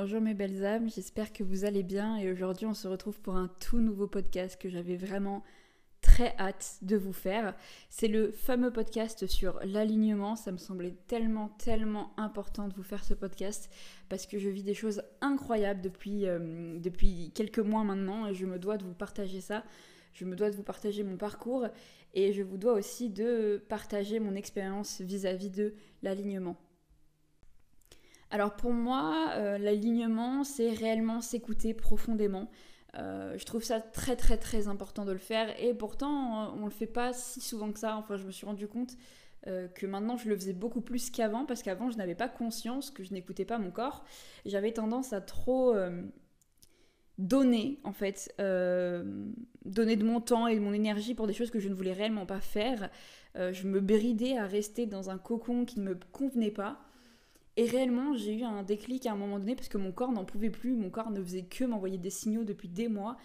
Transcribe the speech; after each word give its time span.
Bonjour 0.00 0.20
mes 0.20 0.34
belles 0.34 0.64
âmes, 0.64 0.88
j'espère 0.88 1.32
que 1.32 1.42
vous 1.42 1.64
allez 1.64 1.82
bien 1.82 2.18
et 2.18 2.30
aujourd'hui 2.30 2.66
on 2.66 2.72
se 2.72 2.86
retrouve 2.86 3.18
pour 3.20 3.34
un 3.34 3.48
tout 3.58 3.80
nouveau 3.80 4.06
podcast 4.06 4.56
que 4.56 4.68
j'avais 4.68 4.94
vraiment 4.94 5.42
très 6.02 6.36
hâte 6.38 6.78
de 6.82 6.96
vous 6.96 7.12
faire. 7.12 7.56
C'est 7.90 8.06
le 8.06 8.30
fameux 8.30 8.72
podcast 8.72 9.26
sur 9.26 9.58
l'alignement, 9.64 10.36
ça 10.36 10.52
me 10.52 10.56
semblait 10.56 10.94
tellement 11.08 11.48
tellement 11.58 12.12
important 12.16 12.68
de 12.68 12.74
vous 12.74 12.84
faire 12.84 13.02
ce 13.02 13.12
podcast 13.12 13.74
parce 14.08 14.26
que 14.26 14.38
je 14.38 14.48
vis 14.48 14.62
des 14.62 14.72
choses 14.72 15.02
incroyables 15.20 15.80
depuis, 15.80 16.28
euh, 16.28 16.78
depuis 16.78 17.32
quelques 17.34 17.58
mois 17.58 17.82
maintenant 17.82 18.28
et 18.28 18.34
je 18.34 18.46
me 18.46 18.60
dois 18.60 18.76
de 18.76 18.84
vous 18.84 18.94
partager 18.94 19.40
ça. 19.40 19.64
Je 20.12 20.24
me 20.24 20.36
dois 20.36 20.52
de 20.52 20.54
vous 20.54 20.62
partager 20.62 21.02
mon 21.02 21.16
parcours 21.16 21.66
et 22.14 22.32
je 22.32 22.44
vous 22.44 22.56
dois 22.56 22.74
aussi 22.74 23.10
de 23.10 23.60
partager 23.68 24.20
mon 24.20 24.36
expérience 24.36 25.00
vis-à-vis 25.00 25.50
de 25.50 25.74
l'alignement. 26.04 26.56
Alors 28.30 28.56
pour 28.56 28.72
moi, 28.72 29.30
euh, 29.36 29.56
l'alignement, 29.58 30.44
c'est 30.44 30.70
réellement 30.70 31.20
s'écouter 31.20 31.72
profondément. 31.72 32.50
Euh, 32.96 33.36
je 33.38 33.44
trouve 33.44 33.62
ça 33.62 33.80
très 33.80 34.16
très 34.16 34.38
très 34.38 34.66
important 34.66 35.04
de 35.04 35.12
le 35.12 35.18
faire 35.18 35.48
et 35.60 35.74
pourtant 35.74 36.54
on 36.56 36.64
le 36.64 36.70
fait 36.70 36.86
pas 36.86 37.12
si 37.12 37.40
souvent 37.40 37.72
que 37.72 37.78
ça. 37.78 37.96
Enfin, 37.96 38.16
je 38.16 38.24
me 38.24 38.30
suis 38.30 38.46
rendu 38.46 38.68
compte 38.68 38.96
euh, 39.46 39.68
que 39.68 39.86
maintenant 39.86 40.16
je 40.16 40.28
le 40.28 40.36
faisais 40.36 40.52
beaucoup 40.52 40.80
plus 40.80 41.10
qu'avant 41.10 41.46
parce 41.46 41.62
qu'avant 41.62 41.90
je 41.90 41.96
n'avais 41.96 42.14
pas 42.14 42.28
conscience 42.28 42.90
que 42.90 43.02
je 43.02 43.14
n'écoutais 43.14 43.46
pas 43.46 43.58
mon 43.58 43.70
corps. 43.70 44.04
J'avais 44.44 44.72
tendance 44.72 45.12
à 45.14 45.22
trop 45.22 45.74
donner 47.16 47.80
en 47.84 47.92
fait, 47.92 48.34
donner 49.64 49.96
de 49.96 50.04
mon 50.04 50.20
temps 50.20 50.46
et 50.48 50.54
de 50.54 50.60
mon 50.60 50.74
énergie 50.74 51.14
pour 51.14 51.26
des 51.26 51.34
choses 51.34 51.50
que 51.50 51.60
je 51.60 51.68
ne 51.68 51.74
voulais 51.74 51.94
réellement 51.94 52.26
pas 52.26 52.40
faire. 52.40 52.90
je 53.36 53.66
me 53.66 53.80
bridais 53.80 54.36
à 54.36 54.46
rester 54.46 54.86
dans 54.86 55.08
un 55.08 55.18
cocon 55.18 55.64
qui 55.64 55.80
ne 55.80 55.90
me 55.90 55.98
convenait 56.12 56.50
pas. 56.50 56.87
Et 57.58 57.64
réellement, 57.64 58.14
j'ai 58.14 58.34
eu 58.34 58.44
un 58.44 58.62
déclic 58.62 59.04
à 59.06 59.12
un 59.12 59.16
moment 59.16 59.40
donné 59.40 59.56
parce 59.56 59.68
que 59.68 59.78
mon 59.78 59.90
corps 59.90 60.12
n'en 60.12 60.24
pouvait 60.24 60.48
plus, 60.48 60.76
mon 60.76 60.90
corps 60.90 61.10
ne 61.10 61.20
faisait 61.20 61.42
que 61.42 61.64
m'envoyer 61.64 61.98
des 61.98 62.08
signaux 62.08 62.44
depuis 62.44 62.68
des 62.68 62.86
mois. 62.86 63.16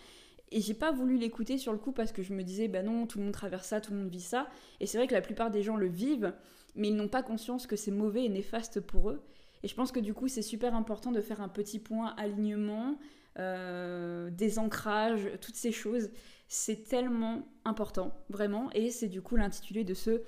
Et 0.51 0.59
j'ai 0.59 0.73
pas 0.73 0.91
voulu 0.91 1.17
l'écouter 1.17 1.59
sur 1.59 1.71
le 1.71 1.77
coup 1.77 1.91
parce 1.91 2.11
que 2.11 2.23
je 2.23 2.33
me 2.33 2.41
disais, 2.41 2.67
bah 2.67 2.81
non, 2.81 3.05
tout 3.05 3.19
le 3.19 3.25
monde 3.25 3.33
traverse 3.33 3.67
ça, 3.67 3.79
tout 3.79 3.93
le 3.93 3.99
monde 3.99 4.09
vit 4.09 4.19
ça. 4.19 4.47
Et 4.79 4.87
c'est 4.87 4.97
vrai 4.97 5.05
que 5.05 5.13
la 5.13 5.21
plupart 5.21 5.51
des 5.51 5.61
gens 5.61 5.75
le 5.75 5.85
vivent, 5.85 6.33
mais 6.73 6.87
ils 6.87 6.95
n'ont 6.95 7.09
pas 7.09 7.21
conscience 7.21 7.67
que 7.67 7.75
c'est 7.75 7.91
mauvais 7.91 8.25
et 8.25 8.29
néfaste 8.29 8.79
pour 8.79 9.11
eux. 9.11 9.21
Et 9.61 9.67
je 9.67 9.75
pense 9.75 9.91
que 9.91 9.99
du 9.99 10.15
coup, 10.15 10.27
c'est 10.27 10.41
super 10.41 10.73
important 10.73 11.11
de 11.11 11.21
faire 11.21 11.39
un 11.39 11.47
petit 11.47 11.77
point 11.77 12.15
alignement, 12.17 12.97
euh, 13.37 14.31
des 14.31 14.57
ancrages, 14.57 15.29
toutes 15.41 15.55
ces 15.55 15.71
choses. 15.71 16.09
C'est 16.47 16.87
tellement 16.87 17.47
important, 17.65 18.15
vraiment. 18.29 18.71
Et 18.73 18.89
c'est 18.89 19.09
du 19.09 19.21
coup 19.21 19.35
l'intitulé 19.35 19.83
de 19.83 19.93
ce 19.93 20.23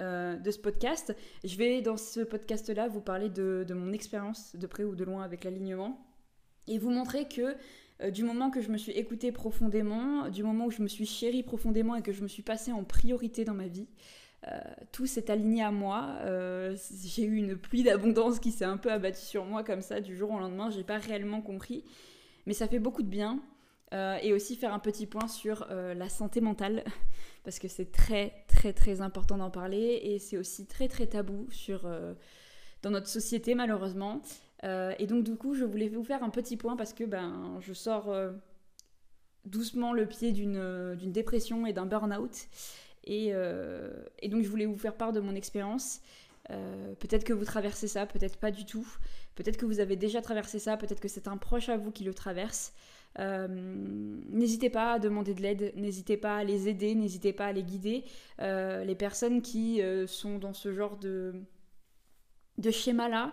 euh, 0.00 0.36
de 0.36 0.50
ce 0.50 0.58
podcast. 0.58 1.14
Je 1.44 1.56
vais 1.56 1.82
dans 1.82 1.96
ce 1.96 2.20
podcast-là 2.20 2.88
vous 2.88 3.00
parler 3.00 3.28
de, 3.28 3.66
mon 3.74 3.92
expérience 3.92 4.56
de 4.56 4.66
près 4.66 4.84
ou 4.84 4.94
de 4.94 5.04
loin 5.04 5.22
avec 5.22 5.44
l'alignement 5.44 6.00
et 6.66 6.78
vous 6.78 6.90
montrer 6.90 7.28
que 7.28 7.54
euh, 8.00 8.10
du 8.10 8.24
moment 8.24 8.50
que 8.50 8.60
je 8.60 8.70
me 8.70 8.78
suis 8.78 8.92
écoutée 8.92 9.32
profondément, 9.32 10.28
du 10.28 10.42
moment 10.42 10.66
où 10.66 10.70
je 10.70 10.80
me 10.80 10.88
suis 10.88 11.04
chérie 11.04 11.42
profondément 11.42 11.94
et 11.94 12.02
que 12.02 12.12
je 12.12 12.22
me 12.22 12.28
suis 12.28 12.42
passée 12.42 12.72
en 12.72 12.84
priorité 12.84 13.44
dans 13.44 13.54
ma 13.54 13.66
vie, 13.66 13.86
euh, 14.48 14.58
tout 14.92 15.06
s'est 15.06 15.30
aligné 15.30 15.62
à 15.62 15.70
moi. 15.70 16.18
j'ai 17.12 17.24
eu 17.24 17.36
une 17.36 17.56
pluie 17.56 17.82
d'abondance 17.82 18.38
qui 18.38 18.50
s'est 18.50 18.64
un 18.64 18.78
peu 18.78 18.90
abattue 18.90 19.20
sur 19.20 19.44
moi 19.44 19.62
comme 19.62 19.82
ça 19.82 20.00
du 20.00 20.16
jour 20.16 20.30
au 20.30 20.38
lendemain. 20.38 20.70
J'ai 20.70 20.84
pas 20.84 20.98
réellement 20.98 21.42
compris, 21.42 21.84
mais 22.46 22.54
ça 22.54 22.66
fait 22.66 22.78
beaucoup 22.78 23.02
de 23.02 23.08
bien. 23.08 23.40
Et 23.92 24.32
aussi 24.32 24.56
faire 24.56 24.72
un 24.72 24.78
petit 24.78 25.06
point 25.06 25.28
sur 25.28 25.66
la 25.68 26.08
santé 26.08 26.40
mentale 26.40 26.82
parce 27.44 27.58
que 27.58 27.68
c'est 27.68 27.90
très 27.90 28.44
très 28.48 28.72
très 28.72 29.00
important 29.00 29.38
d'en 29.38 29.50
parler 29.50 30.00
et 30.02 30.18
c'est 30.18 30.36
aussi 30.38 30.66
très 30.66 30.88
très 30.88 31.06
tabou 31.06 31.48
sur, 31.50 31.86
euh, 31.86 32.14
dans 32.82 32.90
notre 32.90 33.08
société 33.08 33.54
malheureusement. 33.54 34.22
Euh, 34.64 34.94
et 34.98 35.06
donc 35.06 35.24
du 35.24 35.36
coup 35.36 35.54
je 35.54 35.64
voulais 35.64 35.88
vous 35.88 36.04
faire 36.04 36.22
un 36.22 36.30
petit 36.30 36.56
point 36.56 36.76
parce 36.76 36.92
que 36.92 37.04
ben, 37.04 37.58
je 37.60 37.72
sors 37.72 38.10
euh, 38.10 38.32
doucement 39.44 39.92
le 39.92 40.06
pied 40.06 40.32
d'une 40.32 41.12
dépression 41.12 41.66
et 41.66 41.72
d'un 41.72 41.86
burn-out. 41.86 42.46
Et, 43.04 43.32
et, 44.20 44.28
donc 44.28 44.44
je 44.44 44.48
voulais 44.48 44.66
vous 44.66 44.76
faire 44.76 44.94
part 44.96 45.12
de 45.12 45.18
mon 45.18 45.34
expérience. 45.34 46.00
peut-être 46.46 47.24
que 47.24 47.32
vous 47.32 47.44
traversez 47.44 47.88
ça, 47.88 48.06
peut-être 48.06 48.36
pas 48.36 48.52
du 48.52 48.64
tout. 48.64 48.86
Peut-être 49.34 49.56
que 49.56 49.66
vous 49.66 49.80
avez 49.80 49.96
déjà 49.96 50.22
traversé 50.22 50.60
ça, 50.60 50.76
peut-être 50.76 51.00
que 51.00 51.08
c'est 51.08 51.26
un 51.26 51.36
proche 51.36 51.68
à 51.68 51.76
vous 51.76 51.90
qui 51.90 52.04
le 52.04 52.14
traverse. 52.14 52.72
Euh, 53.18 53.46
n'hésitez 53.48 54.70
pas 54.70 54.92
à 54.92 54.98
demander 54.98 55.34
de 55.34 55.42
l'aide, 55.42 55.72
n'hésitez 55.76 56.16
pas 56.16 56.36
à 56.36 56.44
les 56.44 56.68
aider, 56.68 56.94
n'hésitez 56.94 57.32
pas 57.32 57.46
à 57.46 57.52
les 57.52 57.62
guider. 57.62 58.04
Euh, 58.40 58.84
les 58.84 58.94
personnes 58.94 59.42
qui 59.42 59.82
euh, 59.82 60.06
sont 60.06 60.38
dans 60.38 60.54
ce 60.54 60.72
genre 60.72 60.96
de, 60.96 61.34
de 62.58 62.70
schéma-là 62.70 63.32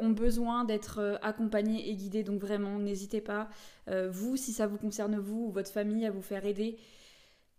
ont 0.00 0.10
besoin 0.10 0.64
d'être 0.64 1.18
accompagnées 1.22 1.88
et 1.90 1.94
guidées. 1.94 2.22
Donc 2.22 2.40
vraiment, 2.40 2.78
n'hésitez 2.78 3.20
pas, 3.20 3.48
vous, 4.10 4.36
si 4.36 4.52
ça 4.52 4.66
vous 4.66 4.78
concerne 4.78 5.16
vous 5.18 5.46
ou 5.46 5.50
votre 5.50 5.70
famille, 5.70 6.06
à 6.06 6.10
vous 6.10 6.22
faire 6.22 6.44
aider 6.44 6.76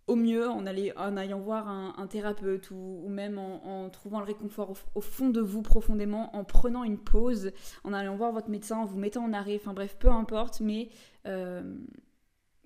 au 0.07 0.15
mieux 0.15 0.49
en, 0.49 0.65
allant 0.65 1.39
voir 1.39 1.67
un, 1.67 2.07
thérapeute 2.07 2.71
ou, 2.71 3.05
même 3.07 3.37
en, 3.37 3.89
trouvant 3.89 4.19
le 4.19 4.25
réconfort 4.25 4.73
au, 4.95 5.01
fond 5.01 5.29
de 5.29 5.41
vous 5.41 5.61
profondément, 5.61 6.35
en 6.35 6.43
prenant 6.43 6.83
une 6.83 6.97
pause, 6.97 7.51
en 7.83 7.93
allant 7.93 8.15
voir 8.15 8.31
votre 8.31 8.49
médecin, 8.49 8.77
en 8.77 8.85
vous 8.85 8.97
mettant 8.97 9.23
en 9.23 9.33
arrêt, 9.33 9.55
enfin 9.55 9.73
bref, 9.73 9.95
peu 9.97 10.09
importe, 10.09 10.59
mais 10.59 10.89
euh, 11.25 11.77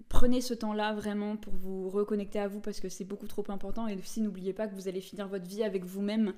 prenez 0.10 0.42
ce 0.42 0.54
temps-là 0.54 0.94
vraiment 0.94 1.38
pour 1.38 1.54
vous 1.54 1.90
reconnecter 1.90 2.40
à 2.40 2.48
vous 2.48 2.60
parce 2.60 2.80
que 2.80 2.90
c'est 2.90 3.06
beaucoup 3.06 3.28
trop 3.28 3.44
important 3.50 3.88
et 3.88 3.96
aussi 3.96 4.22
n'oubliez 4.22 4.54
pas 4.54 4.68
que 4.68 4.74
vous 4.74 4.88
allez 4.88 5.02
finir 5.02 5.28
votre 5.28 5.46
vie 5.46 5.64
avec 5.64 5.86
vous-même 5.86 6.34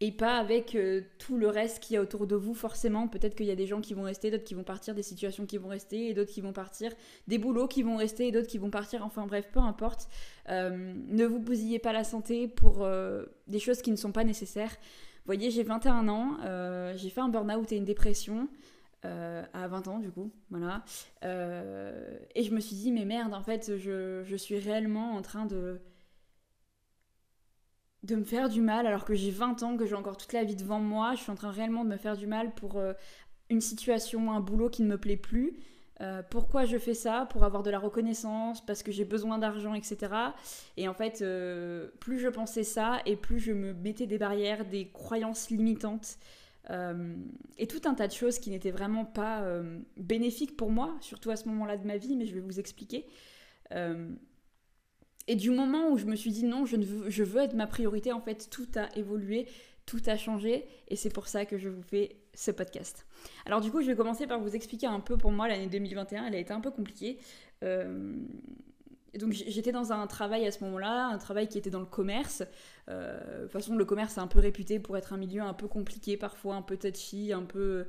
et 0.00 0.12
pas 0.12 0.36
avec 0.36 0.74
euh, 0.76 1.02
tout 1.18 1.36
le 1.36 1.48
reste 1.48 1.80
qui 1.80 1.96
est 1.96 1.98
autour 1.98 2.26
de 2.26 2.36
vous 2.36 2.54
forcément. 2.54 3.08
Peut-être 3.08 3.34
qu'il 3.34 3.46
y 3.46 3.50
a 3.50 3.56
des 3.56 3.66
gens 3.66 3.80
qui 3.80 3.94
vont 3.94 4.04
rester, 4.04 4.30
d'autres 4.30 4.44
qui 4.44 4.54
vont 4.54 4.62
partir, 4.62 4.94
des 4.94 5.02
situations 5.02 5.44
qui 5.44 5.58
vont 5.58 5.68
rester 5.68 6.08
et 6.08 6.14
d'autres 6.14 6.30
qui 6.30 6.40
vont 6.40 6.52
partir, 6.52 6.92
des 7.26 7.38
boulots 7.38 7.66
qui 7.66 7.82
vont 7.82 7.96
rester 7.96 8.28
et 8.28 8.32
d'autres 8.32 8.46
qui 8.46 8.58
vont 8.58 8.70
partir. 8.70 9.04
Enfin 9.04 9.26
bref, 9.26 9.48
peu 9.52 9.58
importe. 9.58 10.08
Euh, 10.48 10.94
ne 11.08 11.24
vous 11.24 11.40
bousillez 11.40 11.80
pas 11.80 11.92
la 11.92 12.04
santé 12.04 12.46
pour 12.46 12.84
euh, 12.84 13.24
des 13.48 13.58
choses 13.58 13.82
qui 13.82 13.90
ne 13.90 13.96
sont 13.96 14.12
pas 14.12 14.24
nécessaires. 14.24 14.70
Vous 14.70 15.34
voyez, 15.34 15.50
j'ai 15.50 15.64
21 15.64 16.08
ans, 16.08 16.38
j'ai 16.96 17.10
fait 17.10 17.20
un 17.20 17.28
burn-out 17.28 17.70
et 17.72 17.76
une 17.76 17.84
dépression. 17.84 18.48
à 19.02 19.68
20 19.68 19.88
ans 19.88 19.98
du 19.98 20.10
coup, 20.10 20.30
voilà. 20.48 20.84
et 21.22 22.42
je 22.42 22.50
me 22.50 22.60
suis 22.60 22.76
dit, 22.76 22.92
mais 22.92 23.04
merde, 23.04 23.34
en 23.34 23.42
fait, 23.42 23.76
je, 23.76 24.22
je 24.24 24.36
suis 24.36 24.58
réellement 24.58 25.16
en 25.16 25.20
train 25.20 25.44
de, 25.44 25.82
de 28.04 28.14
me 28.14 28.24
faire 28.24 28.48
du 28.48 28.60
mal 28.60 28.86
alors 28.86 29.04
que 29.04 29.14
j'ai 29.14 29.30
20 29.30 29.62
ans, 29.62 29.76
que 29.76 29.86
j'ai 29.86 29.94
encore 29.94 30.16
toute 30.16 30.32
la 30.32 30.44
vie 30.44 30.56
devant 30.56 30.80
moi. 30.80 31.14
Je 31.14 31.22
suis 31.22 31.32
en 31.32 31.34
train 31.34 31.50
réellement 31.50 31.84
de 31.84 31.90
me 31.90 31.96
faire 31.96 32.16
du 32.16 32.26
mal 32.26 32.54
pour 32.54 32.76
euh, 32.76 32.92
une 33.50 33.60
situation, 33.60 34.32
un 34.32 34.40
boulot 34.40 34.68
qui 34.68 34.82
ne 34.82 34.88
me 34.88 34.98
plaît 34.98 35.16
plus. 35.16 35.58
Euh, 36.00 36.22
pourquoi 36.30 36.64
je 36.64 36.78
fais 36.78 36.94
ça? 36.94 37.26
Pour 37.30 37.42
avoir 37.42 37.64
de 37.64 37.70
la 37.70 37.80
reconnaissance, 37.80 38.64
parce 38.64 38.84
que 38.84 38.92
j'ai 38.92 39.04
besoin 39.04 39.38
d'argent, 39.38 39.74
etc. 39.74 40.12
Et 40.76 40.86
en 40.86 40.94
fait, 40.94 41.22
euh, 41.22 41.88
plus 41.98 42.20
je 42.20 42.28
pensais 42.28 42.62
ça, 42.62 43.00
et 43.04 43.16
plus 43.16 43.40
je 43.40 43.52
me 43.52 43.72
mettais 43.74 44.06
des 44.06 44.18
barrières, 44.18 44.64
des 44.64 44.90
croyances 44.90 45.50
limitantes, 45.50 46.18
et 47.56 47.66
tout 47.66 47.80
un 47.86 47.94
tas 47.94 48.06
de 48.06 48.12
choses 48.12 48.38
qui 48.38 48.50
n'étaient 48.50 48.70
vraiment 48.70 49.06
pas 49.06 49.42
bénéfiques 49.96 50.54
pour 50.54 50.70
moi, 50.70 50.98
surtout 51.00 51.30
à 51.30 51.36
ce 51.36 51.48
moment-là 51.48 51.78
de 51.78 51.86
ma 51.86 51.96
vie, 51.96 52.14
mais 52.14 52.26
je 52.26 52.34
vais 52.34 52.40
vous 52.40 52.60
expliquer. 52.60 53.06
Et 55.28 55.36
du 55.36 55.50
moment 55.50 55.90
où 55.90 55.98
je 55.98 56.06
me 56.06 56.16
suis 56.16 56.32
dit 56.32 56.44
non, 56.44 56.64
je, 56.64 56.76
veux, 56.76 57.10
je 57.10 57.22
veux 57.22 57.42
être 57.42 57.54
ma 57.54 57.66
priorité, 57.66 58.12
en 58.12 58.20
fait, 58.20 58.48
tout 58.50 58.66
a 58.76 58.88
évolué, 58.96 59.46
tout 59.86 60.00
a 60.06 60.16
changé. 60.16 60.66
Et 60.88 60.96
c'est 60.96 61.10
pour 61.10 61.28
ça 61.28 61.44
que 61.44 61.58
je 61.58 61.68
vous 61.68 61.82
fais 61.82 62.16
ce 62.34 62.50
podcast. 62.50 63.06
Alors 63.46 63.60
du 63.60 63.70
coup, 63.70 63.82
je 63.82 63.86
vais 63.86 63.96
commencer 63.96 64.26
par 64.26 64.40
vous 64.40 64.56
expliquer 64.56 64.86
un 64.86 65.00
peu 65.00 65.16
pour 65.16 65.30
moi 65.30 65.46
l'année 65.46 65.66
2021. 65.66 66.26
Elle 66.26 66.34
a 66.34 66.38
été 66.38 66.52
un 66.52 66.60
peu 66.60 66.70
compliquée. 66.70 67.18
Euh, 67.62 68.16
donc 69.18 69.32
j'étais 69.32 69.72
dans 69.72 69.92
un 69.92 70.06
travail 70.06 70.46
à 70.46 70.50
ce 70.50 70.64
moment-là, 70.64 71.08
un 71.08 71.18
travail 71.18 71.46
qui 71.46 71.58
était 71.58 71.70
dans 71.70 71.80
le 71.80 71.86
commerce. 71.86 72.42
Euh, 72.88 73.38
de 73.38 73.42
toute 73.44 73.52
façon, 73.52 73.76
le 73.76 73.84
commerce 73.84 74.16
est 74.16 74.20
un 74.20 74.26
peu 74.28 74.38
réputé 74.38 74.78
pour 74.78 74.96
être 74.96 75.12
un 75.12 75.18
milieu 75.18 75.42
un 75.42 75.54
peu 75.54 75.68
compliqué, 75.68 76.16
parfois 76.16 76.54
un 76.54 76.62
peu 76.62 76.76
touchy, 76.76 77.32
un 77.32 77.42
peu... 77.42 77.86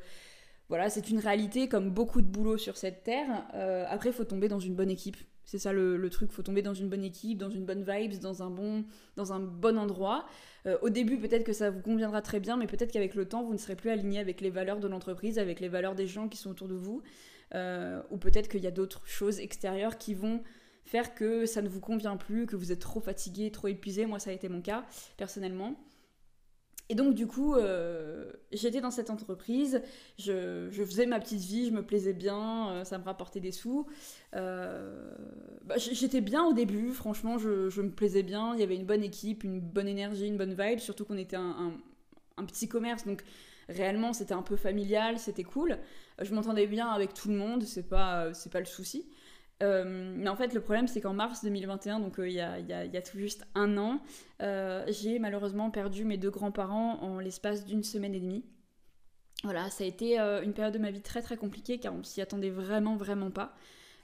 Voilà, 0.68 0.90
c'est 0.90 1.10
une 1.10 1.20
réalité 1.20 1.68
comme 1.68 1.90
beaucoup 1.90 2.22
de 2.22 2.28
boulot 2.28 2.58
sur 2.58 2.78
cette 2.78 3.03
terre. 3.03 3.46
Euh, 3.56 3.85
après, 3.90 4.09
il 4.09 4.14
faut 4.14 4.26
tomber 4.26 4.47
dans 4.50 4.59
une 4.59 4.76
bonne 4.76 4.92
équipe. 4.92 5.18
C'est 5.49 5.57
ça 5.57 5.73
le, 5.73 5.97
le, 5.97 6.09
truc, 6.11 6.31
faut 6.31 6.43
tomber 6.43 6.61
dans 6.61 6.75
une 6.75 6.90
bonne 6.90 7.03
équipe, 7.03 7.40
dans 7.40 7.49
une 7.49 7.66
bonne 7.66 7.81
vibes, 7.81 8.19
dans 8.19 8.43
un 8.43 8.51
bon, 8.51 8.85
dans 9.16 9.34
un 9.34 9.40
bon 9.40 9.79
endroit. 9.79 10.28
Euh, 10.67 10.78
au 10.84 10.90
début, 10.90 11.17
peut-être 11.17 11.43
que 11.43 11.53
ça 11.53 11.72
vous 11.72 11.81
conviendra 11.81 12.22
très 12.22 12.40
bien, 12.40 12.55
mais 12.55 12.67
peut-être 12.67 12.91
qu'avec 12.91 13.16
le 13.16 13.28
temps, 13.28 13.43
vous 13.43 13.53
ne 13.53 13.57
serez 13.57 13.75
plus 13.75 13.90
aligné 13.90 14.19
avec 14.19 14.41
les 14.41 14.51
valeurs 14.51 14.79
de 14.79 14.87
l'entreprise, 14.87 15.40
avec 15.40 15.59
les 15.59 15.67
valeurs 15.67 15.96
des 15.96 16.05
gens 16.05 16.28
qui 16.29 16.37
sont 16.37 16.51
autour 16.51 16.67
de 16.67 16.75
vous. 16.75 17.01
Euh, 17.55 17.99
ou 18.11 18.17
peut-être 18.17 18.47
qu'il 18.47 18.61
y 18.61 18.67
a 18.67 18.72
d'autres 18.72 19.01
choses 19.07 19.40
extérieures 19.40 19.97
qui 19.97 20.13
vont 20.13 20.43
faire 20.85 21.16
que 21.16 21.47
ça 21.47 21.63
ne 21.63 21.67
vous 21.67 21.79
convient 21.79 22.16
plus, 22.16 22.46
que 22.46 22.55
vous 22.55 22.72
êtes 22.72 22.81
trop 22.81 22.99
fatigué, 22.99 23.49
trop 23.49 23.69
épuisé. 23.69 24.05
Moi, 24.05 24.19
ça 24.19 24.29
a 24.29 24.34
été 24.34 24.49
mon 24.49 24.61
cas, 24.61 24.85
personnellement. 25.17 25.84
Et 26.90 26.96
donc 26.96 27.13
du 27.13 27.28
coup, 27.28 27.55
euh, 27.55 28.09
j'étais 28.51 28.81
dans 28.81 28.91
cette 28.91 29.09
entreprise, 29.09 29.81
je, 30.17 30.69
faisais 30.72 31.05
ma 31.05 31.19
petite 31.19 31.41
vie, 31.41 31.67
je 31.67 31.72
me 31.72 31.84
plaisais 31.84 32.13
bien, 32.13 32.69
euh, 32.69 32.84
ça 32.84 32.97
me 32.97 33.03
rapportait 33.03 33.40
des 33.40 33.51
sous. 33.51 33.85
Euh, 34.35 35.11
bah, 35.66 35.75
j'étais 35.78 36.22
bien 36.22 36.43
au 36.43 36.53
début, 36.53 36.91
franchement, 36.93 37.37
je, 37.37 37.81
me 37.81 37.91
plaisais 37.91 38.23
bien, 38.23 38.53
il 38.53 38.59
y 38.59 38.63
avait 38.63 38.75
une 38.75 38.85
bonne 38.85 39.03
équipe, 39.03 39.43
une 39.43 39.59
bonne 39.59 39.87
énergie, 39.87 40.28
une 40.28 40.37
bonne 40.37 40.53
vibe, 40.53 40.79
surtout 40.79 41.05
qu'on 41.05 41.17
était 41.17 41.37
un, 41.37 41.73
petit 42.47 42.69
commerce, 42.69 43.05
donc 43.05 43.23
réellement 43.67 44.13
c'était 44.13 44.34
un 44.34 44.41
peu 44.41 44.55
familial, 44.55 45.19
c'était 45.19 45.43
cool. 45.43 45.78
Je 46.22 46.34
m'entendais 46.34 46.67
bien 46.67 46.87
avec 46.87 47.13
tout 47.13 47.29
le 47.29 47.35
monde, 47.35 47.63
c'est 47.63 47.87
pas, 47.87 48.34
c'est 48.34 48.51
pas 48.51 48.59
le 48.59 48.66
souci. 48.66 49.05
Mais 49.61 50.29
en 50.29 50.35
fait, 50.35 50.53
le 50.53 50.61
problème, 50.61 50.88
c'est 50.88 51.02
qu'en 51.02 51.14
mars 51.14 51.44
2021, 51.44 52.00
donc 52.00 52.16
il 52.20 52.32
y, 52.32 52.40
a, 52.40 52.59
y, 52.59 52.73
a, 52.73 53.02
tout 53.02 53.17
juste 53.17 53.46
un 53.56 53.78
an, 53.78 54.02
j'ai 54.40 55.20
malheureusement 55.20 55.70
perdu 55.70 56.06
mes 56.06 56.17
deux 56.17 56.29
grands-parents 56.29 57.00
en 57.02 57.20
l'espace 57.20 57.66
d'une 57.66 57.84
semaine 57.84 58.16
et 58.16 58.20
demie. 58.20 58.46
Voilà, 59.44 59.70
ça 59.70 59.84
a 59.84 59.88
été 59.88 60.20
une 60.20 60.53
période 60.53 60.73
de 60.73 60.79
ma 60.79 60.91
vie 60.91 61.02
très 61.02 61.22
très 61.22 61.38
compliquée 61.38 61.78
car 61.78 61.94
on 61.94 62.03
s'y 62.03 62.22
attendait 62.22 62.50
vraiment 62.50 62.96
vraiment 62.96 63.32
pas. 63.32 63.56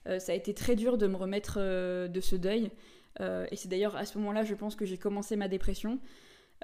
ça 0.06 0.32
a 0.32 0.36
été 0.36 0.54
très 0.54 0.76
dur 0.76 0.98
de 0.98 1.08
me 1.08 1.16
remettre 1.16 1.58
de 1.60 2.22
ce 2.22 2.36
deuil. 2.36 2.72
et 3.20 3.56
c'est 3.56 3.70
d'ailleurs 3.70 3.96
à 3.96 4.06
ce 4.06 4.18
moment-là, 4.18 4.44
je 4.44 4.56
pense 4.56 4.76
que 4.76 4.86
j'ai 4.86 4.98
commencé 4.98 5.36
ma 5.36 5.48
dépression. 5.48 6.00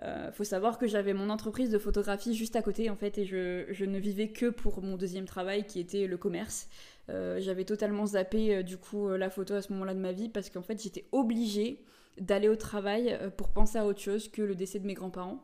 Euh, 0.03 0.31
faut 0.31 0.43
savoir 0.43 0.79
que 0.79 0.87
j'avais 0.87 1.13
mon 1.13 1.29
entreprise 1.29 1.69
de 1.69 1.77
photographie 1.77 2.33
juste 2.33 2.55
à 2.55 2.63
côté 2.63 2.89
en 2.89 2.95
fait 2.95 3.19
et 3.19 3.25
je, 3.25 3.85
ne 3.85 3.99
vivais 3.99 4.29
que 4.29 4.49
pour 4.49 4.81
mon 4.81 4.97
deuxième 4.97 5.25
travail 5.25 5.65
qui 5.65 5.79
était 5.79 6.07
le 6.07 6.17
commerce. 6.17 6.69
Euh, 7.09 7.39
j'avais 7.39 7.65
totalement 7.65 8.05
zappé 8.07 8.55
euh, 8.55 8.63
du 8.63 8.77
coup 8.77 9.09
la 9.09 9.29
photo 9.29 9.53
à 9.53 9.61
ce 9.61 9.71
moment-là 9.73 9.93
de 9.93 9.99
ma 9.99 10.11
vie 10.11 10.29
parce 10.29 10.49
qu'en 10.49 10.63
fait 10.63 10.81
j'étais 10.81 11.05
obligée 11.11 11.83
d'aller 12.19 12.49
au 12.49 12.55
travail 12.55 13.17
pour 13.37 13.49
penser 13.49 13.77
à 13.77 13.85
autre 13.85 13.99
chose 13.99 14.27
que 14.27 14.41
le 14.41 14.55
décès 14.55 14.79
de 14.79 14.85
mes 14.85 14.93
grands-parents. 14.93 15.43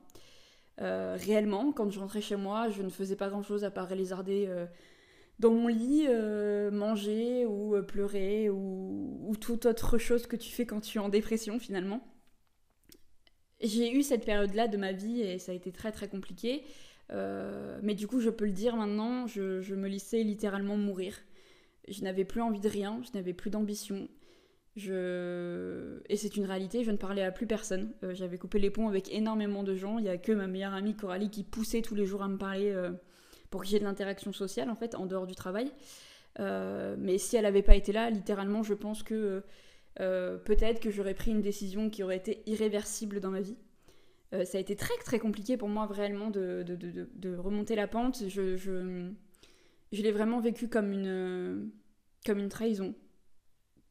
réellement, 0.79 1.71
quand 1.71 1.89
je 1.89 1.99
rentrais 1.99 2.21
chez 2.21 2.35
moi, 2.35 2.69
je 2.69 2.81
ne 2.83 2.89
faisais 2.89 3.15
pas 3.15 3.29
grand-chose 3.29 3.63
à 3.63 3.71
part 3.71 3.93
lézarder 3.95 4.49
dans 5.39 5.51
mon 5.51 5.67
lit, 5.67 6.07
manger 6.71 7.45
ou 7.45 7.81
pleurer 7.83 8.49
ou, 8.49 9.17
ou 9.27 9.35
toute 9.37 9.65
autre 9.65 9.97
chose 9.97 10.27
que 10.27 10.35
tu 10.35 10.51
fais 10.51 10.65
quand 10.65 10.81
tu 10.81 10.97
es 10.97 11.01
en 11.01 11.09
dépression 11.09 11.57
finalement 11.57 12.01
j'ai 13.61 13.91
eu 13.91 14.03
cette 14.03 14.25
période-là 14.25 14.67
de 14.67 14.77
ma 14.77 14.91
vie 14.91 15.21
et 15.21 15.39
ça 15.39 15.51
a 15.51 15.55
été 15.55 15.71
très 15.71 15.91
très 15.91 16.07
compliqué. 16.07 16.63
Euh, 17.11 17.79
mais 17.81 17.95
du 17.95 18.07
coup, 18.07 18.19
je 18.19 18.29
peux 18.29 18.45
le 18.45 18.51
dire 18.51 18.75
maintenant, 18.75 19.27
je, 19.27 19.73
me 19.73 19.87
laissais 19.87 20.23
littéralement 20.23 20.77
mourir. 20.77 21.17
Je 21.87 22.03
n'avais 22.03 22.25
plus 22.25 22.41
envie 22.41 22.59
de 22.59 22.69
rien, 22.69 23.01
je 23.03 23.17
n'avais 23.17 23.33
plus 23.33 23.49
d'ambition. 23.49 24.07
Je... 24.75 25.99
Et 26.09 26.17
c'est 26.17 26.35
une 26.35 26.45
réalité, 26.45 26.83
je 26.83 26.91
ne 26.91 26.97
parlais 26.97 27.23
à 27.23 27.31
plus 27.31 27.47
personne. 27.47 27.93
Euh, 28.03 28.13
j'avais 28.13 28.37
coupé 28.37 28.59
les 28.59 28.69
ponts 28.69 28.87
avec 28.87 29.11
énormément 29.11 29.63
de 29.63 29.75
gens. 29.75 29.97
Il 29.97 30.03
n'y 30.03 30.09
a 30.09 30.17
que 30.17 30.31
ma 30.31 30.47
meilleure 30.47 30.73
amie 30.73 30.95
Coralie 30.95 31.29
qui 31.29 31.43
poussait 31.43 31.81
tous 31.81 31.95
les 31.95 32.05
jours 32.05 32.21
à 32.21 32.27
me 32.27 32.37
parler 32.37 32.71
euh, 32.71 32.91
pour 33.49 33.61
que 33.61 33.67
j'ai 33.67 33.79
de 33.79 33.85
l'interaction 33.85 34.33
sociale 34.33 34.69
en 34.69 34.75
fait, 34.75 34.93
en 34.95 35.05
dehors 35.05 35.25
du 35.25 35.35
travail. 35.35 35.71
mais 36.37 37.17
si 37.17 37.37
elle 37.37 37.43
n'avait 37.43 37.63
pas 37.63 37.75
été 37.75 37.91
là, 37.91 38.09
littéralement, 38.11 38.61
je 38.61 38.75
pense 38.75 39.01
que 39.01 39.43
euh, 39.99 40.37
peut-être 40.37 40.79
que 40.79 40.91
j'aurais 40.91 41.13
pris 41.13 41.31
une 41.31 41.41
décision 41.41 41.89
qui 41.89 42.03
aurait 42.03 42.17
été 42.17 42.43
irréversible 42.45 43.19
dans 43.19 43.31
ma 43.31 43.41
vie. 43.41 43.57
Euh, 44.33 44.45
ça 44.45 44.57
a 44.57 44.61
été 44.61 44.75
très 44.75 44.95
très 44.97 45.19
compliqué 45.19 45.57
pour 45.57 45.69
moi 45.69 45.85
réellement 45.87 46.29
de, 46.29 46.63
de, 46.63 47.35
remonter 47.35 47.75
la 47.75 47.87
pente. 47.87 48.23
Je, 48.27 48.57
je, 48.57 49.11
l'ai 49.91 50.11
vraiment 50.11 50.39
vécu 50.39 50.67
comme 50.67 50.91
une, 50.91 51.71
comme 52.25 52.39
une 52.39 52.49
trahison. 52.49 52.93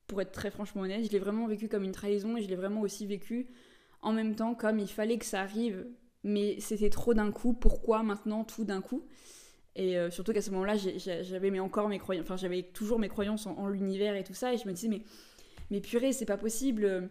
Pour 0.06 0.20
être 0.20 0.32
très 0.32 0.50
franchement 0.50 0.82
honnête, 0.82 1.04
je 1.04 1.10
l'ai 1.10 1.18
vraiment 1.18 1.46
vécu 1.46 1.68
comme 1.68 1.82
une 1.82 1.92
trahison 1.92 2.36
et 2.36 2.42
je 2.42 2.48
l'ai 2.48 2.54
vraiment 2.54 2.82
aussi 2.82 3.06
vécu 3.06 3.48
en 4.02 4.12
même 4.12 4.36
temps 4.36 4.54
comme 4.54 4.78
il 4.78 4.88
fallait 4.88 5.18
que 5.18 5.24
ça 5.24 5.40
arrive, 5.40 5.86
mais 6.22 6.60
c'était 6.60 6.90
trop 6.90 7.14
d'un 7.14 7.32
coup. 7.32 7.54
Pourquoi 7.54 8.04
maintenant 8.04 8.44
tout 8.44 8.64
d'un 8.64 8.80
coup? 8.80 9.04
Et 9.74 9.98
euh, 9.98 10.10
surtout 10.10 10.32
qu'à 10.32 10.42
ce 10.42 10.50
moment-là, 10.52 10.76
j'avais 10.76 11.58
encore 11.58 11.88
mes 11.88 11.98
croyances, 11.98 12.24
enfin 12.24 12.36
j'avais 12.36 12.62
toujours 12.62 12.98
mes 12.98 13.08
croyances 13.08 13.46
en 13.46 13.66
l'univers 13.66 14.14
et 14.14 14.22
tout 14.22 14.32
ça, 14.32 14.54
et 14.54 14.58
je 14.58 14.66
me 14.66 14.72
disais 14.72 14.88
mais 14.88 15.02
mais 15.70 15.80
purée, 15.80 16.12
c'est 16.12 16.26
pas 16.26 16.36
possible. 16.36 17.10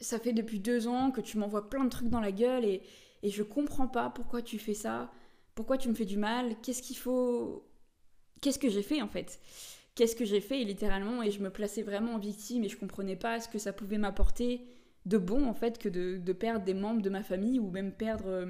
Ça 0.00 0.18
fait 0.18 0.32
depuis 0.32 0.60
deux 0.60 0.88
ans 0.88 1.10
que 1.10 1.20
tu 1.20 1.38
m'envoies 1.38 1.68
plein 1.70 1.84
de 1.84 1.90
trucs 1.90 2.08
dans 2.08 2.20
la 2.20 2.32
gueule 2.32 2.64
et, 2.64 2.82
et 3.22 3.30
je 3.30 3.42
comprends 3.42 3.88
pas 3.88 4.10
pourquoi 4.10 4.42
tu 4.42 4.58
fais 4.58 4.74
ça, 4.74 5.10
pourquoi 5.54 5.78
tu 5.78 5.88
me 5.88 5.94
fais 5.94 6.04
du 6.04 6.16
mal, 6.18 6.56
qu'est-ce 6.62 6.82
qu'il 6.82 6.96
faut? 6.96 7.66
Qu'est-ce 8.40 8.58
que 8.58 8.68
j'ai 8.68 8.82
fait 8.82 9.00
en 9.00 9.08
fait? 9.08 9.40
Qu'est-ce 9.94 10.16
que 10.16 10.24
j'ai 10.24 10.40
fait 10.40 10.64
littéralement? 10.64 11.22
Et 11.22 11.30
je 11.30 11.40
me 11.40 11.50
plaçais 11.50 11.82
vraiment 11.82 12.14
en 12.14 12.18
victime 12.18 12.64
et 12.64 12.68
je 12.68 12.76
comprenais 12.76 13.16
pas 13.16 13.40
ce 13.40 13.48
que 13.48 13.58
ça 13.58 13.72
pouvait 13.72 13.98
m'apporter 13.98 14.66
de 15.06 15.18
bon 15.18 15.46
en 15.46 15.54
fait 15.54 15.78
que 15.78 15.88
de, 15.88 16.18
de, 16.18 16.32
perdre 16.32 16.64
des 16.64 16.74
membres 16.74 17.02
de 17.02 17.10
ma 17.10 17.22
famille 17.22 17.58
ou 17.58 17.70
même 17.70 17.92
perdre. 17.92 18.26
Euh, 18.26 18.46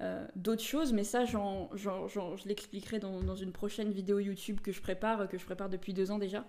euh, 0.00 0.26
d'autres 0.34 0.64
choses, 0.64 0.92
mais 0.92 1.04
ça, 1.04 1.24
je 1.24 2.48
l'expliquerai 2.48 2.98
dans, 2.98 3.20
dans, 3.20 3.36
une 3.36 3.52
prochaine 3.52 3.92
vidéo 3.92 4.18
YouTube 4.18 4.58
que 4.60 4.72
je 4.72 4.80
prépare, 4.80 5.28
que 5.28 5.38
je 5.38 5.44
prépare 5.44 5.68
depuis 5.68 5.94
deux 5.94 6.10
ans 6.10 6.18
déjà. 6.18 6.44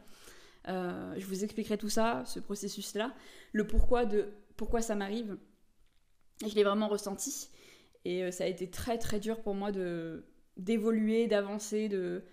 Euh, 0.68 1.14
je 1.18 1.26
vous 1.26 1.44
expliquerai 1.44 1.78
tout 1.78 1.90
ça, 1.90 2.24
ce 2.26 2.40
processus-là, 2.40 3.14
le 3.52 3.68
pourquoi 3.68 4.06
de 4.06 4.34
pourquoi 4.56 4.82
ça 4.82 4.96
m'arrive. 4.96 5.38
Je 6.46 6.54
l'ai 6.56 6.64
vraiment 6.64 6.88
ressenti. 6.88 7.50
Et 8.06 8.24
euh, 8.24 8.32
ça 8.32 8.44
a 8.46 8.48
été 8.48 8.70
très 8.70 8.98
très 8.98 9.20
dur 9.20 9.42
pour 9.42 9.56
moi 9.56 9.72
de 9.72 10.26
d'évoluer, 10.56 11.28
d'avancer, 11.28 11.90
de, 11.90 12.24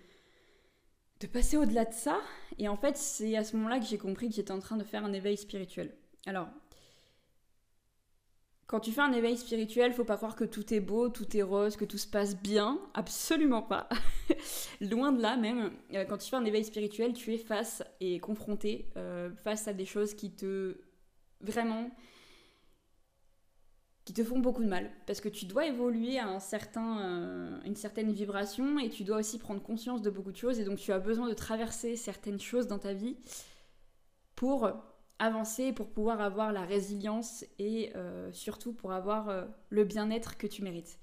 de 1.19 1.27
passer 1.27 1.57
au-delà 1.57 1.85
de 1.85 1.93
ça. 1.93 2.19
Et 2.59 2.67
en 2.67 2.77
fait, 2.77 2.95
c'est 2.97 3.35
à 3.35 3.43
ce 3.43 3.55
moment-là 3.57 3.79
que 3.79 3.85
j'ai 3.85 3.97
compris 3.97 4.29
que 4.29 4.35
j'étais 4.35 4.51
en 4.51 4.59
train 4.59 4.77
de 4.77 4.83
faire 4.83 5.03
un 5.03 5.13
éveil 5.13 5.37
spirituel. 5.37 5.95
Alors, 6.27 6.47
quand 8.71 8.79
tu 8.79 8.93
fais 8.93 9.01
un 9.01 9.11
éveil 9.11 9.35
spirituel, 9.35 9.91
faut 9.91 10.05
pas 10.05 10.15
croire 10.15 10.37
que 10.37 10.45
tout 10.45 10.73
est 10.73 10.79
beau, 10.79 11.09
tout 11.09 11.35
est 11.35 11.41
rose, 11.41 11.75
que 11.75 11.83
tout 11.83 11.97
se 11.97 12.07
passe 12.07 12.41
bien. 12.41 12.79
Absolument 12.93 13.61
pas. 13.61 13.89
Loin 14.81 15.11
de 15.11 15.21
là 15.21 15.35
même. 15.35 15.73
Euh, 15.93 16.05
quand 16.05 16.17
tu 16.17 16.29
fais 16.29 16.37
un 16.37 16.45
éveil 16.45 16.63
spirituel, 16.63 17.11
tu 17.11 17.33
es 17.33 17.37
face 17.37 17.83
et 17.99 18.21
confronté 18.21 18.87
euh, 18.95 19.29
face 19.43 19.67
à 19.67 19.73
des 19.73 19.83
choses 19.83 20.13
qui 20.13 20.31
te 20.31 20.77
vraiment 21.41 21.91
qui 24.05 24.13
te 24.13 24.23
font 24.23 24.39
beaucoup 24.39 24.63
de 24.63 24.69
mal 24.69 24.89
parce 25.05 25.19
que 25.19 25.29
tu 25.29 25.45
dois 25.45 25.65
évoluer 25.65 26.17
à 26.17 26.27
un 26.27 26.39
certain, 26.39 27.01
euh, 27.01 27.59
une 27.65 27.75
certaine 27.75 28.11
vibration 28.13 28.79
et 28.79 28.89
tu 28.89 29.03
dois 29.03 29.17
aussi 29.17 29.37
prendre 29.37 29.61
conscience 29.61 30.01
de 30.01 30.09
beaucoup 30.09 30.31
de 30.31 30.37
choses 30.37 30.61
et 30.61 30.63
donc 30.63 30.79
tu 30.79 30.93
as 30.93 30.99
besoin 30.99 31.27
de 31.27 31.33
traverser 31.33 31.97
certaines 31.97 32.39
choses 32.39 32.67
dans 32.67 32.79
ta 32.79 32.93
vie 32.93 33.17
pour 34.35 34.71
avancer 35.21 35.71
pour 35.71 35.87
pouvoir 35.87 36.19
avoir 36.19 36.51
la 36.51 36.65
résilience 36.65 37.45
et 37.59 37.91
euh, 37.95 38.31
surtout 38.33 38.73
pour 38.73 38.91
avoir 38.91 39.29
euh, 39.29 39.45
le 39.69 39.85
bien-être 39.85 40.35
que 40.35 40.47
tu 40.47 40.63
mérites. 40.63 40.97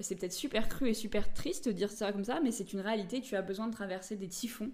C'est 0.00 0.16
peut-être 0.16 0.34
super 0.34 0.68
cru 0.68 0.90
et 0.90 0.94
super 0.94 1.32
triste 1.32 1.68
de 1.68 1.72
dire 1.72 1.90
ça 1.90 2.12
comme 2.12 2.24
ça, 2.24 2.40
mais 2.40 2.50
c'est 2.50 2.74
une 2.74 2.80
réalité. 2.80 3.22
Tu 3.22 3.36
as 3.36 3.42
besoin 3.42 3.68
de 3.68 3.72
traverser 3.72 4.16
des 4.16 4.28
typhons 4.28 4.70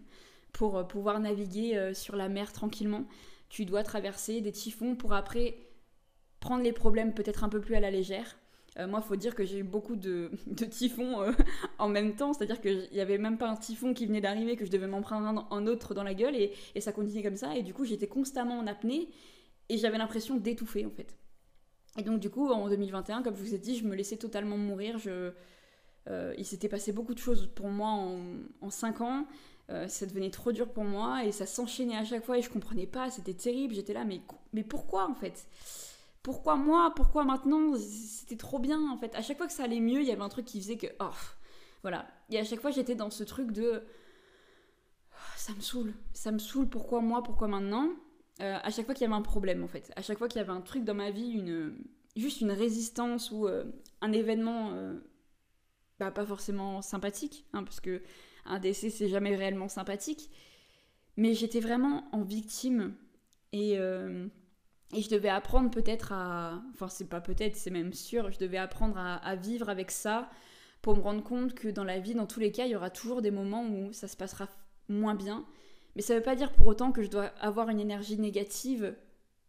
pour 0.53 0.77
euh, 0.77 0.83
pouvoir 0.83 1.21
naviguer 1.21 1.95
sur 1.95 2.17
la 2.17 2.29
mer 2.29 2.53
tranquillement. 2.53 3.07
Tu 3.49 3.65
dois 3.65 3.85
traverser 3.85 4.41
des 4.41 4.53
typhons 4.53 4.97
pour 4.97 5.13
après 5.13 5.57
prendre 6.41 6.65
les 6.65 6.73
problèmes 6.73 7.15
peut-être 7.15 7.45
un 7.45 7.49
peu 7.49 7.61
plus 7.61 7.77
à 7.77 7.81
la 7.81 7.93
légère 7.93 8.40
euh, 8.81 8.87
moi, 8.87 9.01
il 9.05 9.07
faut 9.07 9.17
dire 9.17 9.35
que 9.35 9.45
j'ai 9.45 9.59
eu 9.59 9.63
beaucoup 9.63 9.97
de, 9.97 10.31
typhons 10.71 11.23
euh, 11.23 11.33
en 11.79 11.89
même 11.89 12.15
temps, 12.15 12.33
c'est-à-dire 12.33 12.61
qu'il 12.61 12.89
n'y 12.93 13.01
avait 13.01 13.19
même 13.19 13.39
pas 13.39 13.49
un 13.49 13.57
typhon 13.57 13.95
qui 13.95 14.07
venait 14.07 14.21
d'arriver, 14.21 14.57
que 14.57 14.65
je 14.65 14.71
devais 14.71 14.87
m'en 14.87 15.03
prendre 15.03 15.47
un, 15.51 15.67
autre 15.67 15.95
dans 15.95 16.03
la 16.03 16.15
gueule, 16.15 16.35
et, 16.37 16.81
ça 16.81 16.93
continuait 16.93 17.23
comme 17.23 17.37
ça, 17.37 17.57
et 17.57 17.63
du 17.63 17.75
coup, 17.75 17.85
j'étais 17.85 18.07
constamment 18.07 18.59
en 18.59 18.67
apnée, 18.67 19.09
et 19.69 19.77
j'avais 19.77 19.99
l'impression 19.99 20.37
d'étouffer, 20.37 20.87
en 20.87 20.91
fait. 20.91 21.15
Et 21.99 22.03
donc, 22.03 22.21
du 22.21 22.31
coup, 22.31 22.49
en 22.49 22.69
2021, 22.69 23.23
comme 23.23 23.37
je 23.37 23.43
vous 23.43 23.55
ai 23.55 23.59
dit, 23.59 23.77
je 23.77 23.85
me 23.85 23.95
laissais 23.95 24.17
totalement 24.17 24.57
mourir. 24.57 24.97
Euh, 25.07 26.35
il 26.39 26.47
s'était 26.47 26.69
passé 26.69 26.93
beaucoup 26.93 27.15
de 27.15 27.19
choses 27.19 27.49
pour 27.55 27.69
moi 27.69 27.89
en, 27.89 28.21
en 28.61 28.71
5 28.71 29.01
ans. 29.01 29.27
ça 29.87 30.07
devenait 30.07 30.31
trop 30.31 30.53
dur 30.53 30.69
pour 30.69 30.85
moi 30.85 31.25
et 31.25 31.33
ça 31.33 31.47
s'enchaînait 31.47 31.97
à 31.97 32.05
chaque 32.05 32.25
fois 32.25 32.39
et 32.39 32.43
je 32.43 32.51
comprenais 32.51 32.87
pas, 32.87 33.11
c'était 33.11 33.35
terrible. 33.35 33.75
J'étais 33.75 33.93
là, 33.93 34.05
mais 34.05 34.65
pourquoi 34.65 35.09
en 35.09 35.15
fait? 35.15 35.47
Pourquoi 36.23 36.57
moi 36.57 36.93
Pourquoi 36.95 37.25
maintenant? 37.25 37.75
C'était 37.77 38.37
trop 38.37 38.59
bien 38.59 38.91
en 38.91 38.97
fait. 38.97 39.15
À 39.15 39.23
chaque 39.23 39.39
fois 39.39 39.47
que 39.47 39.53
ça 39.53 39.65
allait 39.65 39.81
mieux, 39.81 40.01
il 40.01 40.07
y 40.07 40.13
avait 40.13 40.23
un 40.23 40.29
truc 40.29 40.45
qui 40.45 40.61
faisait 40.61 40.77
que. 40.77 40.87
Oh, 41.01 41.11
voilà. 41.83 42.07
Et 42.31 42.39
à 42.39 42.45
chaque 42.45 42.61
fois, 42.61 42.71
j'étais 42.71 42.95
dans 42.95 43.11
ce 43.11 43.25
truc 43.25 43.53
de. 43.53 43.83
Oh, 45.13 45.33
ça 45.37 45.55
me 45.55 45.61
saoule. 45.61 45.95
Ça 46.13 46.31
me 46.33 46.39
saoule. 46.39 46.69
Pourquoi 46.69 47.01
moi 47.01 47.23
Pourquoi 47.23 47.49
maintenant? 47.49 47.89
Euh, 48.41 48.59
À 48.63 48.71
chaque 48.71 48.87
fois 48.87 48.95
qu'il 48.95 49.03
y 49.03 49.07
avait 49.07 49.15
un 49.15 49.23
problème 49.23 49.65
en 49.65 49.69
fait. 49.69 49.93
À 49.97 50.03
chaque 50.03 50.19
fois 50.19 50.29
qu'il 50.29 50.41
y 50.41 50.45
avait 50.45 50.53
un 50.53 50.61
truc 50.61 50.85
dans 50.85 50.95
ma 50.95 51.11
vie, 51.11 51.31
une 51.31 51.75
juste 52.17 52.41
une 52.41 52.51
résistance 52.51 53.31
ou 53.31 53.47
euh, 53.47 53.65
un 54.01 54.13
événement 54.13 54.73
euh, 54.73 54.99
bah, 55.99 56.11
pas 56.11 56.27
forcément 56.27 56.83
sympathique, 56.83 57.47
hein, 57.53 57.63
parce 57.65 57.81
que 57.81 58.03
un 58.47 58.59
décès 58.59 58.91
c'est 58.91 59.09
jamais 59.09 59.37
réellement 59.37 59.69
sympathique, 59.69 60.31
mais 61.17 61.35
j'étais 61.35 61.61
vraiment 61.61 62.09
en 62.13 62.23
victime 62.23 62.95
et 63.53 63.79
et 64.93 65.03
je 65.03 65.09
devais 65.09 65.29
apprendre 65.29 65.71
peut-être 65.71 66.13
à... 66.13 66.63
Enfin, 66.73 66.89
c'est 66.89 67.09
pas 67.09 67.21
peut-être, 67.21 67.57
c'est 67.57 67.71
même 67.71 67.93
sûr, 67.93 68.31
je 68.33 68.39
devais 68.39 68.59
apprendre 68.59 68.99
à, 68.99 69.37
vivre 69.37 69.69
avec 69.69 69.91
ça 69.91 70.29
pour 70.83 70.97
me 70.97 71.03
rendre 71.03 71.23
compte 71.23 71.55
que 71.55 71.69
dans 71.69 71.85
la 71.85 72.01
vie, 72.01 72.15
dans 72.15 72.27
tous 72.27 72.41
les 72.41 72.51
cas, 72.51 72.65
il 72.65 72.73
y 72.73 72.77
aura 72.77 72.91
toujours 72.91 73.23
des 73.23 73.31
moments 73.31 73.65
où 73.65 73.93
ça 73.93 74.09
se 74.09 74.17
passera 74.17 74.49
moins 74.89 75.15
bien. 75.15 75.45
Mais 75.95 76.03
ça 76.03 76.15
veut 76.15 76.23
pas 76.23 76.35
dire 76.35 76.53
pour 76.53 76.67
autant 76.67 76.91
que 76.91 77.03
je 77.03 77.09
dois 77.09 77.27
avoir 77.41 77.69
une 77.69 77.81
énergie 77.81 78.19
négative, 78.19 78.97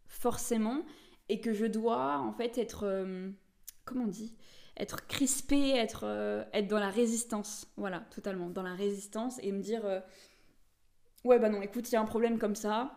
forcément, 0.06 0.84
et 1.28 1.40
que 1.40 1.52
je 1.52 1.66
dois, 1.66 2.18
en 2.18 2.32
fait, 2.32 2.58
être... 2.58 2.84
Euh, 2.84 3.30
comment 3.84 4.04
on 4.04 4.08
dit? 4.08 4.34
Être 4.76 5.06
crispé, 5.06 5.70
être, 5.70 6.04
euh, 6.04 6.44
être 6.52 6.68
dans 6.68 6.78
la 6.78 6.90
résistance. 6.90 7.66
Voilà, 7.76 8.00
totalement, 8.14 8.48
dans 8.48 8.62
la 8.62 8.74
résistance, 8.74 9.40
et 9.42 9.50
me 9.50 9.60
dire... 9.60 9.84
Euh, 9.86 10.00
ouais, 11.24 11.40
bah 11.40 11.48
non, 11.48 11.62
écoute, 11.62 11.90
il 11.90 11.94
y 11.94 11.96
a 11.96 12.00
un 12.00 12.06
problème 12.06 12.38
comme 12.38 12.54
ça, 12.54 12.92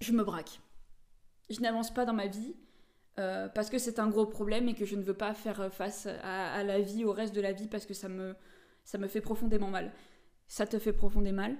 je 0.00 0.12
me 0.12 0.24
braque 0.24 0.60
je 1.50 1.60
n'avance 1.60 1.92
pas 1.92 2.04
dans 2.04 2.12
ma 2.12 2.26
vie. 2.26 2.54
parce 3.16 3.70
que 3.70 3.78
c'est 3.78 3.98
un 3.98 4.08
gros 4.08 4.26
problème 4.26 4.68
et 4.68 4.74
que 4.74 4.84
je 4.84 4.96
ne 4.96 5.02
veux 5.02 5.14
pas 5.14 5.32
faire 5.34 5.72
face 5.72 6.06
à, 6.22 6.62
la 6.62 6.80
vie, 6.80 7.04
au 7.04 7.12
reste 7.12 7.34
de 7.34 7.40
la 7.40 7.52
vie, 7.52 7.68
parce 7.68 7.86
que 7.86 7.94
ça 7.94 8.08
me, 8.08 8.34
ça 8.84 8.98
me 8.98 9.08
fait 9.08 9.20
profondément 9.20 9.70
mal. 9.70 9.92
Ça 10.48 10.66
te 10.66 10.78
fait 10.78 10.92
profondément 10.92 11.42
mal, 11.42 11.56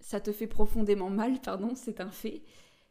ça 0.00 0.20
te 0.20 0.32
fait 0.32 0.46
profondément 0.46 1.10
mal, 1.10 1.40
pardon, 1.40 1.74
c'est 1.74 2.00
un 2.00 2.10
fait, 2.10 2.42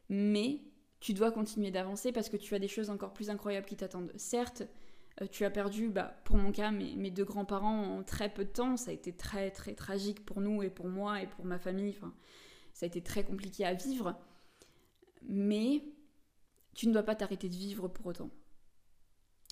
mais 0.09 0.61
tu 1.01 1.13
dois 1.13 1.31
continuer 1.31 1.71
d'avancer 1.71 2.11
parce 2.11 2.29
que 2.29 2.37
tu 2.37 2.55
as 2.55 2.59
des 2.59 2.67
choses 2.67 2.89
encore 2.89 3.11
plus 3.11 3.29
incroyables 3.29 3.65
qui 3.65 3.75
t'attendent. 3.75 4.13
Certes, 4.15 4.63
euh, 5.21 5.27
tu 5.29 5.43
as 5.43 5.49
perdu, 5.49 5.89
bah, 5.89 6.15
pour 6.23 6.37
mon 6.37 6.51
cas, 6.51 6.71
mes, 6.71 6.95
mes 6.95 7.11
deux 7.11 7.25
grands-parents 7.25 7.97
en 7.97 8.03
très 8.03 8.29
peu 8.29 8.45
de 8.45 8.49
temps. 8.49 8.77
Ça 8.77 8.91
a 8.91 8.93
été 8.93 9.11
très 9.11 9.51
très 9.51 9.73
tragique 9.73 10.25
pour 10.25 10.41
nous 10.41 10.63
et 10.63 10.69
pour 10.69 10.87
moi 10.87 11.21
et 11.21 11.27
pour 11.27 11.43
ma 11.43 11.59
famille. 11.59 11.89
Enfin, 11.97 12.13
ça 12.73 12.85
a 12.85 12.87
été 12.87 13.01
très 13.01 13.23
compliqué 13.23 13.65
à 13.65 13.73
vivre. 13.73 14.15
Mais 15.23 15.83
tu 16.73 16.87
ne 16.87 16.93
dois 16.93 17.03
pas 17.03 17.15
t'arrêter 17.15 17.49
de 17.49 17.55
vivre 17.55 17.87
pour 17.87 18.05
autant. 18.05 18.29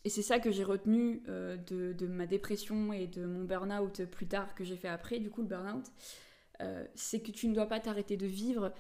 Et 0.06 0.10
c'est 0.10 0.22
ça 0.22 0.40
que 0.40 0.52
j'ai 0.52 0.64
retenu 0.64 1.24
euh, 1.28 1.58
de, 1.58 2.08
ma 2.08 2.26
dépression 2.26 2.94
et 2.94 3.08
de 3.08 3.26
mon 3.26 3.44
burn-out 3.44 4.06
plus 4.06 4.28
tard 4.28 4.56
que 4.56 4.64
j'ai 4.64 4.78
fait 4.78 4.88
après, 4.88 5.20
du 5.20 5.30
coup, 5.30 5.42
le 5.42 5.48
burn-out. 5.48 5.86
Euh, 6.62 6.86
c'est 6.96 7.22
que 7.22 7.32
tu 7.32 7.48
ne 7.48 7.56
dois 7.56 7.68
pas 7.68 7.80
t'arrêter 7.80 8.18
de 8.18 8.28
vivre 8.28 8.74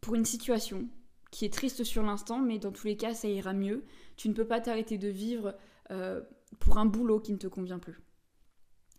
pour 0.00 0.14
une 0.14 0.24
situation 0.24 0.88
qui 1.30 1.44
est 1.44 1.52
triste 1.52 1.84
sur 1.84 2.02
l'instant, 2.02 2.38
mais 2.38 2.58
dans 2.58 2.72
tous 2.72 2.86
les 2.86 2.96
cas, 2.96 3.14
ça 3.14 3.28
ira 3.28 3.52
mieux. 3.52 3.84
Tu 4.16 4.28
ne 4.28 4.34
peux 4.34 4.46
pas 4.46 4.60
t'arrêter 4.60 4.98
de 4.98 5.08
vivre 5.08 5.54
euh, 5.90 6.22
pour 6.60 6.78
un 6.78 6.86
boulot 6.86 7.20
qui 7.20 7.32
ne 7.32 7.38
te 7.38 7.46
convient 7.46 7.78
plus. 7.78 8.00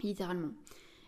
Littéralement. 0.01 0.51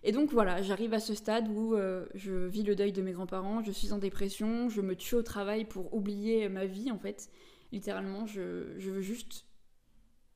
Et 0.03 0.11
donc 0.11 0.31
voilà, 0.31 0.61
j'arrive 0.61 0.93
à 0.93 0.99
ce 0.99 1.13
stade 1.13 1.47
où 1.49 1.75
euh, 1.75 2.05
je 2.15 2.31
vis 2.31 2.63
le 2.63 2.75
deuil 2.75 2.91
de 2.91 3.01
mes 3.01 3.11
grands-parents, 3.11 3.61
je 3.63 3.71
suis 3.71 3.91
en 3.91 3.97
dépression, 3.97 4.69
je 4.69 4.81
me 4.81 4.95
tue 4.95 5.15
au 5.15 5.23
travail 5.23 5.65
pour 5.65 5.93
oublier 5.93 6.47
ma 6.49 6.65
vie 6.65 6.91
en 6.91 6.97
fait. 6.97 7.29
Littéralement, 7.71 8.25
je, 8.25 8.41
veux 8.89 9.01
juste. 9.01 9.45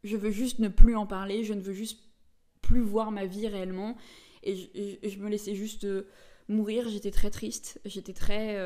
Je 0.04 0.18
veux 0.18 0.32
juste 0.32 0.60
ne 0.60 0.68
plus 0.68 0.96
en 0.96 1.08
parler, 1.08 1.44
je 1.44 1.54
ne 1.54 1.62
veux 1.62 1.74
juste 1.74 2.02
plus 2.62 2.82
voir 2.82 3.12
ma 3.12 3.26
vie 3.26 3.48
réellement. 3.48 3.96
Et 4.44 4.56
je, 4.56 5.20
me 5.20 5.30
laissais 5.30 5.56
juste 5.56 5.86
euh, 5.86 6.08
mourir, 6.50 6.90
j'étais 6.90 7.12
très 7.12 7.30
triste, 7.30 7.80
j'étais 7.86 8.14
très 8.14 8.58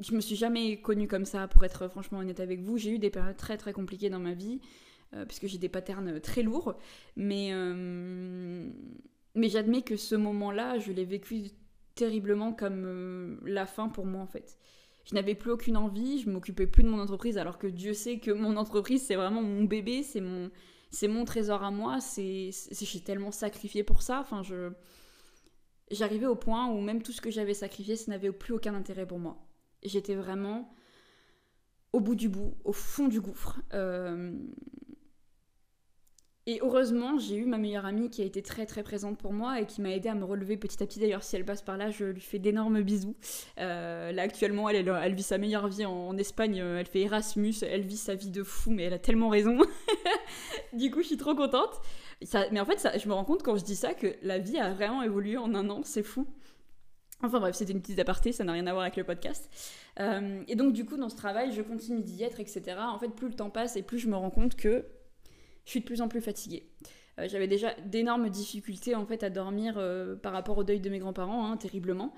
je 0.00 0.14
me 0.14 0.20
suis 0.20 0.36
jamais 0.36 0.80
connue 0.80 1.08
comme 1.08 1.24
ça, 1.24 1.48
pour 1.48 1.64
être 1.64 1.88
franchement 1.88 2.18
honnête 2.18 2.40
avec 2.40 2.60
vous. 2.60 2.78
J'ai 2.78 2.90
eu 2.90 2.98
des 2.98 3.10
périodes 3.10 3.36
très 3.36 3.56
très 3.56 3.72
compliquées 3.72 4.10
dans 4.10 4.18
ma 4.18 4.32
vie, 4.32 4.60
euh, 5.14 5.24
puisque 5.26 5.46
j'ai 5.46 5.58
des 5.58 5.68
patterns 5.68 6.20
très 6.20 6.42
lourds. 6.42 6.78
Mais, 7.16 7.50
euh, 7.52 8.70
mais 9.34 9.48
j'admets 9.48 9.82
que 9.82 9.96
ce 9.96 10.14
moment-là, 10.14 10.78
je 10.78 10.92
l'ai 10.92 11.04
vécu 11.04 11.50
terriblement 11.94 12.52
comme 12.52 12.84
euh, 12.86 13.36
la 13.44 13.66
fin 13.66 13.88
pour 13.88 14.06
moi 14.06 14.22
en 14.22 14.26
fait. 14.26 14.58
Je 15.04 15.14
n'avais 15.14 15.34
plus 15.34 15.50
aucune 15.50 15.76
envie, 15.76 16.20
je 16.20 16.30
m'occupais 16.30 16.66
plus 16.66 16.84
de 16.84 16.88
mon 16.88 17.00
entreprise, 17.00 17.36
alors 17.36 17.58
que 17.58 17.66
Dieu 17.66 17.92
sait 17.92 18.18
que 18.18 18.30
mon 18.30 18.56
entreprise 18.56 19.02
c'est 19.02 19.16
vraiment 19.16 19.42
mon 19.42 19.64
bébé, 19.64 20.02
c'est 20.02 20.20
mon, 20.20 20.50
c'est 20.90 21.08
mon 21.08 21.24
trésor 21.24 21.62
à 21.64 21.70
moi, 21.70 22.00
c'est, 22.00 22.50
j'ai 22.70 23.00
tellement 23.00 23.32
sacrifié 23.32 23.82
pour 23.82 24.02
ça. 24.02 24.20
Enfin, 24.20 24.42
je, 24.42 24.70
j'arrivais 25.90 26.26
au 26.26 26.36
point 26.36 26.68
où 26.68 26.80
même 26.80 27.02
tout 27.02 27.12
ce 27.12 27.20
que 27.20 27.30
j'avais 27.30 27.54
sacrifié, 27.54 27.96
ça 27.96 28.10
n'avait 28.12 28.30
plus 28.30 28.52
aucun 28.52 28.74
intérêt 28.74 29.06
pour 29.06 29.18
moi. 29.18 29.44
J'étais 29.82 30.14
vraiment 30.14 30.74
au 31.92 32.00
bout 32.00 32.14
du 32.14 32.28
bout, 32.28 32.56
au 32.64 32.72
fond 32.72 33.08
du 33.08 33.20
gouffre. 33.20 33.60
Euh, 33.72 34.32
et 36.46 36.58
heureusement, 36.60 37.18
j'ai 37.18 37.36
eu 37.36 37.44
ma 37.44 37.56
meilleure 37.56 37.86
amie 37.86 38.10
qui 38.10 38.20
a 38.20 38.24
été 38.24 38.42
très 38.42 38.66
très 38.66 38.82
présente 38.82 39.16
pour 39.16 39.32
moi 39.32 39.60
et 39.60 39.66
qui 39.66 39.80
m'a 39.80 39.90
aidé 39.90 40.08
à 40.08 40.16
me 40.16 40.24
relever 40.24 40.56
petit 40.56 40.82
à 40.82 40.86
petit. 40.86 40.98
D'ailleurs, 40.98 41.22
si 41.22 41.36
elle 41.36 41.44
passe 41.44 41.62
par 41.62 41.76
là, 41.76 41.90
je 41.90 42.06
lui 42.06 42.20
fais 42.20 42.40
d'énormes 42.40 42.82
bisous. 42.82 43.14
Euh, 43.58 44.10
là, 44.10 44.22
actuellement, 44.22 44.68
elle, 44.68 44.88
elle, 44.88 45.14
vit 45.14 45.22
sa 45.22 45.38
meilleure 45.38 45.68
vie 45.68 45.86
en, 45.86 46.16
Espagne. 46.18 46.60
Euh, 46.60 46.80
elle 46.80 46.86
fait 46.86 47.02
Erasmus, 47.02 47.54
elle 47.62 47.82
vit 47.82 47.96
sa 47.96 48.16
vie 48.16 48.30
de 48.30 48.42
fou, 48.42 48.72
mais 48.72 48.82
elle 48.82 48.92
a 48.92 48.98
tellement 48.98 49.28
raison. 49.28 49.56
du 50.72 50.90
coup, 50.90 51.02
je 51.02 51.06
suis 51.06 51.16
trop 51.16 51.36
contente. 51.36 51.80
Mais 52.50 52.58
en 52.58 52.64
fait, 52.64 52.88
je 52.98 53.08
me 53.08 53.14
rends 53.14 53.24
compte 53.24 53.44
quand 53.44 53.56
je 53.56 53.64
dis 53.64 53.76
ça 53.76 53.94
que 53.94 54.08
la 54.22 54.38
vie 54.38 54.58
a 54.58 54.72
vraiment 54.72 55.02
évolué 55.02 55.36
en 55.36 55.54
un 55.54 55.70
an. 55.70 55.82
C'est 55.84 56.02
fou. 56.02 56.26
Enfin 57.24 57.38
bref, 57.38 57.54
c'était 57.54 57.72
une 57.72 57.80
petite 57.80 58.00
aparté, 58.00 58.32
ça 58.32 58.42
n'a 58.42 58.52
rien 58.52 58.66
à 58.66 58.72
voir 58.72 58.82
avec 58.82 58.96
le 58.96 59.04
podcast. 59.04 59.48
Euh, 60.00 60.42
et 60.48 60.56
donc 60.56 60.72
du 60.72 60.84
coup, 60.84 60.96
dans 60.96 61.08
ce 61.08 61.14
travail, 61.14 61.52
je 61.52 61.62
continue 61.62 62.02
d'y 62.02 62.24
être, 62.24 62.40
etc. 62.40 62.62
En 62.80 62.98
fait, 62.98 63.10
plus 63.10 63.28
le 63.28 63.34
temps 63.34 63.50
passe 63.50 63.76
et 63.76 63.82
plus 63.82 64.00
je 64.00 64.08
me 64.08 64.16
rends 64.16 64.30
compte 64.30 64.56
que 64.56 64.84
je 65.64 65.70
suis 65.70 65.80
de 65.80 65.84
plus 65.84 66.00
en 66.00 66.08
plus 66.08 66.20
fatiguée. 66.20 66.68
Euh, 67.18 67.28
j'avais 67.28 67.48
déjà 67.48 67.74
d'énormes 67.86 68.28
difficultés 68.30 68.94
en 68.94 69.06
fait 69.06 69.22
à 69.22 69.30
dormir 69.30 69.74
euh, 69.76 70.16
par 70.16 70.32
rapport 70.32 70.58
au 70.58 70.64
deuil 70.64 70.80
de 70.80 70.90
mes 70.90 70.98
grands-parents, 70.98 71.46
hein, 71.46 71.56
terriblement. 71.56 72.14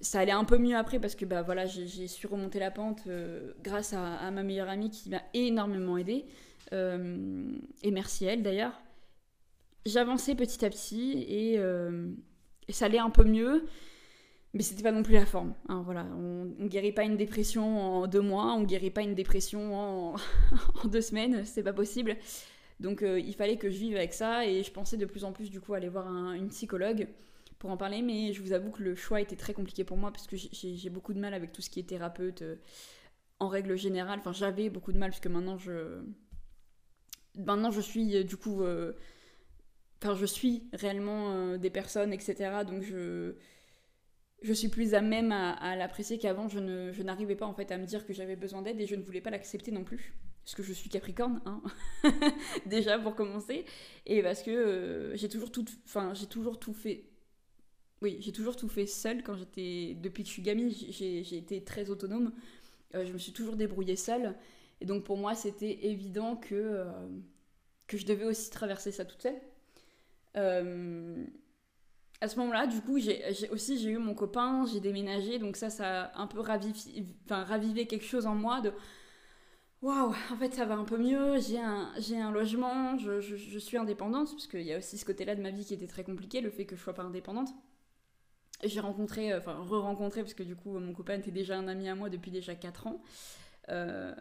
Ça 0.00 0.18
allait 0.20 0.32
un 0.32 0.44
peu 0.44 0.58
mieux 0.58 0.76
après 0.76 0.98
parce 0.98 1.14
que 1.14 1.24
bah 1.24 1.42
voilà, 1.42 1.64
j'ai 1.66 2.08
su 2.08 2.26
remonter 2.26 2.58
la 2.58 2.72
pente 2.72 3.06
grâce 3.62 3.92
à, 3.92 4.30
ma 4.32 4.42
meilleure 4.42 4.68
amie 4.68 4.90
qui 4.90 5.10
m'a 5.10 5.22
énormément 5.32 5.96
aidée. 5.96 6.24
et 6.72 7.90
merci 7.92 8.26
à 8.26 8.32
elle 8.32 8.42
d'ailleurs. 8.42 8.82
J'avançais 9.86 10.34
petit 10.34 10.64
à 10.64 10.70
petit 10.70 11.24
et, 11.28 11.60
ça 12.68 12.86
allait 12.86 12.98
un 12.98 13.10
peu 13.10 13.22
mieux 13.22 13.64
mais 14.54 14.62
c'était 14.62 14.82
pas 14.82 14.92
non 14.92 15.02
plus 15.02 15.14
la 15.14 15.24
forme. 15.24 15.54
Hein, 15.68 15.82
voilà, 15.82 16.06
on, 16.18 16.50
on, 16.58 16.66
guérit 16.66 16.92
pas 16.92 17.04
une 17.04 17.16
dépression 17.16 17.80
en 17.80 18.06
deux 18.06 18.20
mois, 18.20 18.52
on 18.52 18.64
guérit 18.64 18.90
pas 18.90 19.00
une 19.00 19.14
dépression 19.14 19.74
en, 19.74 20.14
en 20.84 20.88
deux 20.88 21.00
semaines, 21.00 21.46
c'est 21.46 21.62
pas 21.62 21.72
possible. 21.72 22.16
Donc 22.82 23.04
euh, 23.04 23.20
il 23.20 23.34
fallait 23.34 23.56
que 23.56 23.70
je 23.70 23.78
vive 23.78 23.96
avec 23.96 24.12
ça 24.12 24.44
et 24.44 24.64
je 24.64 24.70
pensais 24.72 24.96
de 24.96 25.06
plus 25.06 25.22
en 25.22 25.32
plus 25.32 25.50
du 25.50 25.60
coup 25.60 25.72
aller 25.72 25.88
voir 25.88 26.08
une 26.34 26.48
psychologue 26.48 27.06
pour 27.60 27.70
en 27.70 27.76
parler, 27.76 28.02
mais 28.02 28.32
je 28.32 28.42
vous 28.42 28.52
avoue 28.52 28.72
que 28.72 28.82
le 28.82 28.96
choix 28.96 29.20
était 29.20 29.36
très 29.36 29.54
compliqué 29.54 29.84
pour 29.84 29.96
moi 29.96 30.10
parce 30.10 30.26
que 30.26 30.36
j'ai 30.36 30.90
beaucoup 30.90 31.14
de 31.14 31.20
mal 31.20 31.32
avec 31.32 31.52
tout 31.52 31.62
ce 31.62 31.70
qui 31.70 31.78
est 31.78 31.84
thérapeute 31.84 32.42
euh, 32.42 32.56
en 33.38 33.46
règle 33.46 33.76
générale. 33.76 34.18
Enfin 34.18 34.32
j'avais 34.32 34.68
beaucoup 34.68 34.92
de 34.92 34.98
mal 34.98 35.10
puisque 35.10 35.28
maintenant 35.28 35.56
je 35.58 36.02
maintenant 37.38 37.70
je 37.70 37.80
suis 37.80 38.16
euh, 38.16 38.24
du 38.24 38.36
coup 38.36 38.62
je 40.02 40.26
suis 40.26 40.68
réellement 40.72 41.56
des 41.56 41.70
personnes 41.70 42.12
etc. 42.12 42.64
Donc 42.66 42.82
je 42.82 43.36
je 44.42 44.52
suis 44.52 44.68
plus 44.68 44.94
à 44.94 45.00
même 45.00 45.30
à, 45.30 45.76
l'apprécier 45.76 46.18
qu'avant. 46.18 46.48
Je, 46.48 46.58
n'arrivais 47.02 47.36
pas 47.36 47.46
en 47.46 47.54
fait 47.54 47.70
à 47.70 47.78
me 47.78 47.86
dire 47.86 48.04
que 48.04 48.12
j'avais 48.12 48.34
besoin 48.34 48.62
d'aide 48.62 48.80
et 48.80 48.86
je 48.86 48.96
ne 48.96 49.02
voulais 49.02 49.20
pas 49.20 49.30
l'accepter 49.30 49.70
non 49.70 49.84
plus. 49.84 50.14
Parce 50.44 50.54
que 50.54 50.62
je 50.62 50.72
suis 50.72 50.90
Capricorne, 50.90 51.40
hein 51.46 51.62
déjà 52.66 52.98
pour 52.98 53.14
commencer. 53.14 53.64
Et 54.06 54.22
parce 54.22 54.42
que 54.42 54.50
euh, 54.50 55.16
j'ai 55.16 55.28
toujours 55.28 55.52
tout, 55.52 55.64
enfin 55.84 56.14
j'ai 56.14 56.26
toujours 56.26 56.58
tout 56.58 56.74
fait. 56.74 57.04
Oui, 58.00 58.16
j'ai 58.20 58.32
toujours 58.32 58.56
tout 58.56 58.68
fait 58.68 58.86
seule 58.86 59.22
quand 59.22 59.36
j'étais. 59.36 59.94
Depuis 59.94 60.24
que 60.24 60.28
je 60.28 60.32
suis 60.32 60.42
gamine, 60.42 60.70
j'ai 60.70 61.36
été 61.36 61.62
très 61.62 61.90
autonome. 61.90 62.32
Euh, 62.94 63.06
je 63.06 63.12
me 63.12 63.18
suis 63.18 63.32
toujours 63.32 63.56
débrouillée 63.56 63.96
seule. 63.96 64.36
Et 64.80 64.84
donc 64.84 65.04
pour 65.04 65.16
moi, 65.16 65.34
c'était 65.36 65.86
évident 65.86 66.34
que, 66.36 66.54
euh, 66.54 66.90
que 67.86 67.96
je 67.96 68.04
devais 68.04 68.24
aussi 68.24 68.50
traverser 68.50 68.90
ça 68.90 69.04
toute 69.04 69.22
seule 69.22 69.40
à 72.22 72.28
ce 72.28 72.38
moment-là, 72.38 72.68
du 72.68 72.80
coup, 72.80 73.00
j'ai 73.00 73.20
aussi 73.50 73.78
j'ai 73.78 73.90
eu 73.90 73.98
mon 73.98 74.14
copain, 74.14 74.64
j'ai 74.72 74.78
déménagé, 74.78 75.40
donc 75.40 75.56
ça, 75.56 75.70
ça 75.70 76.04
a 76.04 76.22
un 76.22 76.28
peu 76.28 76.38
ravivé, 76.38 77.04
enfin, 77.24 77.42
ravivé 77.42 77.88
quelque 77.88 78.04
chose 78.04 78.26
en 78.26 78.36
moi 78.36 78.60
de 78.60 78.72
waouh, 79.82 80.14
en 80.30 80.36
fait, 80.36 80.54
ça 80.54 80.64
va 80.64 80.74
un 80.74 80.84
peu 80.84 80.96
mieux, 80.96 81.38
j'ai 81.40 81.58
un, 81.58 81.92
un 82.14 82.30
logement, 82.30 82.96
je, 82.98 83.20
je, 83.20 83.58
suis 83.58 83.76
indépendante, 83.76 84.30
parce 84.30 84.46
qu'il 84.46 84.62
y 84.62 84.72
a 84.72 84.78
aussi 84.78 84.96
ce 84.96 85.04
côté-là 85.04 85.34
de 85.34 85.42
ma 85.42 85.50
vie 85.50 85.64
qui 85.64 85.74
était 85.74 85.86
très 85.86 86.04
compliqué, 86.04 86.40
le 86.40 86.50
fait 86.50 86.64
que 86.64 86.76
je 86.76 86.82
sois 86.82 86.94
pas 86.94 87.02
indépendante. 87.02 87.50
J'ai 88.64 88.80
rencontré, 88.80 89.34
enfin, 89.34 89.54
re-rencontré, 89.54 90.22
parce 90.22 90.34
que 90.34 90.44
du 90.44 90.54
coup, 90.54 90.78
mon 90.78 90.94
copain 90.94 91.14
était 91.18 91.32
déjà 91.32 91.56
un 91.56 91.66
ami 91.68 91.88
à 91.88 91.94
moi 91.96 92.10
depuis 92.10 92.30
déjà 92.30 92.54
4 92.54 92.86
ans. 92.86 93.02
Euh, 93.68 94.14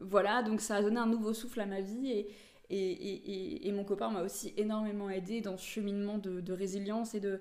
voilà, 0.00 0.42
donc 0.42 0.60
ça 0.60 0.76
a 0.76 0.82
donné 0.82 0.98
un 0.98 1.06
nouveau 1.06 1.32
souffle 1.34 1.60
à 1.60 1.66
ma 1.66 1.80
vie 1.80 2.10
et, 2.10 3.66
et, 3.66 3.72
mon 3.72 3.84
copain 3.84 4.10
m'a 4.10 4.22
aussi 4.22 4.52
énormément 4.56 5.10
aidé 5.10 5.40
dans 5.40 5.56
ce 5.56 5.64
cheminement 5.64 6.18
de, 6.18 6.52
résilience 6.52 7.14
et 7.14 7.20
de 7.20 7.40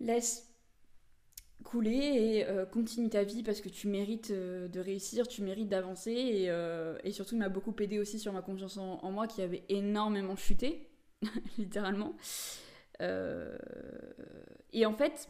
laisse 0.00 0.47
couler 1.68 1.98
et 1.98 2.46
euh, 2.46 2.64
continue 2.64 3.10
ta 3.10 3.24
vie 3.24 3.42
parce 3.42 3.60
que 3.60 3.68
tu 3.68 3.88
mérites 3.88 4.30
euh, 4.30 4.68
de 4.68 4.80
réussir, 4.80 5.28
tu 5.28 5.42
mérites 5.42 5.68
d'avancer 5.68 6.12
et, 6.12 6.50
euh, 6.50 6.96
surtout 7.12 7.34
il 7.34 7.38
m'a 7.38 7.50
beaucoup 7.50 7.74
aidé 7.78 7.98
aussi 7.98 8.18
sur 8.18 8.32
ma 8.32 8.40
confiance 8.40 8.78
en, 8.78 9.12
moi 9.12 9.26
qui 9.26 9.42
avait 9.42 9.64
énormément 9.68 10.34
chuté, 10.34 10.88
littéralement. 11.58 12.16
et 13.00 14.86
en 14.86 14.94
fait, 14.94 15.28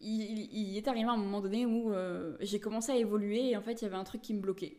il, 0.00 0.48
il, 0.52 0.76
est 0.76 0.86
arrivé 0.86 1.08
à 1.08 1.12
un 1.12 1.16
moment 1.16 1.40
donné 1.40 1.66
où 1.66 1.92
j'ai 2.40 2.60
commencé 2.60 2.92
à 2.92 2.96
évoluer 2.96 3.50
et 3.50 3.56
en 3.56 3.62
fait 3.62 3.82
il 3.82 3.82
y 3.82 3.86
avait 3.86 3.96
un 3.96 4.04
truc 4.04 4.22
qui 4.22 4.34
me 4.34 4.40
bloquait. 4.40 4.78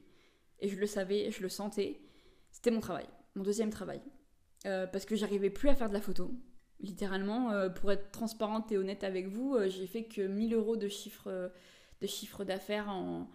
Et 0.59 0.69
je 0.69 0.77
le 0.77 0.85
savais, 0.85 1.31
je 1.31 1.41
le 1.41 1.49
sentais. 1.49 1.99
C'était 2.51 2.71
mon 2.71 2.79
travail, 2.79 3.07
mon 3.35 3.43
deuxième 3.43 3.71
travail. 3.71 4.01
Parce 4.63 5.05
que 5.05 5.15
j'arrivais 5.17 5.49
plus 5.49 5.67
à 5.69 5.75
faire 5.75 5.89
de 5.89 5.93
la 5.93 6.01
photo. 6.01 6.31
Littéralement, 6.81 7.51
euh, 7.51 7.69
pour 7.69 7.91
être 7.91 8.11
transparente 8.11 8.71
et 8.71 8.77
honnête 8.77 9.03
avec 9.03 9.27
vous, 9.27 9.55
euh, 9.55 9.69
j'ai 9.69 9.85
fait 9.85 10.03
que 10.03 10.21
1000 10.21 10.53
euros 10.55 10.77
de 10.77 10.87
chiffre, 10.87 11.51
de 12.01 12.07
chiffre 12.07 12.43
d'affaires 12.43 12.89
en, 12.89 13.29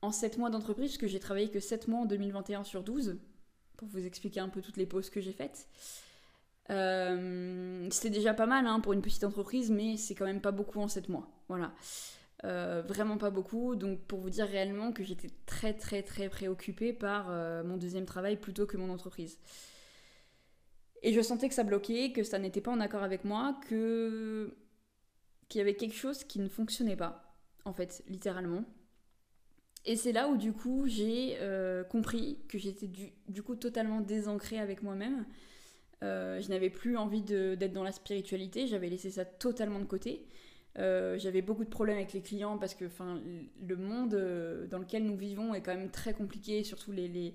en 0.00 0.12
7 0.12 0.38
mois 0.38 0.50
d'entreprise, 0.50 0.92
parce 0.92 0.98
que 0.98 1.06
j'ai 1.06 1.20
travaillé 1.20 1.50
que 1.50 1.60
7 1.60 1.88
mois 1.88 2.00
en 2.00 2.06
2021 2.06 2.64
sur 2.64 2.82
12, 2.82 3.18
pour 3.76 3.88
vous 3.88 4.06
expliquer 4.06 4.40
un 4.40 4.48
peu 4.48 4.62
toutes 4.62 4.78
les 4.78 4.86
pauses 4.86 5.10
que 5.10 5.20
j'ai 5.20 5.32
faites. 5.32 5.68
C'était 6.68 8.10
déjà 8.10 8.32
pas 8.32 8.46
mal 8.46 8.66
hein, 8.66 8.78
pour 8.78 8.92
une 8.92 9.02
petite 9.02 9.24
entreprise, 9.24 9.70
mais 9.70 9.96
c'est 9.96 10.14
quand 10.14 10.26
même 10.26 10.40
pas 10.40 10.52
beaucoup 10.52 10.80
en 10.80 10.88
7 10.88 11.08
mois. 11.08 11.28
Voilà. 11.48 11.72
vraiment 12.42 13.18
pas 13.18 13.30
beaucoup. 13.30 13.74
Donc 13.74 13.98
pour 14.02 14.20
vous 14.20 14.30
dire 14.30 14.46
réellement 14.46 14.92
que 14.92 15.02
j'étais 15.02 15.30
très 15.46 15.74
très 15.74 16.02
très 16.02 16.28
préoccupée 16.28 16.92
par 16.92 17.28
mon 17.64 17.76
deuxième 17.76 18.06
travail 18.06 18.36
plutôt 18.36 18.66
que 18.66 18.76
mon 18.76 18.90
entreprise. 18.90 19.36
Et 21.02 21.12
je 21.12 21.20
sentais 21.20 21.48
que 21.48 21.54
ça 21.54 21.64
bloquait, 21.64 22.12
que 22.12 22.22
ça 22.22 22.38
n'était 22.38 22.60
pas 22.60 22.70
en 22.70 22.80
accord 22.80 23.02
avec 23.02 23.24
moi, 23.24 23.58
que 23.68 24.54
qu'il 25.48 25.58
y 25.58 25.62
avait 25.62 25.74
quelque 25.74 25.96
chose 25.96 26.22
qui 26.22 26.38
ne 26.38 26.48
fonctionnait 26.48 26.96
pas, 26.96 27.34
en 27.64 27.72
fait, 27.72 28.04
littéralement. 28.08 28.64
Et 29.86 29.96
c'est 29.96 30.12
là 30.12 30.28
où 30.28 30.36
du 30.36 30.52
coup 30.52 30.86
j'ai 30.86 31.38
euh, 31.40 31.84
compris 31.84 32.38
que 32.48 32.58
j'étais 32.58 32.86
du, 32.86 33.42
coup 33.42 33.56
totalement 33.56 34.00
désancrée 34.00 34.58
avec 34.58 34.82
moi-même. 34.82 35.24
Euh, 36.02 36.40
je 36.40 36.48
n'avais 36.48 36.70
plus 36.70 36.96
envie 36.96 37.22
d'être 37.22 37.72
dans 37.72 37.82
la 37.82 37.92
spiritualité, 37.92 38.66
j'avais 38.66 38.88
laissé 38.88 39.10
ça 39.10 39.24
totalement 39.24 39.80
de 39.80 39.84
côté. 39.84 40.26
Euh, 40.78 41.18
j'avais 41.18 41.42
beaucoup 41.42 41.64
de 41.64 41.70
problèmes 41.70 41.96
avec 41.96 42.12
les 42.12 42.22
clients 42.22 42.56
parce 42.58 42.74
que 42.74 42.84
le 43.66 43.76
monde 43.76 44.14
dans 44.70 44.78
lequel 44.78 45.04
nous 45.04 45.16
vivons 45.16 45.54
est 45.54 45.62
quand 45.62 45.74
même 45.74 45.90
très 45.90 46.14
compliqué, 46.14 46.62
surtout 46.62 46.92
les, 46.92 47.08
les, 47.08 47.34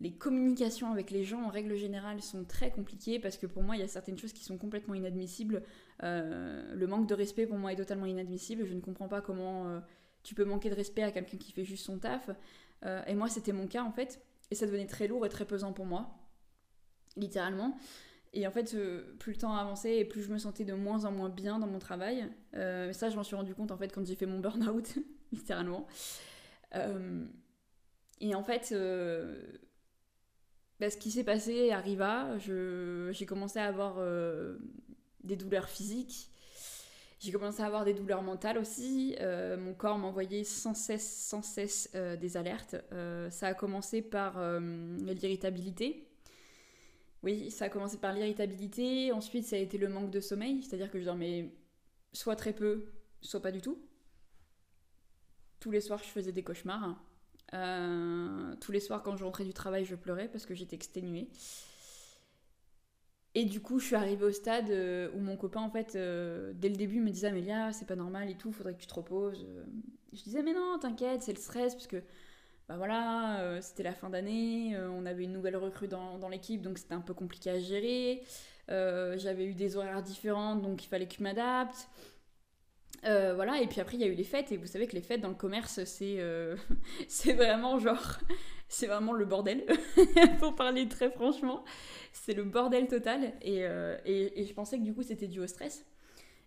les, 0.00 0.12
communications 0.12 0.90
avec 0.90 1.10
les 1.10 1.24
gens 1.24 1.42
en 1.42 1.48
règle 1.48 1.76
générale 1.76 2.22
sont 2.22 2.44
très 2.44 2.70
compliquées 2.70 3.18
parce 3.18 3.36
que 3.36 3.46
pour 3.46 3.62
moi 3.62 3.76
il 3.76 3.80
y 3.80 3.84
a 3.84 3.88
certaines 3.88 4.18
choses 4.18 4.32
qui 4.32 4.44
sont 4.44 4.58
complètement 4.58 4.94
inadmissibles. 4.94 5.62
le 6.02 6.86
manque 6.86 7.06
de 7.06 7.14
respect 7.14 7.46
pour 7.46 7.58
moi 7.58 7.72
est 7.72 7.76
totalement 7.76 8.06
inadmissible, 8.06 8.64
je 8.64 8.74
ne 8.74 8.80
comprends 8.80 9.08
pas 9.08 9.20
comment 9.20 9.80
tu 10.22 10.34
peux 10.34 10.44
manquer 10.44 10.70
de 10.70 10.74
respect 10.74 11.02
à 11.02 11.10
quelqu'un 11.10 11.36
qui 11.36 11.52
fait 11.52 11.64
juste 11.64 11.84
son 11.84 11.98
taf. 11.98 12.30
Euh, 12.84 13.02
et 13.06 13.14
moi, 13.14 13.28
c'était 13.28 13.52
mon 13.52 13.66
cas 13.66 13.82
en 13.82 13.92
fait. 13.92 14.22
Et 14.50 14.54
ça 14.54 14.66
devenait 14.66 14.86
très 14.86 15.06
lourd 15.06 15.24
et 15.24 15.28
très 15.28 15.44
pesant 15.44 15.72
pour 15.72 15.86
moi, 15.86 16.10
littéralement. 17.16 17.76
Et 18.32 18.46
en 18.46 18.50
fait, 18.50 18.74
euh, 18.74 19.14
plus 19.18 19.32
le 19.32 19.38
temps 19.38 19.54
avançait 19.54 19.98
et 19.98 20.04
plus 20.04 20.22
je 20.22 20.32
me 20.32 20.38
sentais 20.38 20.64
de 20.64 20.72
moins 20.72 21.04
en 21.04 21.12
moins 21.12 21.28
bien 21.28 21.58
dans 21.58 21.66
mon 21.66 21.78
travail. 21.78 22.28
Euh, 22.54 22.92
ça, 22.92 23.10
je 23.10 23.16
m'en 23.16 23.22
suis 23.22 23.36
rendu 23.36 23.54
compte 23.54 23.70
en 23.70 23.76
fait 23.76 23.92
quand 23.92 24.04
j'ai 24.04 24.16
fait 24.16 24.26
mon 24.26 24.40
burn-out, 24.40 24.98
littéralement. 25.32 25.86
et 28.20 28.34
en 28.34 28.42
fait, 28.42 28.74
bah, 30.80 30.90
ce 30.90 30.96
qui 30.96 31.10
s'est 31.10 31.24
passé 31.24 31.70
arriva. 31.70 32.36
J'ai 32.38 33.26
commencé 33.26 33.58
à 33.58 33.66
avoir 33.66 33.98
des 35.22 35.36
douleurs 35.36 35.68
physiques 35.68 36.30
j'ai 37.20 37.32
commencé 37.32 37.62
à 37.62 37.66
avoir 37.66 37.84
des 37.84 37.92
douleurs 37.92 38.22
mentales 38.22 38.56
aussi. 38.56 39.14
Euh, 39.20 39.58
mon 39.58 39.74
corps 39.74 39.98
m'envoyait 39.98 40.42
sans 40.42 40.72
cesse, 40.72 41.26
sans 41.28 41.42
cesse 41.42 41.90
euh, 41.94 42.16
des 42.16 42.38
alertes. 42.38 42.76
Euh, 42.92 43.28
ça 43.28 43.48
a 43.48 43.54
commencé 43.54 44.00
par 44.00 44.40
l'irritabilité. 44.60 46.08
Oui, 47.22 47.50
ça 47.50 47.66
a 47.66 47.68
commencé 47.68 47.98
par 47.98 48.14
l'irritabilité. 48.14 49.12
Ensuite, 49.12 49.44
ça 49.44 49.56
a 49.56 49.58
été 49.58 49.76
le 49.76 49.90
manque 49.90 50.10
de 50.10 50.20
sommeil, 50.20 50.62
c'est-à-dire 50.62 50.90
que 50.90 50.98
je 50.98 51.04
dormais 51.04 51.52
soit 52.14 52.36
très 52.36 52.54
peu, 52.54 52.86
soit 53.20 53.42
pas 53.42 53.52
du 53.52 53.60
tout. 53.60 53.78
Tous 55.60 55.70
les 55.70 55.82
soirs, 55.82 56.02
je 56.02 56.08
faisais 56.08 56.32
des 56.32 56.42
cauchemars. 56.42 57.04
Tous 58.60 58.72
les 58.72 58.80
soirs, 58.80 59.02
quand 59.02 59.16
je 59.16 59.24
rentrais 59.24 59.44
du 59.44 59.52
travail, 59.52 59.84
je 59.84 59.94
pleurais 59.94 60.28
parce 60.28 60.46
que 60.46 60.54
j'étais 60.54 60.76
exténuée. 60.76 61.28
Et 63.34 63.44
du 63.44 63.60
coup, 63.60 63.78
je 63.78 63.86
suis 63.86 63.96
arrivée 63.96 64.24
au 64.24 64.32
stade 64.32 64.70
euh, 64.70 65.08
où 65.14 65.20
mon 65.20 65.36
copain, 65.36 65.60
en 65.60 65.70
fait, 65.70 65.94
euh, 65.94 66.52
dès 66.54 66.68
le 66.68 66.76
début, 66.76 67.00
me 67.00 67.10
disait 67.10 67.28
Amélia, 67.28 67.72
c'est 67.72 67.86
pas 67.86 67.94
normal 67.94 68.28
et 68.28 68.34
tout, 68.34 68.50
faudrait 68.52 68.74
que 68.74 68.80
tu 68.80 68.88
te 68.88 68.94
reposes. 68.94 69.46
Euh, 69.48 69.64
je 70.12 70.22
disais 70.22 70.42
Mais 70.42 70.52
non, 70.52 70.78
t'inquiète, 70.80 71.22
c'est 71.22 71.32
le 71.32 71.38
stress, 71.38 71.74
parce 71.74 71.86
que 71.86 72.02
bah 72.68 72.76
voilà, 72.76 73.60
c'était 73.62 73.82
la 73.82 73.94
fin 73.94 74.10
d'année, 74.10 74.76
on 74.78 75.04
avait 75.04 75.24
une 75.24 75.32
nouvelle 75.32 75.56
recrue 75.56 75.88
dans, 75.88 76.18
dans 76.18 76.28
l'équipe, 76.28 76.62
donc 76.62 76.78
c'était 76.78 76.94
un 76.94 77.00
peu 77.00 77.14
compliqué 77.14 77.50
à 77.50 77.58
gérer. 77.58 78.22
J'avais 78.68 79.44
eu 79.44 79.54
des 79.54 79.76
horaires 79.76 80.04
différents, 80.04 80.54
donc 80.54 80.84
il 80.84 80.86
fallait 80.86 81.08
que 81.08 81.16
je 81.16 81.22
m'adapte. 81.22 81.88
Voilà, 83.02 83.60
et 83.60 83.66
puis 83.66 83.80
après, 83.80 83.96
il 83.96 84.00
y 84.00 84.04
a 84.04 84.08
eu 84.08 84.14
les 84.14 84.24
fêtes, 84.24 84.52
et 84.52 84.56
vous 84.56 84.66
savez 84.66 84.86
que 84.86 84.94
les 84.94 85.02
fêtes 85.02 85.20
dans 85.20 85.28
le 85.28 85.34
commerce, 85.34 85.84
c'est 85.84 86.18
c'est 87.08 87.32
vraiment 87.32 87.78
genre. 87.78 88.18
c'est 88.72 88.86
vraiment 88.86 89.12
le 89.12 89.24
bordel, 89.24 89.64
pour 90.38 90.54
parler 90.54 90.86
très 90.86 91.10
franchement 91.10 91.64
c'est 92.12 92.34
le 92.34 92.44
bordel 92.44 92.86
total. 92.86 93.32
Euh, 93.46 93.98
et, 94.04 94.40
et, 94.40 94.44
je 94.44 94.54
pensais 94.54 94.78
que 94.78 94.84
du 94.84 94.94
coup, 94.94 95.02
c'était 95.02 95.28
dû 95.28 95.40
au 95.40 95.46
stress. 95.46 95.84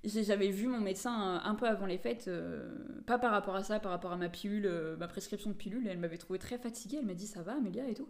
J'avais 0.03 0.49
vu 0.49 0.67
mon 0.67 0.81
médecin 0.81 1.37
euh, 1.37 1.39
un 1.43 1.55
peu 1.55 1.65
avant 1.65 1.85
les 1.85 1.97
fêtes, 1.97 2.27
euh, 2.27 3.01
pas 3.05 3.17
par 3.17 3.31
rapport 3.31 3.55
à 3.55 3.63
ça, 3.63 3.79
par 3.79 3.91
rapport 3.91 4.11
à 4.11 4.17
ma 4.17 4.27
pilule, 4.27 4.69
ma 4.99 5.07
prescription 5.07 5.49
de 5.49 5.55
pilule. 5.55 5.87
Elle 5.87 5.99
m'avait 5.99 6.17
trouvé 6.17 6.39
très 6.39 6.57
fatiguée. 6.57 6.97
Elle 6.99 7.05
m'a 7.05 7.13
dit 7.13 7.27
Ça 7.27 7.41
va, 7.41 7.53
Amélia 7.53 7.87
et 7.87 7.93
tout? 7.93 8.09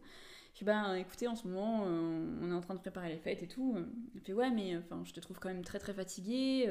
Je 0.55 0.65
Ben 0.65 0.95
écoutez, 0.95 1.27
en 1.27 1.35
ce 1.35 1.47
moment, 1.47 1.83
on 1.83 2.49
est 2.49 2.53
en 2.53 2.61
train 2.61 2.75
de 2.75 2.79
préparer 2.79 3.09
les 3.09 3.17
fêtes 3.17 3.41
et 3.41 3.47
tout. 3.47 3.75
Elle 4.13 4.21
fait 4.21 4.33
Ouais, 4.33 4.51
mais 4.51 4.77
enfin, 4.77 5.01
je 5.03 5.11
te 5.11 5.19
trouve 5.19 5.39
quand 5.39 5.49
même 5.49 5.63
très 5.63 5.79
très 5.79 5.93
fatiguée. 5.93 6.69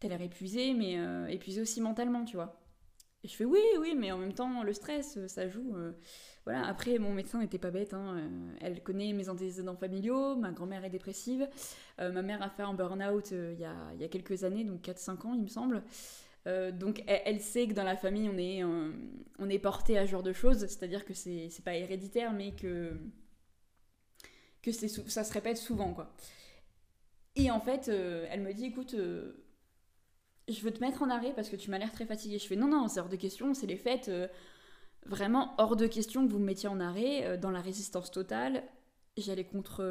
T'as 0.00 0.08
l'air 0.08 0.20
épuisée, 0.20 0.74
mais 0.74 0.96
épuisée 1.32 1.60
aussi 1.60 1.80
mentalement, 1.80 2.24
tu 2.24 2.36
vois. 2.36 2.60
Et 3.22 3.28
je 3.28 3.34
fais 3.36 3.44
Oui, 3.44 3.60
oui, 3.80 3.94
mais 3.96 4.12
en 4.12 4.18
même 4.18 4.34
temps, 4.34 4.62
le 4.62 4.72
stress, 4.72 5.18
ça 5.28 5.48
joue. 5.48 5.74
Voilà, 6.44 6.66
après, 6.66 6.98
mon 6.98 7.12
médecin 7.12 7.40
n'était 7.40 7.58
pas 7.58 7.70
bête. 7.70 7.94
Hein, 7.94 8.18
euh, 8.18 8.56
elle 8.60 8.82
connaît 8.82 9.12
mes 9.12 9.28
antécédents 9.28 9.76
familiaux, 9.76 10.36
ma 10.36 10.52
grand-mère 10.52 10.84
est 10.84 10.90
dépressive. 10.90 11.48
Euh, 12.00 12.12
ma 12.12 12.22
mère 12.22 12.42
a 12.42 12.50
fait 12.50 12.62
un 12.62 12.74
burn-out 12.74 13.32
euh, 13.32 13.54
il, 13.54 14.00
y 14.00 14.04
a, 14.04 14.08
quelques 14.08 14.44
années, 14.44 14.64
donc 14.64 14.82
4-5 14.82 15.26
ans, 15.26 15.34
il 15.34 15.42
me 15.42 15.48
semble. 15.48 15.82
donc 16.78 17.02
elle, 17.06 17.40
sait 17.40 17.66
que 17.66 17.72
dans 17.72 17.84
la 17.84 17.96
famille, 17.96 18.28
on 18.28 18.36
est, 18.36 18.62
on 19.38 19.48
est 19.48 19.58
porté 19.58 19.96
à 19.96 20.06
ce 20.06 20.10
genre 20.10 20.22
de 20.22 20.34
choses. 20.34 20.58
C'est-à-dire 20.58 21.04
que 21.06 21.14
c'est 21.14 21.64
pas 21.64 21.74
héréditaire, 21.74 22.32
mais 22.34 22.52
que, 22.54 22.92
que 24.62 24.70
ça 24.72 25.24
se 25.24 25.32
répète 25.32 25.56
souvent, 25.56 25.94
quoi. 25.94 26.14
Et 27.36 27.50
en 27.50 27.60
fait, 27.60 27.88
elle 27.88 28.42
me 28.42 28.52
dit, 28.52 28.66
écoute 28.66 28.94
je 30.48 30.60
veux 30.60 30.72
te 30.72 30.80
mettre 30.80 31.02
en 31.02 31.10
arrêt 31.10 31.32
parce 31.34 31.48
que 31.48 31.56
tu 31.56 31.70
m'as 31.70 31.78
l'air 31.78 31.92
très 31.92 32.06
fatiguée. 32.06 32.38
Je 32.38 32.46
fais 32.46 32.56
non, 32.56 32.68
non, 32.68 32.88
c'est 32.88 33.00
hors 33.00 33.08
de 33.08 33.16
question, 33.16 33.54
c'est 33.54 33.66
les 33.66 33.76
fêtes 33.76 34.10
vraiment 35.06 35.54
hors 35.58 35.76
de 35.76 35.86
question 35.86 36.26
que 36.26 36.32
vous 36.32 36.38
me 36.38 36.46
mettiez 36.46 36.68
en 36.68 36.80
arrêt, 36.80 37.24
euh, 37.24 37.36
dans 37.36 37.50
la 37.50 37.60
résistance 37.60 38.10
totale. 38.10 38.64
J'allais 39.16 39.44
contre, 39.44 39.82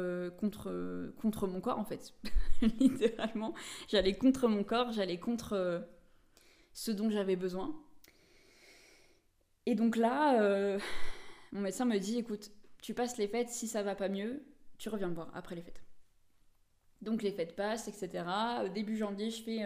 mon 1.46 1.60
corps, 1.60 1.78
en 1.78 1.84
fait. 1.84 2.12
Littéralement. 2.78 3.54
J'allais 3.88 4.16
contre 4.16 4.48
mon 4.48 4.64
corps, 4.64 4.92
j'allais 4.92 5.18
contre 5.18 5.54
euh, 5.54 5.80
ce 6.72 6.90
dont 6.90 7.10
j'avais 7.10 7.36
besoin. 7.36 7.74
Et 9.66 9.74
donc 9.74 9.96
là, 9.96 10.42
euh, 10.42 10.78
mon 11.52 11.62
médecin 11.62 11.86
me 11.86 11.98
dit 11.98 12.18
écoute, 12.18 12.50
tu 12.82 12.92
passes 12.92 13.16
les 13.16 13.28
fêtes, 13.28 13.48
si 13.48 13.66
ça 13.66 13.82
va 13.82 13.94
pas 13.94 14.10
mieux, 14.10 14.42
tu 14.76 14.90
reviens 14.90 15.08
me 15.08 15.14
voir 15.14 15.30
après 15.34 15.54
les 15.54 15.62
fêtes. 15.62 15.82
Donc 17.00 17.22
les 17.22 17.32
fêtes 17.32 17.56
passent, 17.56 17.88
etc. 17.88 18.24
Début 18.74 18.98
janvier, 18.98 19.30
je 19.30 19.42
fais 19.42 19.64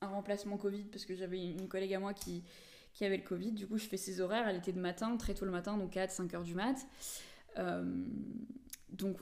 un 0.00 0.08
remplacement 0.08 0.56
Covid 0.56 0.84
parce 0.84 1.04
que 1.04 1.14
j'avais 1.14 1.42
une 1.42 1.68
collègue 1.68 1.94
à 1.94 2.00
moi 2.00 2.14
qui, 2.14 2.44
qui 2.92 3.04
avait 3.04 3.16
le 3.16 3.22
Covid. 3.22 3.52
Du 3.52 3.66
coup, 3.66 3.78
je 3.78 3.86
fais 3.86 3.96
ses 3.96 4.20
horaires. 4.20 4.48
Elle 4.48 4.56
était 4.56 4.72
de 4.72 4.80
matin, 4.80 5.16
très 5.16 5.34
tôt 5.34 5.44
le 5.44 5.50
matin, 5.50 5.76
donc 5.76 5.90
4, 5.90 6.10
5 6.10 6.34
heures 6.34 6.42
du 6.42 6.54
mat. 6.54 6.86
Euh, 7.58 8.04
donc 8.90 9.18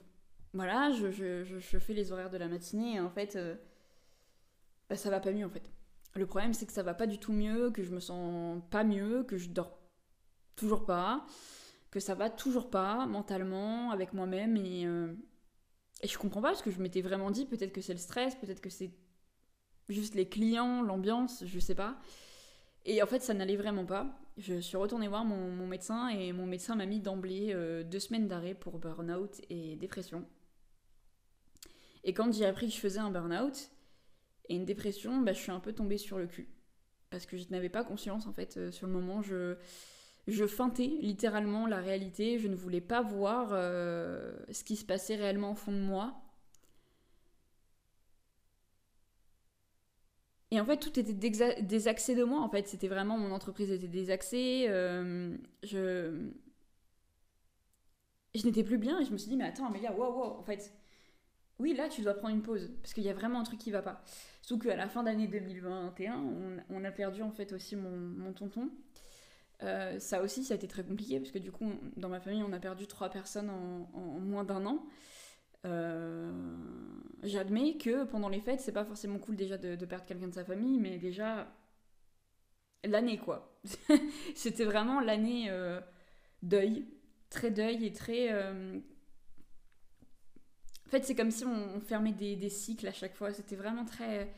voilà, 0.52 0.92
je, 0.92 1.10
je, 1.10 1.44
je, 1.44 1.78
fais 1.78 1.92
les 1.92 2.12
horaires 2.12 2.30
de 2.30 2.37
la 2.37 2.48
matinée 2.48 2.94
et 2.94 3.00
en 3.00 3.10
fait, 3.10 3.37
euh, 3.37 3.56
bah, 4.88 4.96
ça 4.96 5.10
va 5.10 5.20
pas 5.20 5.32
mieux 5.32 5.44
en 5.44 5.50
fait. 5.50 5.70
Le 6.14 6.26
problème, 6.26 6.54
c'est 6.54 6.66
que 6.66 6.72
ça 6.72 6.84
va 6.84 6.94
pas 6.94 7.08
du 7.08 7.18
tout 7.18 7.32
mieux, 7.32 7.70
que 7.70 7.82
je 7.82 7.90
me 7.90 7.98
sens 7.98 8.62
pas 8.70 8.84
mieux, 8.84 9.24
que 9.24 9.37
je 9.37 9.48
dors 9.48 9.76
toujours 10.54 10.87
pas, 10.87 11.26
que 11.90 11.98
ça 11.98 12.14
va 12.14 12.30
toujours 12.30 12.70
pas 12.70 13.06
mentalement 13.06 13.90
avec 13.90 14.12
moi-même 14.12 14.56
et, 14.56 14.87
euh, 14.87 15.12
et 16.02 16.08
je 16.08 16.16
comprends 16.18 16.40
pas 16.40 16.50
parce 16.50 16.62
que 16.62 16.70
je 16.70 16.80
m'étais 16.80 17.02
vraiment 17.02 17.32
dit 17.32 17.46
peut-être 17.46 17.72
que 17.72 17.80
c'est 17.80 17.92
le 17.92 17.98
stress, 17.98 18.37
peut-être 18.37 18.60
que 18.60 18.70
c'est 18.70 18.92
juste 19.88 20.14
les 20.14 20.29
clients, 20.29 20.83
l'ambiance, 20.83 21.44
je 21.47 21.59
sais 21.59 21.75
pas. 21.75 21.99
Et 22.85 23.03
en 23.03 23.07
fait, 23.07 23.23
ça 23.23 23.35
n'allait 23.35 23.57
vraiment 23.57 23.87
pas. 23.87 24.18
Je 24.37 24.61
suis 24.61 24.77
retournée 24.77 25.09
voir 25.09 25.25
mon, 25.25 25.66
médecin 25.66 26.09
et 26.09 26.33
mon 26.33 26.47
médecin 26.47 26.75
m'a 26.75 26.87
mis 26.87 27.01
d'emblée 27.01 27.53
euh, 27.55 27.83
deux 27.83 28.01
semaines 28.01 28.29
d'arrêt 28.29 28.55
pour 28.55 28.79
burn-out 28.79 29.40
et 29.49 29.77
dépression. 29.77 30.27
Et 32.03 32.12
quand 32.12 32.33
j'ai 32.33 32.44
appris 32.44 32.68
que 32.68 32.75
je 32.75 32.81
faisais 32.81 32.99
un 32.99 33.11
burn-out 33.11 33.70
et 34.49 34.57
une 34.57 34.64
dépression, 34.64 35.20
bah, 35.23 35.33
je 35.33 35.38
suis 35.38 35.53
un 35.53 35.61
peu 35.61 35.73
tombée 35.73 35.99
sur 35.99 36.18
le 36.18 36.27
cul. 36.27 36.49
Parce 37.11 37.27
que 37.27 37.37
je 37.38 37.47
n'avais 37.51 37.68
pas 37.68 37.85
conscience, 37.85 38.27
en 38.27 38.33
fait, 38.33 38.57
euh, 38.57 38.70
sur 38.70 38.87
le 38.87 38.92
moment. 38.92 39.23
Je, 39.23 39.57
je 40.27 40.47
feintais 40.47 40.99
littéralement 41.01 41.66
la 41.66 41.79
réalité. 41.79 42.38
Je 42.38 42.49
ne 42.49 42.57
voulais 42.57 42.81
pas 42.81 43.03
voir 43.03 43.51
euh, 43.53 44.37
ce 44.51 44.64
qui 44.64 44.77
se 44.77 44.85
passait 44.85 45.16
réellement 45.16 45.53
au 45.53 45.55
fond 45.55 45.73
de 45.73 45.79
moi. 45.79 46.23
Et 50.50 50.61
en 50.61 50.64
fait, 50.64 50.76
tout 50.78 50.98
était 50.98 51.12
désaxé 51.62 52.14
de 52.14 52.24
moi. 52.24 52.40
En 52.40 52.48
fait, 52.48 52.68
c'était 52.68 52.88
vraiment 52.88 53.18
mon 53.18 53.33
entreprise 53.33 53.70
était 53.70 53.88
désaxée. 53.88 54.66
Euh, 54.68 55.37
je 55.62 56.30
je 58.35 58.44
n'étais 58.44 58.64
plus 58.64 58.78
bien 58.78 59.00
et 59.00 59.04
je 59.04 59.12
me 59.12 59.16
suis 59.16 59.28
dit 59.28 59.37
mais 59.37 59.44
attends 59.44 59.66
Amélia, 59.66 59.92
wow 59.92 60.12
wow. 60.12 60.38
En 60.38 60.42
fait, 60.42 60.72
oui 61.61 61.72
là 61.74 61.88
tu 61.88 62.02
dois 62.02 62.14
prendre 62.14 62.35
une 62.35 62.42
pause 62.42 62.72
parce 62.83 62.92
qu'il 62.92 63.04
y 63.04 63.09
a 63.09 63.14
vraiment 63.14 63.40
un 63.40 63.44
truc 63.44 63.61
qui 63.61 63.70
va 63.70 63.83
pas. 63.83 64.02
Sauf 64.42 64.61
qu'à 64.62 64.76
la 64.76 64.88
fin 64.88 65.02
d'année 65.02 65.26
2021, 65.28 66.22
on, 66.68 66.85
a 66.85 66.90
perdu 66.90 67.22
en 67.22 67.30
fait 67.30 67.52
aussi 67.52 67.76
mon, 67.76 68.33
tonton. 68.33 68.70
Euh, 69.62 69.98
ça 69.98 70.20
aussi, 70.22 70.44
ça 70.44 70.54
a 70.54 70.57
été 70.57 70.68
très 70.68 70.85
compliqué 70.85 71.18
parce 71.18 71.30
que 71.30 71.38
du 71.38 71.50
coup, 71.50 71.70
dans 71.96 72.09
ma 72.09 72.20
famille, 72.20 72.42
on 72.42 72.52
a 72.52 72.59
perdu 72.59 72.87
trois 72.87 73.09
personnes 73.09 73.50
en 73.50 74.20
moins 74.20 74.44
d'un 74.44 74.66
an. 74.66 74.85
Euh, 75.64 76.33
j'admets 77.22 77.77
que 77.77 78.05
pendant 78.05 78.29
les 78.29 78.40
fêtes, 78.40 78.61
c'est 78.61 78.72
pas 78.72 78.85
forcément 78.85 79.18
cool 79.18 79.37
déjà 79.37 79.57
de, 79.59 79.77
perdre 79.87 80.05
quelqu'un 80.07 80.29
de 80.29 80.35
sa 80.35 80.44
famille, 80.44 80.79
mais 80.79 80.98
déjà, 80.98 81.48
l'année 82.85 83.18
quoi. 83.18 83.59
C'était 84.35 84.64
vraiment 84.64 85.00
l'année 85.00 85.46
euh, 85.50 85.81
deuil, 86.42 86.87
très 87.31 87.50
deuil 87.50 87.87
et 87.87 87.92
très. 87.92 88.33
euh, 88.33 88.79
En 90.87 90.90
fait, 90.90 91.05
c'est 91.05 91.14
comme 91.14 91.31
si 91.31 91.44
on, 91.44 91.81
fermait 91.81 92.12
des, 92.12 92.37
des 92.37 92.48
cycles 92.50 92.87
à 92.87 92.92
chaque 92.92 93.14
fois. 93.16 93.33
C'était 93.33 93.57
vraiment 93.57 93.85
très. 93.85 94.33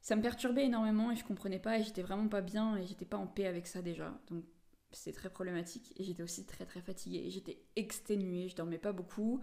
Ça 0.00 0.16
me 0.16 0.22
perturbait 0.22 0.66
énormément 0.66 1.12
et 1.12 1.16
je 1.16 1.24
comprenais 1.24 1.58
pas 1.58 1.78
et 1.78 1.84
j'étais 1.84 2.02
vraiment 2.02 2.28
pas 2.28 2.42
bien 2.42 2.76
et 2.76 2.86
j'étais 2.86 3.04
pas 3.06 3.18
en 3.18 3.26
paix 3.26 3.46
avec 3.46 3.66
ça 3.66 3.82
déjà. 3.82 4.18
Donc 4.30 4.44
c'était 4.92 5.16
très 5.18 5.30
problématique 5.30 5.92
et 5.98 6.04
j'étais 6.04 6.22
aussi 6.22 6.46
très 6.46 6.66
très 6.66 6.80
fatiguée. 6.82 7.30
J'étais 7.30 7.58
exténuée, 7.76 8.48
je 8.48 8.56
dormais 8.56 8.78
pas 8.78 8.92
beaucoup. 8.92 9.40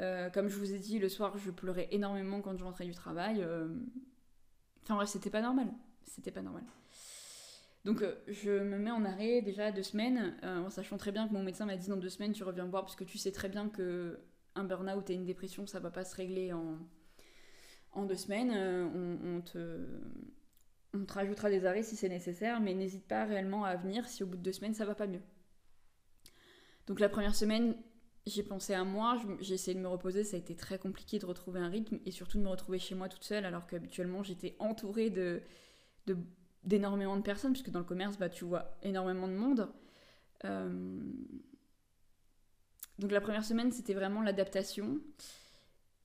Euh, 0.00 0.28
comme 0.30 0.48
je 0.48 0.56
vous 0.58 0.72
ai 0.72 0.78
dit, 0.78 0.98
le 0.98 1.08
soir 1.08 1.38
je 1.38 1.50
pleurais 1.50 1.88
énormément 1.92 2.40
quand 2.40 2.56
je 2.58 2.64
rentrais 2.64 2.84
du 2.84 2.94
travail. 2.94 3.42
euh, 3.42 3.68
Enfin 4.82 4.96
bref, 4.96 5.08
c'était 5.08 5.30
pas 5.30 5.40
normal. 5.40 5.72
C'était 6.02 6.32
pas 6.32 6.42
normal. 6.42 6.64
Donc 7.84 8.02
euh, 8.02 8.14
je 8.28 8.50
me 8.50 8.78
mets 8.78 8.90
en 8.90 9.04
arrêt 9.04 9.40
déjà 9.42 9.70
deux 9.70 9.82
semaines, 9.82 10.36
en 10.42 10.70
sachant 10.70 10.96
très 10.96 11.12
bien 11.12 11.28
que 11.28 11.32
mon 11.32 11.42
médecin 11.42 11.66
m'a 11.66 11.76
dit 11.76 11.88
dans 11.88 11.96
deux 11.96 12.08
semaines 12.08 12.32
tu 12.32 12.44
reviens 12.44 12.64
me 12.64 12.70
voir 12.70 12.82
parce 12.82 12.96
que 12.96 13.04
tu 13.04 13.18
sais 13.18 13.32
très 13.32 13.48
bien 13.48 13.68
que 13.68 14.20
un 14.56 14.64
burn-out 14.64 15.08
et 15.10 15.14
une 15.14 15.24
dépression 15.26 15.66
ça 15.66 15.80
va 15.80 15.90
pas 15.90 16.04
se 16.04 16.14
régler 16.16 16.52
en, 16.52 16.78
en 17.92 18.04
deux 18.04 18.16
semaines. 18.16 18.50
On, 18.52 19.36
on 19.36 19.40
te, 19.42 19.86
on 20.94 21.04
te 21.04 21.12
rajoutera 21.12 21.50
des 21.50 21.66
arrêts 21.66 21.82
si 21.82 21.96
c'est 21.96 22.08
nécessaire, 22.08 22.60
mais 22.60 22.74
n'hésite 22.74 23.06
pas 23.06 23.24
réellement 23.24 23.64
à 23.64 23.76
venir 23.76 24.08
si 24.08 24.22
au 24.22 24.26
bout 24.26 24.36
de 24.36 24.42
deux 24.42 24.52
semaines 24.52 24.74
ça 24.74 24.84
va 24.84 24.94
pas 24.94 25.06
mieux. 25.06 25.22
Donc 26.86 27.00
la 27.00 27.08
première 27.08 27.34
semaine 27.34 27.76
j'ai 28.26 28.42
pensé 28.42 28.74
à 28.74 28.84
moi, 28.84 29.20
j'ai 29.40 29.54
essayé 29.54 29.74
de 29.76 29.82
me 29.82 29.88
reposer, 29.88 30.24
ça 30.24 30.36
a 30.36 30.38
été 30.40 30.54
très 30.56 30.78
compliqué 30.78 31.18
de 31.18 31.26
retrouver 31.26 31.60
un 31.60 31.68
rythme 31.68 31.98
et 32.06 32.10
surtout 32.10 32.38
de 32.38 32.42
me 32.42 32.48
retrouver 32.48 32.78
chez 32.78 32.94
moi 32.94 33.08
toute 33.08 33.24
seule 33.24 33.44
alors 33.44 33.66
qu'habituellement 33.66 34.22
j'étais 34.22 34.56
entourée 34.58 35.10
de- 35.10 35.42
d'énormément 36.64 37.16
de 37.16 37.22
personnes 37.22 37.52
puisque 37.52 37.70
dans 37.70 37.80
le 37.80 37.84
commerce 37.84 38.18
bah, 38.18 38.28
tu 38.28 38.44
vois 38.44 38.76
énormément 38.82 39.28
de 39.28 39.34
monde. 39.34 39.68
Euh, 40.44 41.00
Donc 42.98 43.10
la 43.12 43.20
première 43.20 43.44
semaine 43.44 43.70
c'était 43.72 43.94
vraiment 43.94 44.20
l'adaptation 44.22 45.00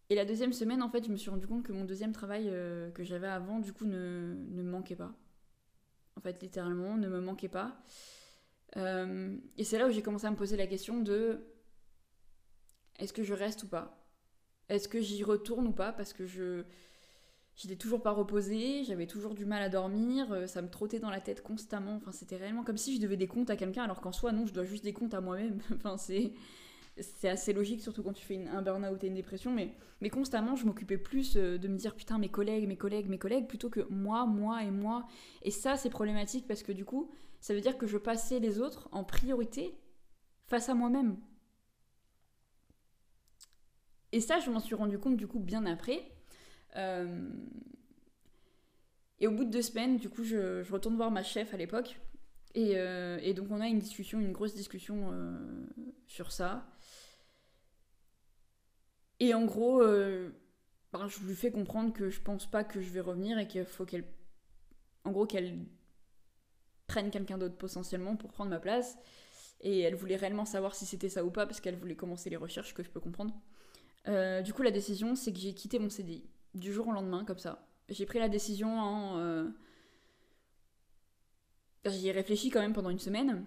et 0.10 0.16
la 0.16 0.26
deuxième 0.26 0.54
semaine 0.54 0.82
en 0.82 0.90
fait 0.90 1.06
je 1.06 1.12
me 1.12 1.16
suis 1.18 1.30
rendu 1.30 1.48
compte 1.48 1.64
que 1.64 1.72
mon 1.72 1.86
deuxième 1.86 2.12
travail 2.12 2.46
euh, 2.50 2.90
que 2.92 3.04
j'avais 3.04 3.28
avant 3.28 3.60
du 3.60 3.74
coup 3.74 3.86
ne, 3.86 4.36
ne 4.50 4.64
me 4.64 4.70
manquait 4.72 4.96
pas. 4.96 5.14
En 6.18 6.22
fait 6.22 6.42
littéralement 6.42 6.98
ne 6.98 7.08
me 7.08 7.20
manquait 7.22 7.48
pas. 7.48 7.78
Euh, 8.78 9.36
et 9.58 9.64
c'est 9.64 9.80
là 9.80 9.88
où 9.88 9.92
j'ai 9.92 10.02
commencé 10.02 10.26
à 10.28 10.32
me 10.32 10.36
poser 10.36 10.58
la 10.58 10.68
question 10.68 11.02
de 11.02 11.40
est-ce 13.00 13.14
que 13.14 13.24
je 13.24 13.34
reste 13.34 13.64
ou 13.64 13.68
pas? 13.68 13.98
Est-ce 14.70 14.88
que 14.90 15.02
j'y 15.02 15.24
retourne 15.24 15.68
ou 15.68 15.74
pas? 15.74 15.94
Parce 15.94 16.14
que 16.14 16.26
je 16.28 16.64
j'étais 17.56 17.76
toujours 17.76 18.02
pas 18.02 18.12
reposée, 18.12 18.84
j'avais 18.86 19.08
toujours 19.08 19.36
du 19.36 19.46
mal 19.46 19.62
à 19.62 19.70
dormir, 19.70 20.32
euh, 20.32 20.48
ça 20.48 20.62
me 20.62 20.70
trottait 20.70 21.00
dans 21.00 21.10
la 21.10 21.20
tête 21.22 21.44
constamment. 21.44 22.02
C'était 22.12 22.38
réellement 22.38 22.64
comme 22.64 22.78
si 22.78 22.96
je 22.96 23.02
devais 23.02 23.18
des 23.18 23.28
comptes 23.28 23.50
à 23.50 23.58
quelqu'un, 23.58 23.84
alors 23.84 24.02
qu'en 24.02 24.12
soi, 24.14 24.32
non, 24.32 24.46
je 24.48 24.54
dois 24.54 24.64
juste 24.64 24.84
des 24.84 24.94
comptes 24.94 25.14
à 25.14 25.22
moi-même. 25.22 25.60
enfin, 25.76 25.98
c'est 25.98 26.34
c'est 27.02 27.30
assez 27.30 27.54
logique, 27.54 27.82
surtout 27.82 28.04
quand 28.04 28.14
tu 28.14 28.26
fais 28.26 28.36
une- 28.36 28.50
un 28.50 28.62
burn-out 28.62 29.04
et 29.04 29.08
une 29.08 29.14
dépression, 29.16 29.52
mais, 29.54 29.74
mais 30.02 30.10
constamment, 30.10 30.56
je 30.56 30.66
m'occupais 30.66 30.98
plus 30.98 31.38
euh, 31.38 31.58
de 31.58 31.68
me 31.70 31.78
dire 31.78 31.96
putain, 31.96 32.18
mes 32.18 32.30
collègues, 32.30 32.68
mes 32.68 32.78
collègues, 32.78 33.08
mes 33.10 33.18
collègues, 33.18 33.48
plutôt 33.48 33.70
que 33.70 33.82
moi, 33.90 34.26
moi 34.26 34.64
et 34.64 34.72
moi. 34.72 35.06
Et 35.42 35.52
ça, 35.52 35.78
c'est 35.78 35.90
problématique 35.90 36.46
parce 36.48 36.62
que 36.64 36.72
du 36.74 36.86
coup, 36.86 37.10
ça 37.40 37.54
veut 37.54 37.62
dire 37.62 37.78
que 37.78 37.88
je 37.88 37.98
passais 37.98 38.40
les 38.40 38.60
autres 38.60 38.90
en 38.92 39.04
priorité 39.06 39.78
face 40.48 40.70
à 40.70 40.76
moi-même. 40.76 41.18
Et 44.12 44.22
ça, 44.22 44.40
je 44.40 44.50
m'en 44.50 44.60
suis 44.60 44.76
rendu 44.76 44.98
compte 44.98 45.18
du 45.18 45.28
coup 45.28 45.40
bien 45.40 45.66
après. 45.66 46.12
Euh, 46.76 47.30
Et 49.20 49.28
au 49.28 49.32
bout 49.32 49.44
de 49.44 49.52
deux 49.52 49.62
semaines, 49.62 49.98
du 49.98 50.10
coup, 50.10 50.24
je, 50.24 50.70
retourne 50.72 50.96
voir 50.96 51.12
ma 51.12 51.24
chef 51.24 51.54
à 51.54 51.58
l'époque. 51.58 52.00
Et, 52.56 52.78
euh, 52.78 53.20
et 53.22 53.34
donc, 53.34 53.48
on 53.52 53.62
a 53.62 53.68
une 53.68 53.80
discussion, 53.80 54.20
une 54.20 54.32
grosse 54.32 54.56
discussion 54.56 55.12
euh, 55.12 55.38
sur 56.08 56.32
ça. 56.32 56.68
Et 59.20 59.34
en 59.34 59.46
gros, 59.46 59.80
ben, 59.80 61.08
je 61.08 61.20
lui 61.26 61.36
fais 61.36 61.52
comprendre 61.52 61.94
que 61.94 62.10
je 62.10 62.22
pense 62.22 62.50
pas 62.50 62.64
que 62.64 62.82
je 62.82 62.90
vais 62.90 63.02
revenir 63.02 63.38
et 63.38 63.48
qu'il 63.48 63.66
faut 63.66 63.86
qu'elle. 63.86 64.06
En 65.04 65.12
gros, 65.12 65.26
qu'elle 65.26 65.66
prenne 66.88 67.12
quelqu'un 67.12 67.38
d'autre 67.38 67.58
potentiellement 67.58 68.16
pour 68.16 68.32
prendre 68.32 68.50
ma 68.50 68.60
place. 68.60 68.98
Et 69.62 69.82
elle 69.82 69.96
voulait 69.96 70.16
réellement 70.16 70.46
savoir 70.46 70.74
si 70.74 70.86
c'était 70.86 71.10
ça 71.10 71.26
ou 71.26 71.32
pas 71.32 71.46
parce 71.46 71.60
qu'elle 71.60 71.76
voulait 71.76 71.96
commencer 71.96 72.30
les 72.30 72.38
recherches, 72.38 72.74
que 72.74 72.84
je 72.84 72.90
peux 72.90 73.02
comprendre. 73.02 73.34
Euh, 74.08 74.42
du 74.42 74.54
coup, 74.54 74.62
la 74.62 74.72
décision, 74.72 75.16
c'est 75.16 75.32
que 75.34 75.40
j'ai 75.40 75.54
quitté 75.54 75.80
mon 75.80 75.90
CDI 75.90 76.24
du 76.56 76.74
jour 76.74 76.88
au 76.88 76.92
lendemain, 76.92 77.26
comme 77.26 77.38
ça. 77.40 77.68
J'ai 77.90 78.06
pris 78.06 78.20
la 78.20 78.30
décision 78.30 78.80
en. 78.80 79.18
euh, 79.20 79.48
J'y 81.84 82.08
ai 82.08 82.14
réfléchi 82.14 82.50
quand 82.52 82.62
même 82.62 82.72
pendant 82.72 82.90
une 82.90 83.00
semaine. 83.00 83.46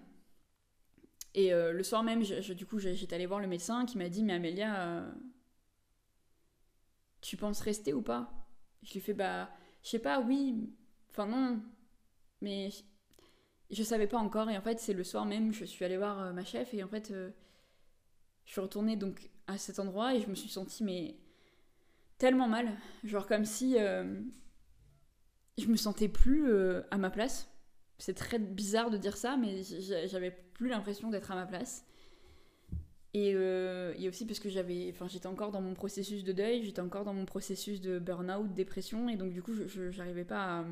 Et 1.35 1.53
euh, 1.53 1.71
le 1.73 1.83
soir 1.83 2.03
même, 2.03 2.23
je- 2.23 2.53
du 2.53 2.65
coup, 2.65 2.79
j'étais 2.79 3.15
allée 3.15 3.25
voir 3.25 3.39
le 3.39 3.47
médecin 3.47 3.85
qui 3.85 3.97
m'a 3.97 4.09
dit 4.09 4.23
Mais 4.23 4.33
Amélia, 4.33 5.05
tu 7.21 7.37
penses 7.37 7.61
rester 7.61 7.93
ou 7.93 8.01
pas? 8.01 8.31
Je 8.83 8.93
lui 8.93 8.99
fais 8.99 9.13
Bah, 9.13 9.49
je 9.83 9.89
sais 9.89 9.99
pas, 9.99 10.19
oui. 10.21 10.69
Enfin, 11.11 11.25
non. 11.27 11.61
Mais 12.41 12.69
je 13.71 13.83
savais 13.83 14.07
pas 14.07 14.17
encore. 14.19 14.49
Et 14.49 14.57
en 14.57 14.61
fait, 14.61 14.79
c'est 14.79 14.93
le 14.93 15.03
soir 15.03 15.25
même, 15.25 15.51
je 15.53 15.65
suis 15.65 15.83
allée 15.85 15.97
voir 15.97 16.33
ma 16.33 16.43
chef. 16.45 16.73
Et 16.73 16.83
en 16.83 16.87
fait, 16.87 17.13
je 18.45 18.51
suis 18.51 18.61
retournée 18.61 18.95
donc 18.95 19.29
à 19.47 19.57
cet 19.57 19.79
endroit 19.79 20.15
et 20.15 20.21
je 20.21 20.29
me 20.29 20.35
suis 20.35 20.49
sentie, 20.49 20.83
mais 20.83 21.15
tellement 22.17 22.47
mal. 22.47 22.71
Genre 23.03 23.27
comme 23.27 23.45
si 23.45 23.77
euh, 23.77 24.21
je 25.57 25.67
me 25.67 25.75
sentais 25.75 26.07
plus 26.07 26.49
euh, 26.51 26.81
à 26.91 26.97
ma 26.97 27.09
place. 27.09 27.49
C'est 27.99 28.15
très 28.15 28.39
bizarre 28.39 28.89
de 28.89 28.97
dire 28.97 29.15
ça, 29.17 29.37
mais 29.37 29.61
j'avais 30.07 30.31
plus 30.31 30.67
l'impression 30.69 31.09
d'être 31.09 31.31
à 31.31 31.35
ma 31.35 31.45
place. 31.45 31.85
Et, 33.13 33.33
euh, 33.35 33.93
et 33.97 34.09
aussi 34.09 34.25
parce 34.25 34.39
que 34.39 34.49
j'avais, 34.49 34.89
enfin, 34.91 35.07
j'étais 35.07 35.27
encore 35.27 35.51
dans 35.51 35.61
mon 35.61 35.75
processus 35.75 36.23
de 36.23 36.31
deuil, 36.31 36.63
j'étais 36.63 36.81
encore 36.81 37.03
dans 37.05 37.13
mon 37.13 37.25
processus 37.25 37.79
de 37.79 37.99
burn-out, 37.99 38.51
dépression, 38.53 39.07
et 39.07 39.17
donc 39.17 39.31
du 39.33 39.43
coup, 39.43 39.53
je- 39.53 39.91
j'arrivais 39.91 40.25
pas 40.25 40.61
à, 40.61 40.65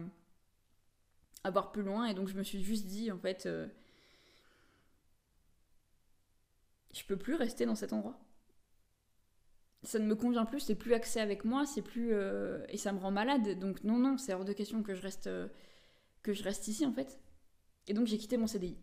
à 1.43 1.51
voir 1.51 1.71
plus 1.71 1.83
loin, 1.83 2.05
et 2.07 2.13
donc 2.15 2.27
je 2.29 2.35
me 2.35 2.43
suis 2.43 2.61
juste 2.63 2.85
dit, 2.87 3.11
en 3.11 3.17
fait, 3.19 3.45
euh, 3.45 3.67
je 6.93 7.03
peux 7.03 7.17
plus 7.17 7.35
rester 7.35 7.65
dans 7.65 7.75
cet 7.75 7.93
endroit 7.93 8.17
ça 9.83 9.99
ne 9.99 10.05
me 10.05 10.15
convient 10.15 10.45
plus, 10.45 10.59
c'est 10.59 10.75
plus 10.75 10.93
accès 10.93 11.19
avec 11.21 11.43
moi, 11.45 11.65
c'est 11.65 11.81
plus 11.81 12.13
euh, 12.13 12.63
et 12.69 12.77
ça 12.77 12.91
me 12.91 12.99
rend 12.99 13.11
malade. 13.11 13.59
Donc 13.59 13.83
non 13.83 13.97
non, 13.97 14.17
c'est 14.17 14.33
hors 14.33 14.45
de 14.45 14.53
question 14.53 14.83
que 14.83 14.93
je 14.93 15.01
reste 15.01 15.27
euh, 15.27 15.47
que 16.23 16.33
je 16.33 16.43
reste 16.43 16.67
ici 16.67 16.85
en 16.85 16.93
fait. 16.93 17.19
Et 17.87 17.93
donc 17.93 18.07
j'ai 18.07 18.17
quitté 18.17 18.37
mon 18.37 18.47
CDI. 18.47 18.77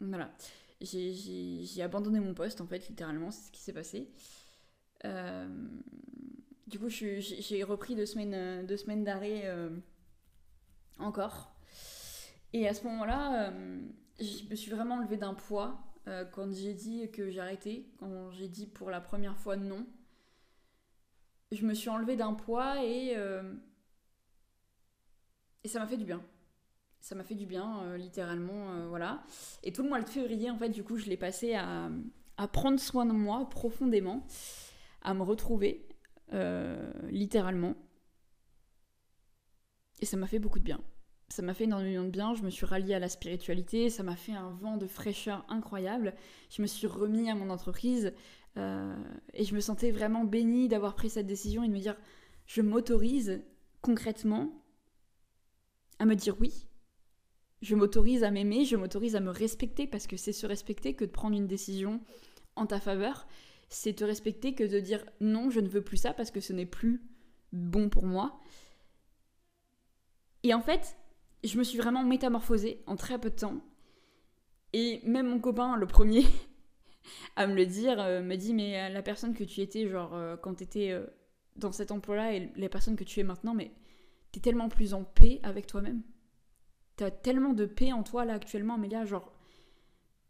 Voilà, 0.00 0.32
j'ai- 0.80 1.82
abandonné 1.82 2.20
mon 2.20 2.34
poste 2.34 2.60
en 2.60 2.66
fait 2.66 2.88
littéralement, 2.88 3.30
c'est 3.30 3.46
ce 3.46 3.52
qui 3.52 3.60
s'est 3.62 3.72
passé. 3.72 4.10
Euh, 5.04 5.48
du 6.66 6.78
coup, 6.78 6.88
j'ai 6.88 7.62
repris 7.64 7.94
deux 7.94 8.06
semaines 8.06 8.66
deux 8.66 8.76
semaines 8.76 9.04
d'arrêt 9.04 9.44
encore. 10.98 11.54
Et 12.52 12.68
à 12.68 12.74
ce 12.74 12.84
moment-là, 12.84 13.52
je 14.20 14.48
me 14.48 14.54
suis 14.54 14.70
vraiment 14.70 14.96
enlevée 14.96 15.16
d'un 15.16 15.34
poids 15.34 15.78
quand 16.32 16.52
j'ai 16.52 16.74
dit 16.74 17.10
que 17.10 17.30
j'arrêtais, 17.30 17.86
quand 17.98 18.30
j'ai 18.30 18.48
dit 18.48 18.66
pour 18.66 18.90
la 18.90 19.00
première 19.00 19.36
fois 19.36 19.56
non 19.56 19.86
je 21.52 21.64
me 21.64 21.74
suis 21.74 21.88
enlevée 21.88 22.16
d'un 22.16 22.34
poids 22.34 22.82
et, 22.84 23.14
euh, 23.16 23.54
et 25.62 25.68
ça 25.68 25.78
m'a 25.78 25.86
fait 25.86 25.96
du 25.96 26.04
bien. 26.04 26.22
Ça 27.00 27.14
m'a 27.14 27.24
fait 27.24 27.34
du 27.34 27.46
bien, 27.46 27.82
euh, 27.82 27.96
littéralement, 27.96 28.72
euh, 28.72 28.88
voilà. 28.88 29.22
Et 29.62 29.72
tout 29.72 29.82
le 29.82 29.88
mois 29.88 30.00
de 30.00 30.08
février, 30.08 30.50
en 30.50 30.56
fait, 30.56 30.70
du 30.70 30.82
coup, 30.82 30.96
je 30.96 31.06
l'ai 31.06 31.16
passé 31.16 31.54
à, 31.54 31.90
à 32.36 32.48
prendre 32.48 32.80
soin 32.80 33.04
de 33.04 33.12
moi 33.12 33.48
profondément, 33.50 34.26
à 35.02 35.14
me 35.14 35.22
retrouver, 35.22 35.88
littéralement. 37.10 37.76
Et 40.00 40.06
ça 40.06 40.16
m'a 40.16 40.26
fait 40.26 40.40
beaucoup 40.40 40.58
de 40.58 40.64
bien. 40.64 40.80
Ça 41.28 41.42
m'a 41.42 41.54
fait 41.54 41.64
énormément 41.64 42.04
de 42.04 42.10
bien, 42.10 42.34
je 42.34 42.42
me 42.42 42.50
suis 42.50 42.66
ralliée 42.66 42.94
à 42.94 42.98
la 42.98 43.08
spiritualité, 43.08 43.90
ça 43.90 44.02
m'a 44.02 44.16
fait 44.16 44.32
un 44.32 44.50
vent 44.50 44.76
de 44.76 44.86
fraîcheur 44.86 45.44
incroyable. 45.48 46.14
Je 46.50 46.62
me 46.62 46.66
suis 46.66 46.86
remis 46.86 47.30
à 47.30 47.34
mon 47.34 47.50
entreprise, 47.50 48.12
euh, 48.56 48.94
et 49.32 49.44
je 49.44 49.54
me 49.54 49.60
sentais 49.60 49.90
vraiment 49.90 50.24
bénie 50.24 50.68
d'avoir 50.68 50.94
pris 50.94 51.10
cette 51.10 51.26
décision 51.26 51.64
et 51.64 51.68
de 51.68 51.72
me 51.72 51.80
dire 51.80 51.96
je 52.46 52.62
m'autorise 52.62 53.42
concrètement 53.80 54.52
à 55.98 56.04
me 56.04 56.14
dire 56.14 56.36
oui. 56.40 56.66
Je 57.62 57.74
m'autorise 57.74 58.24
à 58.24 58.30
m'aimer, 58.30 58.64
je 58.64 58.76
m'autorise 58.76 59.16
à 59.16 59.20
me 59.20 59.30
respecter 59.30 59.86
parce 59.86 60.06
que 60.06 60.16
c'est 60.16 60.32
se 60.32 60.46
respecter 60.46 60.94
que 60.94 61.04
de 61.04 61.10
prendre 61.10 61.36
une 61.36 61.46
décision 61.46 62.00
en 62.56 62.66
ta 62.66 62.78
faveur. 62.78 63.26
C'est 63.70 63.94
te 63.94 64.04
respecter 64.04 64.54
que 64.54 64.64
de 64.64 64.80
dire 64.80 65.04
non, 65.20 65.50
je 65.50 65.60
ne 65.60 65.68
veux 65.68 65.82
plus 65.82 65.96
ça 65.96 66.12
parce 66.12 66.30
que 66.30 66.40
ce 66.40 66.52
n'est 66.52 66.66
plus 66.66 67.02
bon 67.52 67.88
pour 67.88 68.04
moi. 68.04 68.38
Et 70.42 70.52
en 70.52 70.60
fait, 70.60 70.96
je 71.42 71.56
me 71.56 71.64
suis 71.64 71.78
vraiment 71.78 72.04
métamorphosée 72.04 72.82
en 72.86 72.96
très 72.96 73.18
peu 73.18 73.30
de 73.30 73.36
temps. 73.36 73.60
Et 74.74 75.00
même 75.04 75.28
mon 75.28 75.40
copain, 75.40 75.76
le 75.76 75.86
premier, 75.86 76.26
à 77.36 77.46
me 77.46 77.54
le 77.54 77.66
dire, 77.66 78.00
euh, 78.00 78.22
me 78.22 78.36
dit 78.36 78.54
mais 78.54 78.80
euh, 78.80 78.88
la 78.90 79.02
personne 79.02 79.34
que 79.34 79.44
tu 79.44 79.60
étais 79.60 79.88
genre 79.88 80.14
euh, 80.14 80.36
quand 80.36 80.54
tu 80.54 80.64
étais 80.64 80.90
euh, 80.90 81.06
dans 81.56 81.72
cet 81.72 81.90
emploi-là 81.90 82.34
et 82.34 82.52
la 82.56 82.68
personne 82.68 82.96
que 82.96 83.04
tu 83.04 83.20
es 83.20 83.24
maintenant, 83.24 83.54
mais 83.54 83.72
t'es 84.32 84.40
tellement 84.40 84.68
plus 84.68 84.94
en 84.94 85.04
paix 85.04 85.40
avec 85.42 85.66
toi-même. 85.66 86.02
T'as 86.96 87.10
tellement 87.10 87.54
de 87.54 87.66
paix 87.66 87.92
en 87.92 88.02
toi 88.02 88.24
là 88.24 88.34
actuellement, 88.34 88.74
Amélia. 88.74 89.04
Genre, 89.04 89.32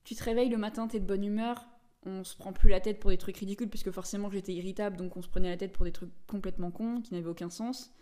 tu 0.04 0.14
te 0.14 0.24
réveilles 0.24 0.48
le 0.48 0.56
matin, 0.56 0.88
t'es 0.88 1.00
de 1.00 1.06
bonne 1.06 1.24
humeur. 1.24 1.66
On 2.06 2.24
se 2.24 2.36
prend 2.36 2.52
plus 2.52 2.68
la 2.70 2.80
tête 2.80 3.00
pour 3.00 3.10
des 3.10 3.18
trucs 3.18 3.36
ridicules, 3.38 3.68
puisque 3.68 3.90
forcément 3.90 4.30
j'étais 4.30 4.52
irritable, 4.52 4.96
donc 4.96 5.16
on 5.16 5.22
se 5.22 5.28
prenait 5.28 5.48
la 5.48 5.56
tête 5.56 5.72
pour 5.72 5.84
des 5.84 5.92
trucs 5.92 6.10
complètement 6.26 6.70
cons, 6.70 7.00
qui 7.00 7.14
n'avaient 7.14 7.28
aucun 7.28 7.50
sens. 7.50 7.94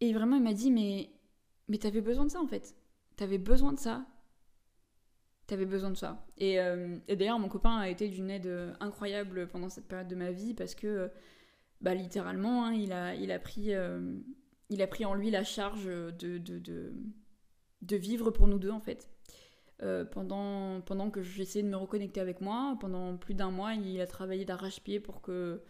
Et 0.00 0.12
vraiment, 0.12 0.36
il 0.36 0.42
m'a 0.42 0.52
dit, 0.52 0.70
mais, 0.70 1.10
mais 1.68 1.78
t'avais 1.78 2.00
besoin 2.00 2.24
de 2.24 2.30
ça 2.30 2.40
en 2.40 2.46
fait. 2.46 2.76
T'avais 3.16 3.38
besoin 3.38 3.72
de 3.72 3.78
ça. 3.80 4.06
T'avais 5.48 5.64
besoin 5.64 5.90
de 5.90 5.96
ça. 5.96 6.26
Et, 6.36 6.60
euh, 6.60 6.98
et 7.08 7.16
d'ailleurs, 7.16 7.38
mon 7.38 7.48
copain 7.48 7.78
a 7.78 7.88
été 7.88 8.06
d'une 8.06 8.30
aide 8.30 8.46
euh, 8.46 8.74
incroyable 8.80 9.48
pendant 9.48 9.70
cette 9.70 9.88
période 9.88 10.06
de 10.06 10.14
ma 10.14 10.30
vie 10.30 10.52
parce 10.52 10.74
que, 10.74 10.86
euh, 10.86 11.08
bah, 11.80 11.94
littéralement, 11.94 12.66
hein, 12.66 12.74
il, 12.74 12.92
a, 12.92 13.14
il, 13.14 13.32
a 13.32 13.38
pris, 13.38 13.70
il 14.68 14.82
a 14.82 14.86
pris 14.86 15.06
en 15.06 15.14
lui 15.14 15.30
la 15.30 15.44
charge 15.44 15.86
de, 15.86 16.36
de, 16.36 16.58
de, 16.58 17.96
vivre 17.96 18.30
pour 18.30 18.46
nous 18.46 18.58
deux 18.58 18.70
en 18.70 18.80
fait. 18.80 19.08
pendant, 20.10 20.82
pendant 20.82 21.08
que 21.08 21.22
j'essayais 21.22 21.62
de 21.62 21.70
me 21.70 21.76
reconnecter 21.76 22.20
avec 22.20 22.42
moi, 22.42 22.76
pendant 22.78 23.16
plus 23.16 23.32
d'un 23.34 23.50
mois, 23.50 23.72
il 23.72 24.02
a 24.02 24.06
travaillé 24.06 24.44
d'arrache-pied 24.44 25.00
pour 25.00 25.22
que 25.22 25.62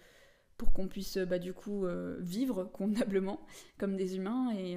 pour 0.56 0.72
qu'on 0.72 0.88
puisse 0.88 1.18
bah, 1.18 1.38
du 1.38 1.52
coup 1.52 1.86
vivre 2.18 2.64
convenablement 2.64 3.46
comme 3.78 3.94
des 3.94 4.16
humains 4.16 4.52
et 4.56 4.76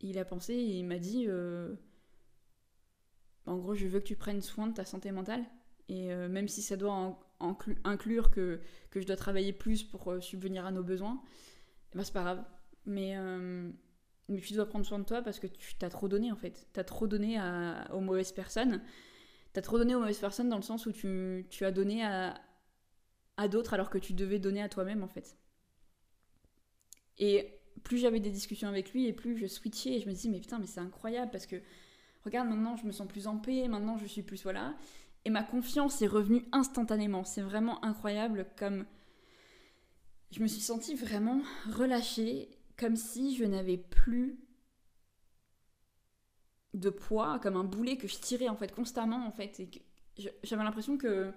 il 0.00 0.18
a 0.18 0.24
pensé 0.24 0.54
et 0.54 0.78
il 0.78 0.86
m'a 0.86 0.98
dit 0.98 1.28
en 3.46 3.56
gros, 3.56 3.74
je 3.74 3.86
veux 3.86 4.00
que 4.00 4.04
tu 4.04 4.16
prennes 4.16 4.40
soin 4.40 4.68
de 4.68 4.74
ta 4.74 4.84
santé 4.84 5.10
mentale. 5.10 5.44
Et 5.88 6.12
euh, 6.12 6.28
même 6.28 6.48
si 6.48 6.62
ça 6.62 6.76
doit 6.76 7.18
inclure 7.84 8.30
que, 8.30 8.60
que, 8.90 9.00
je 9.00 9.06
dois 9.06 9.16
travailler 9.16 9.52
plus 9.52 9.82
pour 9.82 10.10
euh, 10.10 10.20
subvenir 10.20 10.64
à 10.64 10.70
nos 10.70 10.82
besoins, 10.82 11.20
eh 11.92 11.98
ben, 11.98 12.04
c'est 12.04 12.12
pas 12.12 12.22
grave. 12.22 12.44
Mais, 12.86 13.16
euh, 13.16 13.70
mais 14.28 14.40
tu 14.40 14.54
dois 14.54 14.66
prendre 14.66 14.86
soin 14.86 14.98
de 14.98 15.04
toi 15.04 15.22
parce 15.22 15.38
que 15.38 15.46
tu 15.46 15.74
t'as 15.74 15.90
trop 15.90 16.08
donné 16.08 16.30
en 16.30 16.36
fait. 16.36 16.68
T'as 16.72 16.84
trop 16.84 17.06
donné 17.06 17.38
aux 17.92 18.00
mauvaises 18.00 18.32
personnes. 18.32 18.80
T'as 19.52 19.60
trop 19.60 19.78
donné 19.78 19.94
aux 19.94 20.00
mauvaises 20.00 20.18
personnes 20.18 20.48
dans 20.48 20.56
le 20.56 20.62
sens 20.62 20.86
où 20.86 20.92
tu, 20.92 21.46
tu 21.50 21.64
as 21.64 21.72
donné 21.72 22.04
à, 22.04 22.40
à 23.36 23.48
d'autres 23.48 23.74
alors 23.74 23.90
que 23.90 23.98
tu 23.98 24.14
devais 24.14 24.38
donner 24.38 24.62
à 24.62 24.68
toi-même 24.68 25.02
en 25.02 25.08
fait. 25.08 25.36
Et 27.18 27.60
plus 27.82 27.98
j'avais 27.98 28.20
des 28.20 28.30
discussions 28.30 28.68
avec 28.68 28.92
lui 28.92 29.06
et 29.06 29.12
plus 29.12 29.36
je 29.36 29.46
switchais 29.46 29.94
et 29.94 30.00
je 30.00 30.06
me 30.06 30.12
disais 30.12 30.28
mais 30.28 30.40
putain 30.40 30.58
mais 30.58 30.66
c'est 30.66 30.80
incroyable 30.80 31.30
parce 31.30 31.46
que 31.46 31.56
regarde, 32.24 32.48
maintenant 32.48 32.76
je 32.76 32.86
me 32.86 32.92
sens 32.92 33.08
plus 33.08 33.26
en 33.26 33.38
paix, 33.38 33.68
maintenant 33.68 33.96
je 33.96 34.06
suis 34.06 34.22
plus 34.22 34.42
voilà. 34.42 34.74
Et 35.24 35.30
ma 35.30 35.42
confiance 35.42 36.02
est 36.02 36.06
revenue 36.06 36.44
instantanément. 36.52 37.24
C'est 37.24 37.42
vraiment 37.42 37.84
incroyable 37.84 38.46
comme 38.56 38.86
je 40.32 40.40
me 40.40 40.48
suis 40.48 40.60
sentie 40.60 40.94
vraiment 40.94 41.42
relâchée, 41.70 42.48
comme 42.76 42.96
si 42.96 43.36
je 43.36 43.44
n'avais 43.44 43.76
plus 43.76 44.40
de 46.74 46.90
poids, 46.90 47.38
comme 47.40 47.56
un 47.56 47.64
boulet 47.64 47.96
que 47.96 48.08
je 48.08 48.16
tirais 48.16 48.48
en 48.48 48.56
fait 48.56 48.72
constamment 48.74 49.26
en 49.26 49.30
fait. 49.30 49.62
J'avais 50.42 50.64
l'impression 50.64 50.96
que 50.96 51.32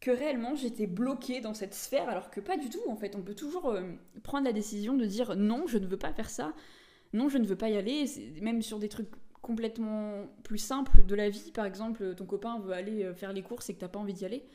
que 0.00 0.10
réellement 0.10 0.54
j'étais 0.54 0.86
bloquée 0.86 1.42
dans 1.42 1.52
cette 1.52 1.74
sphère 1.74 2.08
alors 2.08 2.30
que 2.30 2.40
pas 2.40 2.56
du 2.56 2.68
tout 2.68 2.80
en 2.88 2.96
fait. 2.96 3.14
On 3.16 3.22
peut 3.22 3.34
toujours 3.34 3.68
euh, 3.70 3.92
prendre 4.22 4.44
la 4.44 4.52
décision 4.52 4.96
de 4.96 5.04
dire 5.04 5.36
non, 5.36 5.66
je 5.66 5.78
ne 5.78 5.86
veux 5.86 5.98
pas 5.98 6.12
faire 6.12 6.30
ça. 6.30 6.54
Non, 7.12 7.28
je 7.28 7.38
ne 7.38 7.46
veux 7.46 7.56
pas 7.56 7.68
y 7.68 7.76
aller, 7.76 8.06
même 8.40 8.62
sur 8.62 8.78
des 8.78 8.88
trucs 8.88 9.10
complètement 9.42 10.26
plus 10.44 10.58
simple 10.58 11.04
de 11.04 11.14
la 11.14 11.30
vie. 11.30 11.52
Par 11.52 11.64
exemple, 11.64 12.14
ton 12.14 12.26
copain 12.26 12.58
veut 12.60 12.72
aller 12.72 13.04
euh, 13.04 13.14
faire 13.14 13.32
les 13.32 13.42
courses 13.42 13.70
et 13.70 13.74
que 13.74 13.80
t'as 13.80 13.88
pas 13.88 13.98
envie 13.98 14.14
d'y 14.14 14.24
aller. 14.24 14.46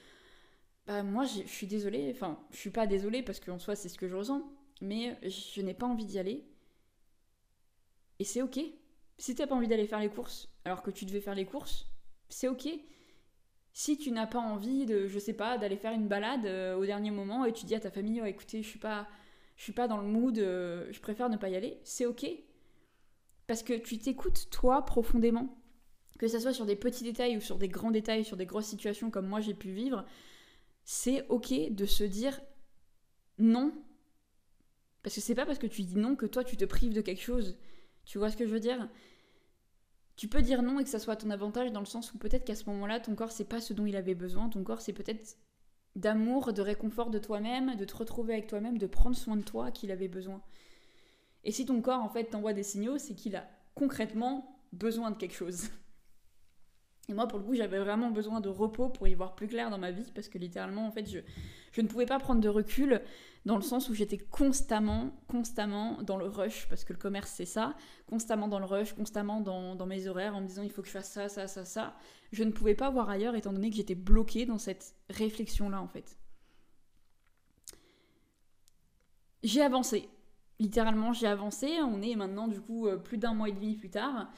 Bah 0.88 1.04
moi, 1.04 1.26
je 1.26 1.42
suis 1.48 1.68
désolée. 1.68 2.12
Enfin, 2.14 2.40
je 2.52 2.58
suis 2.58 2.70
pas 2.70 2.88
désolée 2.88 3.24
parce 3.24 3.40
qu'en 3.40 3.60
soi, 3.60 3.76
c'est 3.76 3.90
ce 3.90 3.98
que 3.98 4.08
je 4.08 4.16
ressens. 4.16 4.44
Mais 4.82 5.18
je 5.24 5.62
n'ai 5.62 5.74
pas 5.74 5.86
envie 5.86 6.06
d'y 6.06 6.20
aller. 6.20 6.46
Et 8.20 8.24
c'est 8.24 8.42
ok. 8.42 8.60
Si 9.18 9.36
t'as 9.36 9.48
pas 9.48 9.56
envie 9.56 9.68
d'aller 9.68 9.88
faire 9.88 10.00
les 10.00 10.10
courses 10.10 10.50
alors 10.66 10.82
que 10.82 10.92
tu 10.92 11.06
devais 11.06 11.22
faire 11.22 11.36
les 11.36 11.46
courses, 11.46 11.88
c'est 12.30 12.48
ok. 12.48 12.68
Si 13.74 13.98
tu 13.98 14.12
n'as 14.12 14.28
pas 14.28 14.40
envie 14.40 14.86
de, 14.86 15.08
je 15.08 15.20
sais 15.20 15.34
pas, 15.34 15.58
d'aller 15.58 15.78
faire 15.78 15.92
une 15.92 16.08
balade 16.08 16.46
euh, 16.46 16.76
au 16.76 16.86
dernier 16.86 17.12
moment 17.12 17.46
et 17.46 17.54
tu 17.54 17.66
dis 17.66 17.76
à 17.76 17.80
ta 17.80 17.92
famille, 17.92 18.22
oh, 18.22 18.26
écoutez, 18.26 18.64
je 18.64 18.68
suis 18.68 18.80
pas, 18.80 19.08
je 19.58 19.64
suis 19.64 19.74
pas 19.74 19.88
dans 19.88 19.98
le 19.98 20.08
mood, 20.08 20.38
euh, 20.40 20.88
je 20.92 21.00
préfère 21.02 21.30
ne 21.30 21.38
pas 21.38 21.50
y 21.50 21.56
aller, 21.56 21.80
c'est 21.84 22.06
ok. 22.06 22.26
Parce 23.48 23.64
que 23.64 23.74
tu 23.74 23.98
t'écoutes 23.98 24.50
toi 24.50 24.84
profondément. 24.86 25.58
Que 26.18 26.28
ce 26.28 26.40
soit 26.40 26.54
sur 26.54 26.66
des 26.66 26.76
petits 26.76 27.04
détails 27.04 27.38
ou 27.38 27.42
sur 27.42 27.58
des 27.58 27.68
grands 27.68 27.92
détails, 27.92 28.24
sur 28.24 28.38
des 28.38 28.46
grosses 28.46 28.68
situations 28.68 29.12
comme 29.12 29.28
moi 29.28 29.42
j'ai 29.42 29.54
pu 29.54 29.72
vivre, 29.72 30.06
c'est 30.86 31.28
ok 31.28 31.54
de 31.72 31.86
se 31.86 32.04
dire 32.04 32.40
non. 33.38 33.74
Parce 35.04 35.16
que 35.16 35.22
c'est 35.22 35.36
pas 35.36 35.46
parce 35.46 35.60
que 35.60 35.68
tu 35.68 35.84
dis 35.84 35.98
non 35.98 36.16
que 36.16 36.26
toi 36.26 36.44
tu 36.44 36.56
te 36.58 36.66
prives 36.66 36.94
de 36.94 37.02
quelque 37.02 37.22
chose. 37.22 37.58
Tu 38.06 38.18
vois 38.18 38.30
ce 38.30 38.38
que 38.38 38.46
je 38.46 38.52
veux 38.52 38.60
dire? 38.60 38.90
Tu 40.16 40.30
peux 40.30 40.42
dire 40.42 40.64
non 40.64 40.80
et 40.80 40.84
que 40.84 40.90
ça 40.90 41.00
soit 41.00 41.18
ton 41.18 41.30
avantage 41.30 41.74
dans 41.74 41.82
le 41.82 41.86
sens 41.86 42.14
où 42.14 42.18
peut-être 42.18 42.46
qu'à 42.46 42.56
ce 42.56 42.70
moment-là, 42.70 43.02
ton 43.02 43.16
corps 43.16 43.34
c'est 43.34 43.44
pas 43.44 43.60
ce 43.60 43.74
dont 43.74 43.86
il 43.86 43.98
avait 43.98 44.16
besoin. 44.16 44.48
Ton 44.48 44.64
corps 44.64 44.80
c'est 44.80 44.94
peut-être 44.94 45.38
d'amour, 45.98 46.54
de 46.54 46.62
réconfort 46.62 47.10
de 47.10 47.20
toi-même, 47.20 47.76
de 47.76 47.86
te 47.86 47.96
retrouver 47.96 48.34
avec 48.34 48.48
toi-même, 48.48 48.78
de 48.78 48.88
prendre 48.88 49.16
soin 49.16 49.36
de 49.36 49.44
toi 49.44 49.72
qu'il 49.72 49.92
avait 49.92 50.08
besoin. 50.08 50.42
Et 51.46 51.52
si 51.52 51.66
ton 51.66 51.82
corps 51.82 52.02
en 52.02 52.10
fait 52.10 52.26
t'envoie 52.26 52.54
des 52.54 52.64
signaux, 52.64 52.98
c'est 52.98 53.14
qu'il 53.14 53.36
a 53.36 53.48
concrètement 53.76 54.60
besoin 54.74 55.12
de 55.12 55.16
quelque 55.16 55.36
chose. 55.36 55.70
Et 57.08 57.14
moi, 57.14 57.28
pour 57.28 57.38
le 57.38 57.46
coup, 57.46 57.54
j'avais 57.54 57.78
vraiment 57.78 58.10
besoin 58.10 58.42
de 58.42 58.50
repos 58.50 58.90
pour 58.90 59.08
y 59.08 59.14
voir 59.14 59.36
plus 59.36 59.48
clair 59.48 59.70
dans 59.70 59.78
ma 59.78 59.92
vie, 59.92 60.12
parce 60.16 60.28
que 60.28 60.40
littéralement, 60.40 60.88
en 60.88 60.92
fait, 60.92 61.08
je, 61.08 61.82
ne 61.82 61.88
pouvais 61.88 62.08
pas 62.08 62.18
prendre 62.18 62.42
de 62.42 62.50
recul 62.50 63.00
dans 63.46 63.58
le 63.58 63.62
sens 63.62 63.90
où 63.90 63.94
j'étais 63.94 64.18
constamment, 64.18 65.12
constamment 65.28 66.02
dans 66.02 66.18
le 66.18 66.26
rush, 66.26 66.68
parce 66.68 66.84
que 66.84 66.94
le 66.94 66.98
commerce, 66.98 67.30
c'est 67.30 67.46
ça, 67.46 67.76
constamment 68.08 68.48
dans 68.48 68.58
le 68.58 68.66
rush, 68.66 68.94
constamment 68.94 69.40
dans, 69.40 69.76
dans, 69.76 69.86
mes 69.86 70.08
horaires, 70.08 70.36
en 70.36 70.42
me 70.42 70.48
disant 70.48 70.64
il 70.64 70.72
faut 70.72 70.82
que 70.82 70.88
je 70.88 70.94
fasse 70.94 71.12
ça, 71.12 71.30
ça, 71.30 71.48
ça, 71.48 71.64
ça. 71.64 71.96
Je 72.32 72.44
ne 72.44 72.52
pouvais 72.52 72.74
pas 72.74 72.90
voir 72.90 73.08
ailleurs, 73.08 73.36
étant 73.36 73.54
donné 73.54 73.70
que 73.70 73.76
j'étais 73.76 73.94
bloquée 73.94 74.48
dans 74.48 74.58
cette 74.58 74.96
réflexion-là, 75.12 75.80
en 75.80 75.88
fait. 75.88 76.18
J'ai 79.44 79.62
avancé, 79.62 80.10
littéralement, 80.60 81.14
j'ai 81.14 81.28
avancé. 81.28 81.80
On 81.82 82.02
est 82.02 82.16
maintenant, 82.16 82.48
du 82.48 82.62
coup, 82.62 82.88
euh, 82.88 82.98
plus 82.98 83.18
d'un 83.18 83.34
mois 83.34 83.50
et 83.50 83.52
demi 83.52 83.76
plus 83.76 83.90
tard. 83.90 84.32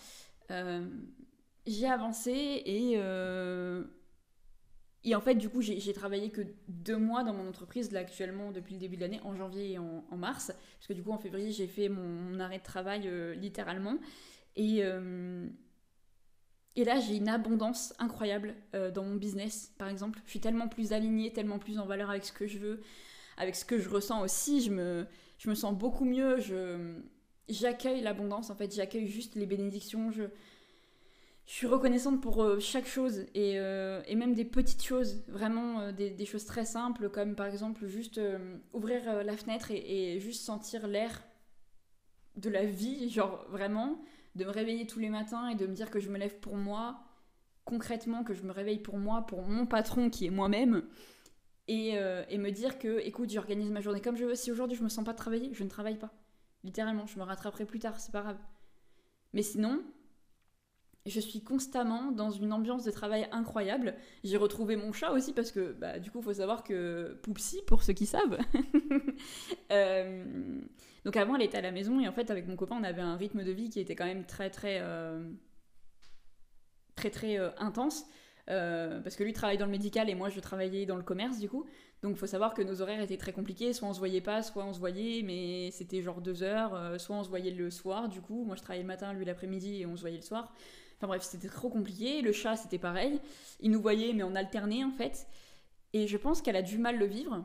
Euh, 0.52 0.86
j'ai 1.66 1.88
avancé 1.88 2.32
et, 2.32 2.94
euh, 2.96 3.84
et 5.04 5.16
en 5.16 5.22
fait, 5.22 5.36
du 5.36 5.50
coup, 5.50 5.62
j'ai 5.62 5.94
travaillé 5.94 6.32
que 6.32 6.42
deux 6.68 6.98
mois 6.98 7.24
dans 7.24 7.34
mon 7.34 7.48
entreprise, 7.48 7.92
là, 7.92 8.00
actuellement, 8.00 8.52
depuis 8.52 8.74
le 8.74 8.80
début 8.80 8.96
de 8.96 9.02
l'année, 9.02 9.22
en 9.24 9.36
janvier 9.36 9.74
et 9.74 9.78
en, 9.78 10.04
mars. 10.18 10.48
Parce 10.48 10.88
que, 10.88 10.94
du 10.94 11.04
coup, 11.04 11.12
en 11.12 11.18
février, 11.18 11.52
j'ai 11.52 11.68
fait 11.68 11.90
mon, 11.90 12.40
arrêt 12.40 12.60
de 12.60 12.64
travail 12.64 13.10
littéralement. 13.36 13.98
Et. 14.56 14.84
Et 16.80 16.84
là, 16.84 17.00
j'ai 17.00 17.16
une 17.16 17.28
abondance 17.28 17.96
incroyable 17.98 18.54
dans 18.94 19.04
mon 19.04 19.16
business, 19.16 19.74
par 19.80 19.88
exemple. 19.88 20.20
Je 20.26 20.30
suis 20.30 20.40
tellement 20.40 20.68
plus 20.68 20.94
alignée, 20.94 21.34
tellement 21.34 21.58
plus 21.58 21.80
en 21.80 21.88
valeur 21.88 22.12
avec 22.12 22.24
ce 22.24 22.32
que 22.32 22.46
je 22.46 22.60
veux, 22.60 22.82
avec 23.38 23.56
ce 23.56 23.66
que 23.66 23.80
je 23.80 23.90
ressens 23.90 24.22
aussi. 24.22 24.62
Je 24.62 24.72
me, 24.72 25.08
je 25.38 25.50
me 25.50 25.56
sens 25.56 25.78
beaucoup 25.78 26.06
mieux. 26.06 26.38
J'accueille 27.50 28.02
l'abondance, 28.02 28.50
en 28.50 28.56
fait, 28.56 28.74
j'accueille 28.74 29.08
juste 29.08 29.36
les 29.36 29.46
bénédictions. 29.46 30.12
Je, 30.12 30.24
suis 31.50 31.66
reconnaissante 31.66 32.22
pour 32.22 32.44
euh, 32.44 32.60
chaque 32.60 32.88
chose 32.88 33.26
et, 33.34 33.58
euh, 33.58 34.02
et, 34.06 34.16
même 34.16 34.34
des 34.34 34.44
petites 34.44 34.84
choses, 34.84 35.24
vraiment 35.30 35.80
euh, 35.80 35.92
des, 35.94 36.10
des, 36.10 36.26
choses 36.26 36.44
très 36.44 36.66
simples, 36.66 37.10
comme 37.10 37.36
par 37.36 37.46
exemple 37.46 37.88
juste 37.88 38.20
ouvrir 38.74 39.24
la 39.24 39.38
fenêtre 39.38 39.72
et, 39.72 40.16
et 40.16 40.20
juste 40.20 40.44
sentir 40.44 40.88
l'air 40.88 41.24
de 42.36 42.50
la 42.50 42.66
vie, 42.66 43.10
genre 43.10 43.46
vraiment, 43.50 44.02
de 44.36 44.44
me 44.44 44.50
réveiller 44.50 44.86
tous 44.88 45.00
les 45.00 45.10
matins 45.10 45.48
et 45.48 45.56
de 45.56 45.66
me 45.66 45.74
dire 45.74 45.90
que 45.90 46.02
je 46.02 46.10
me 46.10 46.18
lève 46.18 46.38
pour 46.40 46.58
moi, 46.58 47.00
concrètement, 47.64 48.26
que 48.26 48.34
je 48.34 48.44
me 48.44 48.52
réveille 48.52 48.80
pour 48.80 48.98
moi, 48.98 49.26
pour 49.26 49.42
mon 49.44 49.66
patron 49.66 50.10
qui 50.10 50.26
est 50.26 50.30
moi-même. 50.30 50.84
Euh, 51.70 52.24
et, 52.30 52.38
me 52.38 52.50
dire 52.52 52.80
que, 52.80 53.00
écoute, 53.00 53.30
j'organise 53.30 53.70
ma 53.72 53.82
journée 53.82 54.02
comme 54.02 54.16
je 54.16 54.26
veux. 54.26 54.36
Si 54.36 54.52
aujourd'hui 54.52 54.78
je 54.78 54.84
me 54.84 54.90
sens 54.90 55.04
pas 55.04 55.14
travailler, 55.14 55.50
je 55.54 55.64
ne 55.64 55.70
travaille 55.70 55.98
pas. 55.98 56.14
Littéralement, 56.64 57.06
je 57.06 57.18
me 57.20 57.24
rattraperai 57.24 57.66
plus 57.66 57.80
tard, 57.80 58.00
c'est 58.00 58.12
pas 58.12 58.22
grave. 58.22 58.38
Mais 59.34 59.42
sinon, 59.42 59.84
je 61.06 61.20
suis 61.20 61.42
constamment 61.42 62.12
dans 62.12 62.32
une 62.32 62.54
ambiance 62.54 62.84
de 62.84 62.92
travail 62.92 63.28
incroyable. 63.32 63.96
J'ai 64.24 64.38
retrouvé 64.38 64.76
mon 64.78 64.94
chat 64.94 65.12
aussi 65.12 65.34
parce 65.34 65.52
que, 65.52 65.74
bah, 65.74 66.00
du 66.00 66.10
coup, 66.10 66.20
il 66.20 66.24
faut 66.24 66.34
savoir 66.34 66.64
que 66.64 67.20
Poupsy, 67.22 67.62
pour 67.68 67.84
ceux 67.84 67.94
qui 67.94 68.06
savent, 68.06 68.38
euh, 69.72 70.62
donc 71.04 71.18
avant 71.18 71.36
elle 71.36 71.44
était 71.44 71.58
à 71.58 71.62
la 71.62 71.72
maison 71.72 72.00
et 72.00 72.08
en 72.08 72.12
fait 72.12 72.32
avec 72.32 72.48
mon 72.48 72.58
copain 72.58 72.76
on 72.78 72.84
avait 72.84 73.02
un 73.02 73.16
rythme 73.16 73.46
de 73.46 73.52
vie 73.52 73.70
qui 73.70 73.80
était 73.80 73.96
quand 73.96 74.06
même 74.06 74.26
très 74.26 74.50
très 74.50 74.80
euh, 74.82 75.30
très 76.96 77.10
très 77.10 77.38
intense. 77.58 78.06
Euh, 78.50 79.02
parce 79.02 79.18
que 79.18 79.24
lui 79.24 79.34
travaille 79.34 79.58
dans 79.58 79.66
le 79.66 79.72
médical 79.72 80.10
et 80.10 80.16
moi 80.16 80.30
je 80.30 80.40
travaillais 80.40 80.86
dans 80.86 80.96
le 80.96 81.04
commerce 81.04 81.40
du 81.40 81.50
coup. 81.50 81.66
Donc 82.02 82.16
faut 82.16 82.28
savoir 82.28 82.54
que 82.54 82.62
nos 82.62 82.82
horaires 82.82 83.02
étaient 83.02 83.18
très 83.18 83.34
compliqués, 83.34 83.74
soit 83.74 83.90
on 83.90 83.94
se 83.94 84.00
voyait 84.00 84.22
pas, 84.22 84.42
soit 84.42 84.64
on 84.64 84.74
se 84.74 84.80
voyait, 84.80 85.22
mais 85.24 85.72
c'était 85.72 86.02
genre 86.02 86.22
deux 86.22 86.44
heures, 86.44 86.74
euh, 86.76 86.98
soit 86.98 87.16
on 87.16 87.24
se 87.24 87.30
voyait 87.30 87.52
le 87.52 87.70
soir 87.70 88.08
du 88.08 88.22
coup. 88.22 88.46
Moi 88.46 88.56
je 88.56 88.62
travaillais 88.62 88.84
le 88.84 88.88
matin, 88.88 89.12
lui 89.14 89.26
l'après-midi 89.26 89.82
et 89.82 89.86
on 89.86 89.96
se 89.96 90.02
voyait 90.02 90.18
le 90.18 90.24
soir. 90.24 90.54
Enfin 90.98 91.08
bref, 91.08 91.24
c'était 91.24 91.50
trop 91.50 91.70
compliqué. 91.70 92.22
Le 92.22 92.32
chat 92.32 92.56
c'était 92.56 92.78
pareil. 92.78 93.20
Il 93.60 93.72
nous 93.72 93.82
voyait 93.82 94.14
mais 94.14 94.24
on 94.24 94.36
alternait 94.36 94.84
en 94.84 94.92
fait. 94.92 95.28
Et 95.94 96.08
je 96.08 96.18
pense 96.18 96.42
qu'elle 96.42 96.56
a 96.56 96.62
du 96.62 96.78
mal 96.78 96.98
le 96.98 97.06
vivre. 97.06 97.44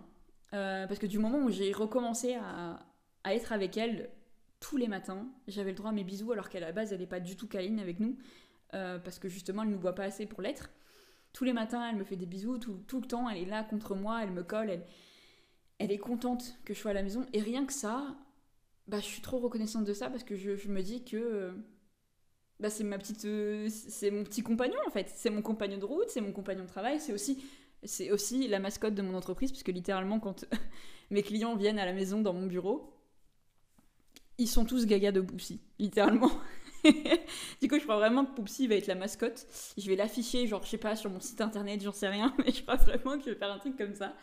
Euh, 0.55 0.87
parce 0.87 1.01
que 1.01 1.07
du 1.07 1.19
moment 1.19 1.38
où 1.38 1.51
j'ai 1.51 1.73
recommencé 1.73 2.35
à, 2.35 2.79
à, 3.25 3.35
être 3.35 3.53
avec 3.53 3.77
elle 3.77 4.11
tous 4.61 4.77
les 4.77 4.87
matins. 4.87 5.27
J'avais 5.49 5.71
le 5.71 5.77
droit 5.77 5.91
à 5.91 5.95
mes 5.95 6.05
bisous 6.05 6.31
alors 6.31 6.49
qu'à 6.49 6.61
la 6.61 6.71
base, 6.71 6.93
elle 6.93 7.01
n'est 7.01 7.07
pas 7.07 7.21
du 7.21 7.37
tout 7.37 7.49
câline 7.49 7.81
avec 7.81 7.99
nous. 7.99 8.17
Parce 8.71 9.19
que 9.19 9.29
justement, 9.29 9.65
elle 9.65 9.69
nous 9.69 9.79
voit 9.79 9.95
pas 9.95 10.05
assez 10.05 10.25
pour 10.25 10.41
l'être. 10.41 10.71
Tous 11.33 11.45
les 11.45 11.53
matins, 11.53 11.88
elle 11.88 11.97
me 11.97 12.05
fait 12.05 12.16
des 12.16 12.27
bisous, 12.27 12.59
tout, 12.59 12.83
tout, 12.87 13.01
le 13.01 13.07
temps, 13.07 13.29
elle 13.29 13.38
est 13.38 13.47
là 13.47 13.64
contre 13.64 13.95
moi, 13.95 14.23
elle 14.23 14.33
me 14.33 14.42
colle, 14.42 14.71
elle, 14.71 14.85
elle 15.79 15.90
est 15.90 15.99
contente 15.99 16.57
que 16.64 16.75
je 16.75 16.79
sois 16.79 16.90
à 16.90 16.95
la 16.95 17.03
maison. 17.03 17.27
Et 17.33 17.40
rien 17.40 17.64
que 17.64 17.73
ça, 17.73 18.16
bah, 18.87 19.01
je 19.01 19.07
suis 19.07 19.23
trop 19.23 19.38
reconnaissante 19.38 19.85
de 19.85 19.95
ça 19.95 20.11
parce 20.11 20.25
que 20.25 20.37
je, 20.37 20.68
me 20.68 20.83
dis 20.83 21.05
que 21.05 21.55
bah, 22.61 22.71
c'est 22.71 22.85
ma 22.85 22.99
petite, 22.99 23.25
euh, 23.25 23.68
c'est 23.71 24.11
mon 24.11 24.25
petit 24.25 24.42
compagnon 24.42 24.79
en 24.87 24.90
fait. 24.90 25.11
C'est 25.14 25.31
mon 25.31 25.42
compagnon 25.42 25.79
de 25.79 25.85
route, 25.85 26.09
c'est 26.09 26.21
mon 26.21 26.33
compagnon 26.33 26.64
de 26.64 26.68
travail, 26.68 27.01
c'est 27.01 27.12
aussi, 27.12 27.45
c'est 27.83 28.11
aussi 28.11 28.47
la 28.49 28.61
mascotte 28.61 28.95
de 28.95 29.03
mon 29.03 29.14
entreprise 29.14 29.51
puisque 29.51 29.68
littéralement 29.68 30.21
quand 30.21 30.45
mes 31.11 31.23
clients 31.23 31.57
viennent 31.57 31.79
à 31.79 31.87
la 31.87 31.92
maison 31.92 32.21
dans 32.21 32.33
mon 32.33 32.47
bureau, 32.47 32.92
ils 34.38 34.49
sont 34.49 34.64
tous 34.64 34.87
gaga 34.87 35.12
de 35.12 35.21
Poupsy, 35.21 35.61
littéralement. 35.79 36.31
du 37.61 37.68
coup, 37.68 37.79
je 37.79 37.83
crois 37.85 37.97
vraiment 37.97 38.25
que 38.25 38.35
Poupsy 38.35 38.66
va 38.66 38.75
être 38.75 38.87
la 38.87 38.95
mascotte. 38.95 39.47
Je 39.77 39.87
vais 39.87 39.97
l'afficher, 39.97 40.47
genre, 40.47 40.62
je 40.64 40.71
sais 40.71 40.79
pas, 40.79 40.97
sur 40.97 41.11
mon 41.11 41.21
site 41.21 41.40
internet, 41.40 41.83
j'en 41.83 41.92
sais 41.92 42.09
rien, 42.09 42.35
mais 42.38 42.53
je 42.53 42.62
crois 42.62 42.77
vraiment 42.77 43.18
que 43.18 43.25
je 43.25 43.31
vais 43.31 43.37
faire 43.37 43.53
un 43.53 43.59
truc 43.59 43.77
comme 43.77 43.95
ça. 43.95 44.14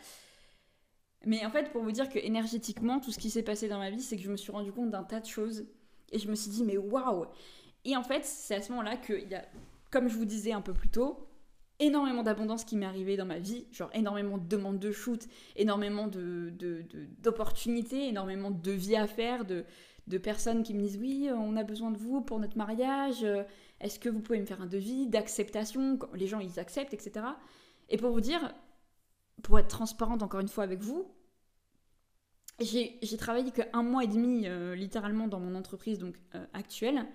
Mais 1.26 1.46
en 1.46 1.50
fait, 1.50 1.72
pour 1.72 1.84
vous 1.84 1.92
dire 1.92 2.10
que 2.10 2.20
énergétiquement, 2.20 3.00
tout 3.00 3.12
ce 3.12 3.20
qui 3.20 3.30
s'est 3.30 3.44
passé 3.44 3.68
dans 3.68 3.80
ma 3.80 3.90
vie, 3.90 4.02
c'est 4.02 4.16
que 4.16 4.24
je 4.24 4.32
me 4.32 4.38
suis 4.38 4.52
rendu 4.52 4.72
compte 4.72 4.90
d'un 4.90 5.04
tas 5.04 5.20
de 5.20 5.26
choses. 5.26 5.66
Et 6.12 6.20
je 6.20 6.30
me 6.30 6.36
suis 6.36 6.50
dit, 6.50 6.64
mais 6.64 6.78
waouh 6.78 7.26
Et 7.86 7.96
en 7.96 8.04
fait, 8.04 8.26
c'est 8.26 8.56
à 8.56 8.62
ce 8.62 8.72
moment-là 8.72 8.98
qu'il 8.98 9.28
y 9.30 9.36
a, 9.36 9.46
comme 9.92 10.08
je 10.08 10.16
vous 10.16 10.26
disais 10.26 10.54
un 10.54 10.62
peu 10.62 10.74
plus 10.74 10.90
tôt, 10.90 11.28
énormément 11.80 12.24
d'abondance 12.24 12.66
qui 12.66 12.76
m'est 12.76 12.86
arrivée 12.86 13.16
dans 13.18 13.26
ma 13.26 13.40
vie, 13.40 13.66
genre 13.72 13.90
énormément 13.94 14.38
de 14.38 14.48
demandes 14.48 14.80
de 14.80 14.92
shoot, 14.92 15.28
énormément 15.56 16.08
d'opportunités, 16.08 17.98
de, 17.98 18.04
de, 18.04 18.10
énormément 18.10 18.52
de 18.52 18.72
vie 18.72 18.96
à 18.96 19.08
faire, 19.08 19.46
de, 19.46 19.66
de 20.10 20.18
personnes 20.18 20.64
qui 20.64 20.74
me 20.74 20.82
disent 20.82 20.98
oui, 20.98 21.30
on 21.32 21.56
a 21.56 21.64
besoin 21.64 21.92
de 21.92 21.98
vous 21.98 22.22
pour 22.22 22.40
notre 22.40 22.58
mariage, 22.58 23.26
est-ce 23.80 24.00
que 24.00 24.10
vous 24.10 24.20
pouvez 24.20 24.40
me 24.40 24.46
faire 24.46 24.62
un 24.62 24.68
devis, 24.68 25.08
d'acceptation, 25.08 26.00
les 26.14 26.28
gens 26.28 26.40
ils 26.40 26.60
acceptent, 26.60 26.94
etc. 26.94 27.26
Et 27.90 27.98
pour 27.98 28.12
vous 28.12 28.22
dire, 28.22 28.54
pour 29.44 29.60
être 29.60 29.68
transparente 29.68 30.24
encore 30.24 30.40
une 30.40 30.48
fois 30.48 30.64
avec 30.64 30.80
vous, 30.80 31.08
j'ai 32.60 33.18
travaillé 33.18 33.52
qu'un 33.52 33.84
mois 33.84 34.04
et 34.04 34.08
demi 34.08 34.48
euh, 34.48 34.76
littéralement 34.76 35.28
dans 35.28 35.40
mon 35.40 35.56
entreprise 35.56 36.00
donc 36.00 36.16
euh, 36.36 36.46
actuelle. 36.54 37.06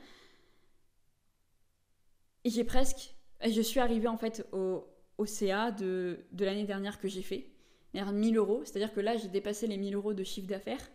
Et 2.45 2.51
j'ai 2.51 2.65
presque. 2.65 3.15
Je 3.45 3.61
suis 3.61 3.81
arrivée 3.81 4.09
en 4.09 4.17
fait 4.17 4.47
au, 4.53 4.87
au 5.19 5.27
CA 5.27 5.71
de, 5.71 6.21
de 6.33 6.45
l'année 6.45 6.65
dernière 6.65 6.99
que 6.99 7.09
j'ai 7.09 7.23
fait. 7.23 7.51
1000 7.95 8.37
euros. 8.37 8.63
C'est-à-dire 8.65 8.93
que 8.93 9.01
là, 9.01 9.17
j'ai 9.17 9.29
dépassé 9.29 9.67
les 9.67 9.77
1000 9.77 9.95
euros 9.95 10.15
de 10.15 10.25
chiffre 10.25 10.49
d'affaires. 10.49 10.91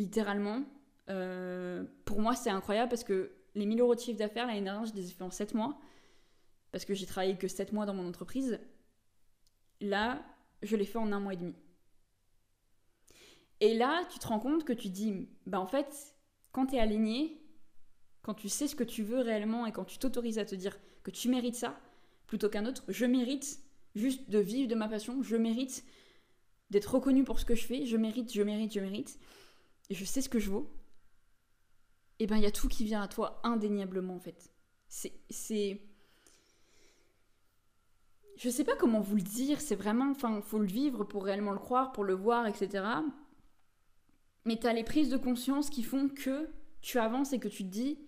Littéralement. 0.00 0.64
Euh, 1.10 1.84
pour 2.06 2.22
moi, 2.22 2.34
c'est 2.34 2.48
incroyable 2.48 2.88
parce 2.88 3.04
que 3.04 3.32
les 3.54 3.66
1000 3.66 3.80
euros 3.80 3.94
de 3.94 4.00
chiffre 4.00 4.18
d'affaires, 4.18 4.46
l'année 4.46 4.62
dernière, 4.62 4.86
je 4.86 4.94
les 4.94 5.08
ai 5.08 5.10
fait 5.12 5.22
en 5.22 5.30
7 5.30 5.52
mois. 5.52 5.78
Parce 6.72 6.86
que 6.86 6.94
j'ai 6.94 7.04
travaillé 7.04 7.36
que 7.36 7.48
7 7.48 7.74
mois 7.74 7.84
dans 7.84 7.92
mon 7.92 8.08
entreprise. 8.08 8.58
Là, 9.82 10.22
je 10.62 10.74
l'ai 10.74 10.86
fait 10.86 10.96
en 10.96 11.12
un 11.12 11.20
mois 11.20 11.34
et 11.34 11.36
demi. 11.36 11.54
Et 13.60 13.74
là, 13.74 14.06
tu 14.10 14.18
te 14.18 14.26
rends 14.26 14.40
compte 14.40 14.64
que 14.64 14.72
tu 14.72 14.88
dis, 14.88 15.28
bah 15.44 15.60
en 15.60 15.66
fait, 15.66 16.16
quand 16.50 16.68
tu 16.68 16.76
es 16.76 16.80
aligné, 16.80 17.38
quand 18.22 18.32
tu 18.32 18.48
sais 18.48 18.66
ce 18.66 18.74
que 18.74 18.84
tu 18.84 19.02
veux 19.02 19.20
réellement 19.20 19.66
et 19.66 19.72
quand 19.72 19.84
tu 19.84 19.98
t'autorises 19.98 20.38
à 20.38 20.46
te 20.46 20.54
dire 20.54 20.78
que 21.02 21.10
tu 21.10 21.28
mérites 21.28 21.56
ça, 21.56 21.78
plutôt 22.26 22.48
qu'un 22.48 22.64
autre, 22.64 22.84
je 22.88 23.04
mérite 23.04 23.60
juste 23.94 24.30
de 24.30 24.38
vivre 24.38 24.66
de 24.66 24.74
ma 24.74 24.88
passion, 24.88 25.22
je 25.22 25.36
mérite 25.36 25.84
d'être 26.70 26.94
reconnu 26.94 27.22
pour 27.22 27.38
ce 27.38 27.44
que 27.44 27.54
je 27.54 27.66
fais, 27.66 27.84
je 27.84 27.98
mérite, 27.98 28.32
je 28.32 28.42
mérite, 28.42 28.72
je 28.72 28.80
mérite, 28.80 29.18
et 29.90 29.94
je 29.94 30.04
sais 30.04 30.22
ce 30.22 30.28
que 30.28 30.38
je 30.38 30.50
vaux, 30.50 30.70
et 32.18 32.24
eh 32.24 32.26
ben 32.26 32.36
il 32.36 32.42
y 32.42 32.46
a 32.46 32.50
tout 32.50 32.68
qui 32.68 32.84
vient 32.84 33.02
à 33.02 33.08
toi 33.08 33.40
indéniablement 33.44 34.14
en 34.14 34.20
fait. 34.20 34.52
C'est 34.88 35.80
je 38.40 38.48
sais 38.48 38.64
pas 38.64 38.74
comment 38.74 39.00
vous 39.00 39.16
le 39.16 39.22
dire, 39.22 39.60
c'est 39.60 39.74
vraiment, 39.74 40.10
enfin, 40.10 40.40
faut 40.40 40.60
le 40.60 40.66
vivre 40.66 41.04
pour 41.04 41.26
réellement 41.26 41.52
le 41.52 41.58
croire, 41.58 41.92
pour 41.92 42.04
le 42.04 42.14
voir, 42.14 42.46
etc. 42.46 42.82
Mais 44.46 44.58
tu 44.58 44.66
as 44.66 44.72
les 44.72 44.82
prises 44.82 45.10
de 45.10 45.18
conscience 45.18 45.68
qui 45.68 45.82
font 45.82 46.08
que 46.08 46.48
tu 46.80 46.98
avances 46.98 47.34
et 47.34 47.38
que 47.38 47.48
tu 47.48 47.64
te 47.64 47.68
dis, 47.68 47.98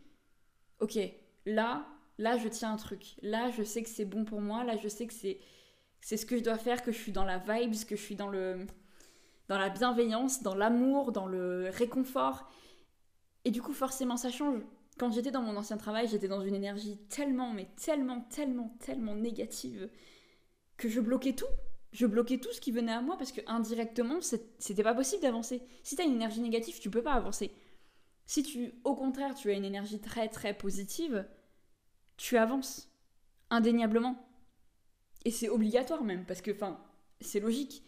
ok, 0.81 0.99
là, 1.45 1.87
là, 2.17 2.39
je 2.39 2.49
tiens 2.49 2.73
un 2.73 2.77
truc. 2.77 3.17
Là, 3.21 3.51
je 3.51 3.63
sais 3.63 3.83
que 3.83 3.91
c'est 3.91 4.07
bon 4.07 4.25
pour 4.25 4.41
moi. 4.41 4.65
Là, 4.65 4.79
je 4.79 4.89
sais 4.89 5.07
que 5.07 5.13
c'est, 5.13 5.39
c'est 6.01 6.17
ce 6.17 6.25
que 6.25 6.39
je 6.39 6.43
dois 6.43 6.57
faire, 6.57 6.83
que 6.83 6.93
je 6.93 6.99
suis 6.99 7.13
dans 7.13 7.27
la 7.27 7.37
vibe, 7.37 7.75
que 7.87 7.97
je 7.97 8.03
suis 8.03 8.17
dans 8.17 8.29
le, 8.29 8.67
dans 9.53 9.59
la 9.59 9.69
bienveillance, 9.69 10.43
dans 10.43 10.55
l'amour, 10.55 11.13
dans 11.13 11.27
le 11.27 11.69
réconfort. 11.69 12.49
Et 13.45 13.51
du 13.51 13.61
coup, 13.61 13.75
forcément, 13.75 14.17
ça 14.17 14.31
change. 14.31 14.63
Quand 14.99 15.13
j'étais 15.13 15.31
dans 15.31 15.43
mon 15.43 15.59
ancien 15.59 15.77
travail, 15.77 16.09
j'étais 16.09 16.27
dans 16.27 16.41
une 16.41 16.55
énergie 16.55 16.97
tellement, 17.11 17.53
mais 17.53 17.69
tellement, 17.77 18.23
tellement, 18.31 18.75
tellement 18.81 19.15
négative 19.15 19.91
que 20.79 20.89
je 20.89 21.01
bloquais 21.01 21.35
tout. 21.35 21.45
Je 21.93 22.07
bloquais 22.07 22.39
tout 22.39 22.51
ce 22.51 22.63
qui 22.63 22.73
venait 22.73 22.95
à 22.95 23.03
moi 23.03 23.19
parce 23.19 23.31
que 23.31 23.43
indirectement, 23.47 24.21
c'était 24.23 24.83
pas 24.83 24.95
possible 24.95 25.21
d'avancer. 25.21 25.63
Si 25.83 25.97
tu 25.97 26.01
as 26.03 26.07
une 26.07 26.15
énergie 26.15 26.41
négative, 26.41 26.81
tu 26.81 26.89
peux 26.89 27.03
pas 27.03 27.13
avancer. 27.13 27.53
Si 28.25 28.43
tu, 28.43 28.73
au 28.85 28.95
contraire, 28.95 29.35
tu 29.35 29.51
as 29.51 29.53
une 29.53 29.67
énergie 29.67 30.01
très 30.01 30.29
très 30.29 30.55
positive, 30.55 31.29
tu 32.17 32.39
avances 32.39 32.91
indéniablement. 33.51 34.17
Et 35.27 35.31
c'est 35.31 35.51
obligatoire 35.51 36.05
même 36.05 36.25
parce 36.25 36.41
que, 36.41 36.53
enfin, 36.53 36.81
c'est 37.21 37.41
logique. 37.41 37.83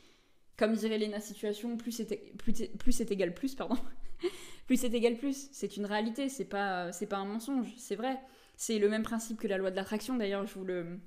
Comme 0.56 0.74
dirait 0.74 0.98
Lena 0.98 1.20
Situation, 1.20 1.76
plus 1.76 1.92
c'est 1.92 2.32
plus, 2.38 2.68
plus 2.78 3.00
égal 3.00 3.34
plus, 3.34 3.54
pardon. 3.54 3.76
plus 4.66 4.76
c'est 4.76 4.92
égal 4.92 5.16
plus. 5.16 5.48
C'est 5.52 5.76
une 5.76 5.86
réalité, 5.86 6.28
c'est 6.28 6.44
pas, 6.44 6.92
c'est 6.92 7.06
pas 7.06 7.16
un 7.16 7.24
mensonge, 7.24 7.74
c'est 7.76 7.96
vrai. 7.96 8.18
C'est 8.56 8.78
le 8.78 8.88
même 8.88 9.02
principe 9.02 9.38
que 9.38 9.48
la 9.48 9.58
loi 9.58 9.70
de 9.70 9.76
l'attraction, 9.76 10.16
d'ailleurs, 10.16 10.46
je 10.46 10.54
vous 10.54 10.64
le, 10.64 11.00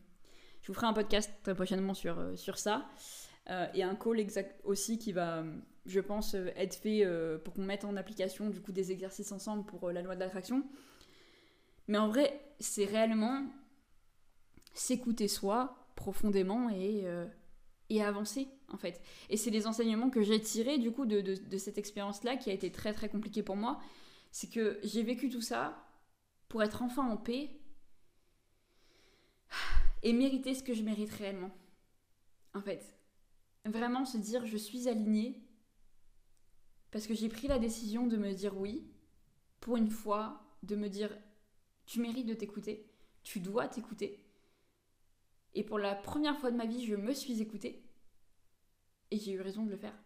je 0.62 0.68
vous 0.68 0.74
ferai 0.74 0.88
un 0.88 0.94
podcast 0.94 1.32
très 1.44 1.56
prochainement 1.56 1.94
sur, 1.94 2.20
euh, 2.20 2.36
sur 2.36 2.58
ça. 2.58 2.90
Euh, 3.50 3.68
et 3.74 3.84
un 3.84 3.96
call 3.96 4.26
aussi 4.66 5.00
qui 5.00 5.14
va, 5.14 5.46
je 5.86 6.02
pense, 6.02 6.36
euh, 6.36 6.50
être 6.58 6.76
fait 6.76 7.06
pour 7.46 7.54
qu'on 7.54 7.64
mette 7.64 7.86
en 7.86 7.96
application 7.96 8.50
du 8.50 8.60
coup 8.60 8.74
des 8.74 8.92
exercices 8.92 9.32
ensemble 9.32 9.66
pour 9.66 9.92
la 9.92 10.02
loi 10.02 10.16
de 10.16 10.20
l'attraction. 10.20 10.64
Mais 11.88 11.98
en 11.98 12.10
vrai, 12.10 12.42
c'est 12.60 12.84
réellement 12.84 13.46
s'écouter 14.74 15.30
soi 15.30 15.88
profondément 15.96 16.70
et, 16.70 17.06
et 17.90 18.04
avancer 18.04 18.48
en 18.70 18.78
fait. 18.78 19.02
Et 19.30 19.38
c'est 19.38 19.50
les 19.50 19.68
enseignements 19.68 20.10
que 20.10 20.22
j'ai 20.22 20.42
tirés 20.42 20.78
du 20.78 20.92
coup 20.92 21.06
de, 21.06 21.22
de, 21.22 21.36
de 21.36 21.58
cette 21.58 21.78
expérience-là 21.78 22.38
qui 22.38 22.50
a 22.50 22.54
été 22.54 22.72
très 22.72 22.94
très 22.94 23.10
compliquée 23.10 23.44
pour 23.44 23.56
moi. 23.56 23.80
C'est 24.32 24.50
que 24.50 24.80
j'ai 24.84 25.04
vécu 25.04 25.30
tout 25.30 25.42
ça 25.42 25.88
pour 26.50 26.64
être 26.64 26.82
enfin 26.82 27.10
en 27.10 27.18
paix 27.18 27.50
et 30.04 30.14
mériter 30.14 30.54
ce 30.54 30.64
que 30.64 30.74
je 30.74 30.84
mérite 30.84 31.12
réellement. 31.12 31.52
En 32.54 32.62
fait, 32.62 32.98
vraiment 33.66 34.06
se 34.06 34.18
dire 34.18 34.46
je 34.46 34.58
suis 34.58 34.88
alignée 34.88 35.42
parce 36.92 37.08
que 37.08 37.14
j'ai 37.14 37.30
pris 37.30 37.48
la 37.48 37.60
décision 37.60 38.08
de 38.08 38.18
me 38.18 38.34
dire 38.34 38.58
oui, 38.58 38.88
pour 39.60 39.78
une 39.78 39.90
fois, 39.90 40.44
de 40.64 40.76
me 40.76 40.90
dire 40.90 41.16
tu 41.86 42.00
mérites 42.00 42.28
de 42.28 42.34
t'écouter, 42.34 42.90
tu 43.24 43.40
dois 43.40 43.68
t'écouter. 43.68 44.27
Et 45.54 45.64
pour 45.64 45.80
la 45.80 45.96
première 45.96 46.38
fois 46.38 46.52
de 46.52 46.58
ma 46.58 46.66
vie, 46.66 46.86
je 46.86 46.96
me 46.96 47.14
suis 47.14 47.42
écoutée 47.42 47.84
et 49.12 49.18
j'ai 49.18 49.32
eu 49.32 49.42
raison 49.42 49.64
de 49.64 49.72
le 49.72 49.78
faire. 49.78 49.98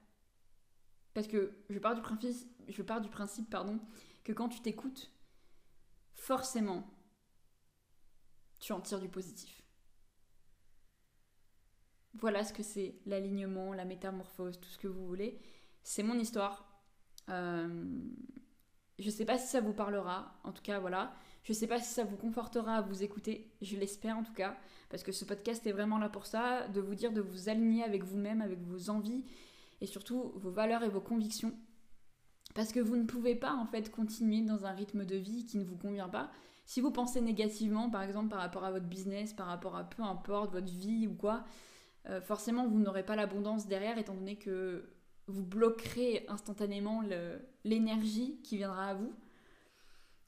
Parce 1.14 1.28
que 1.28 1.58
je 1.70 1.80
pars 1.80 1.96
du 1.96 2.02
principe, 2.02 2.50
je 2.68 2.82
pars 2.82 3.02
du 3.02 3.10
principe 3.10 3.50
pardon, 3.50 3.80
que 4.24 4.32
quand 4.32 4.50
tu 4.50 4.62
t'écoutes, 4.62 5.12
forcément, 6.14 6.88
tu 8.60 8.74
en 8.74 8.80
tires 8.80 9.02
du 9.02 9.10
positif. 9.10 9.64
Voilà 12.14 12.44
ce 12.44 12.54
que 12.54 12.64
c'est 12.64 13.00
l'alignement, 13.06 13.74
la 13.74 13.86
métamorphose, 13.86 14.60
tout 14.60 14.70
ce 14.70 14.78
que 14.78 14.88
vous 14.88 15.06
voulez. 15.06 15.42
C'est 15.84 16.04
mon 16.04 16.20
histoire. 16.20 16.84
Euh, 17.30 17.86
je 19.00 19.10
sais 19.10 19.26
pas 19.26 19.38
si 19.38 19.48
ça 19.48 19.62
vous 19.62 19.74
parlera, 19.74 20.40
en 20.44 20.52
tout 20.52 20.62
cas 20.62 20.80
voilà. 20.80 21.16
Je 21.44 21.54
sais 21.54 21.68
pas 21.68 21.80
si 21.80 21.92
ça 21.92 22.04
vous 22.04 22.18
confortera 22.18 22.76
à 22.76 22.82
vous 22.82 23.04
écouter, 23.04 23.52
je 23.62 23.76
l'espère 23.76 24.18
en 24.18 24.24
tout 24.24 24.34
cas, 24.34 24.56
parce 24.90 25.02
que 25.02 25.12
ce 25.12 25.26
podcast 25.26 25.66
est 25.66 25.72
vraiment 25.72 25.98
là 25.98 26.08
pour 26.08 26.28
ça, 26.28 26.68
de 26.68 26.82
vous 26.82 26.94
dire 26.94 27.12
de 27.12 27.22
vous 27.22 27.50
aligner 27.50 27.84
avec 27.84 28.04
vous-même, 28.04 28.42
avec 28.42 28.60
vos 28.62 28.90
envies 28.90 29.24
et 29.82 29.88
surtout 29.88 30.32
vos 30.36 30.52
valeurs 30.52 30.84
et 30.84 30.90
vos 30.90 31.02
convictions. 31.02 31.54
Parce 32.54 32.72
que 32.72 32.80
vous 32.80 32.96
ne 32.96 33.06
pouvez 33.06 33.36
pas 33.36 33.54
en 33.54 33.66
fait 33.66 33.90
continuer 33.90 34.42
dans 34.42 34.66
un 34.66 34.72
rythme 34.72 35.06
de 35.06 35.16
vie 35.16 35.46
qui 35.46 35.58
ne 35.58 35.64
vous 35.64 35.78
convient 35.78 36.10
pas. 36.10 36.30
Si 36.66 36.80
vous 36.80 36.92
pensez 36.92 37.22
négativement, 37.22 37.90
par 37.90 38.04
exemple 38.04 38.30
par 38.30 38.40
rapport 38.40 38.64
à 38.64 38.72
votre 38.72 38.86
business, 38.86 39.34
par 39.34 39.48
rapport 39.48 39.76
à 39.76 39.84
peu 39.84 40.04
importe 40.04 40.52
votre 40.52 40.72
vie 40.72 41.08
ou 41.08 41.16
quoi, 41.16 41.44
euh, 42.10 42.22
forcément 42.22 42.68
vous 42.68 42.80
n'aurez 42.80 43.04
pas 43.04 43.16
l'abondance 43.16 43.68
derrière 43.68 43.98
étant 43.98 44.14
donné 44.14 44.36
que 44.36 44.90
vous 45.28 45.44
bloquerez 45.44 46.26
instantanément 46.28 47.02
l'énergie 47.64 48.40
qui 48.44 48.58
viendra 48.58 48.88
à 48.88 48.94
vous. 48.94 49.14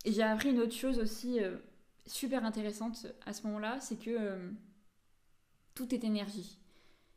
Et 0.06 0.12
j'ai 0.12 0.24
appris 0.24 0.49
une 0.49 0.60
autre 0.60 0.74
chose 0.74 0.99
aussi 0.99 1.41
euh, 1.41 1.58
super 2.06 2.45
intéressante 2.45 3.08
à 3.26 3.34
ce 3.34 3.45
moment-là, 3.47 3.80
c'est 3.80 3.95
que 3.95 4.10
euh, 4.10 4.51
tout 5.76 5.93
est 5.93 6.04
énergie. 6.04 6.60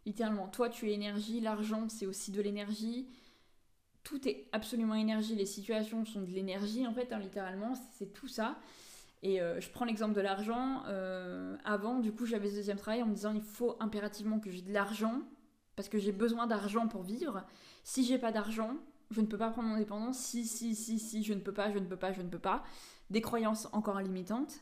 Littéralement, 0.04 0.46
toi 0.48 0.68
tu 0.68 0.88
es 0.88 0.92
énergie, 0.92 1.40
l'argent 1.40 1.88
c'est 1.88 2.06
aussi 2.06 2.30
de 2.30 2.40
l'énergie, 2.40 3.08
tout 4.04 4.28
est 4.28 4.48
absolument 4.52 4.94
énergie, 4.94 5.34
les 5.34 5.46
situations 5.46 6.04
sont 6.04 6.22
de 6.22 6.30
l'énergie 6.30 6.86
en 6.86 6.94
fait, 6.94 7.12
hein, 7.12 7.18
littéralement, 7.18 7.74
c'est 7.98 8.12
tout 8.12 8.28
ça. 8.28 8.56
Et 9.22 9.40
euh, 9.40 9.60
je 9.60 9.68
prends 9.70 9.84
l'exemple 9.84 10.14
de 10.14 10.20
l'argent. 10.20 10.84
Avant, 11.64 11.98
du 11.98 12.12
coup, 12.12 12.26
j'avais 12.26 12.50
ce 12.50 12.56
deuxième 12.56 12.76
travail 12.76 13.02
en 13.02 13.06
me 13.06 13.14
disant 13.14 13.32
il 13.34 13.42
faut 13.42 13.76
impérativement 13.80 14.38
que 14.38 14.50
j'ai 14.50 14.62
de 14.62 14.72
l'argent 14.72 15.22
parce 15.74 15.88
que 15.88 15.98
j'ai 15.98 16.12
besoin 16.12 16.46
d'argent 16.46 16.86
pour 16.86 17.02
vivre. 17.02 17.44
Si 17.82 18.04
j'ai 18.04 18.18
pas 18.18 18.30
d'argent, 18.30 18.76
je 19.10 19.20
ne 19.20 19.26
peux 19.26 19.38
pas 19.38 19.50
prendre 19.50 19.68
mon 19.68 19.74
indépendance. 19.74 20.18
Si, 20.18 20.44
si, 20.46 20.74
si, 20.74 20.98
si, 20.98 21.22
je 21.22 21.32
ne 21.32 21.40
peux 21.40 21.52
pas, 21.52 21.70
je 21.70 21.78
ne 21.78 21.86
peux 21.86 21.96
pas, 21.96 22.12
je 22.12 22.22
ne 22.22 22.28
peux 22.28 22.38
pas. 22.38 22.64
Des 23.10 23.20
croyances 23.20 23.68
encore 23.72 24.00
limitantes. 24.00 24.60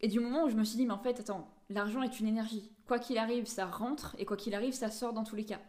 Et 0.00 0.08
du 0.08 0.20
moment 0.20 0.44
où 0.44 0.48
je 0.48 0.56
me 0.56 0.64
suis 0.64 0.76
dit, 0.76 0.86
mais 0.86 0.92
en 0.92 0.98
fait, 0.98 1.20
attends, 1.20 1.52
l'argent 1.68 2.02
est 2.02 2.20
une 2.20 2.26
énergie. 2.26 2.70
Quoi 2.86 2.98
qu'il 2.98 3.18
arrive, 3.18 3.46
ça 3.46 3.66
rentre, 3.66 4.16
et 4.18 4.24
quoi 4.24 4.36
qu'il 4.36 4.54
arrive, 4.54 4.72
ça 4.72 4.90
sort 4.90 5.12
dans 5.12 5.24
tous 5.24 5.36
les 5.36 5.44
cas. 5.44 5.60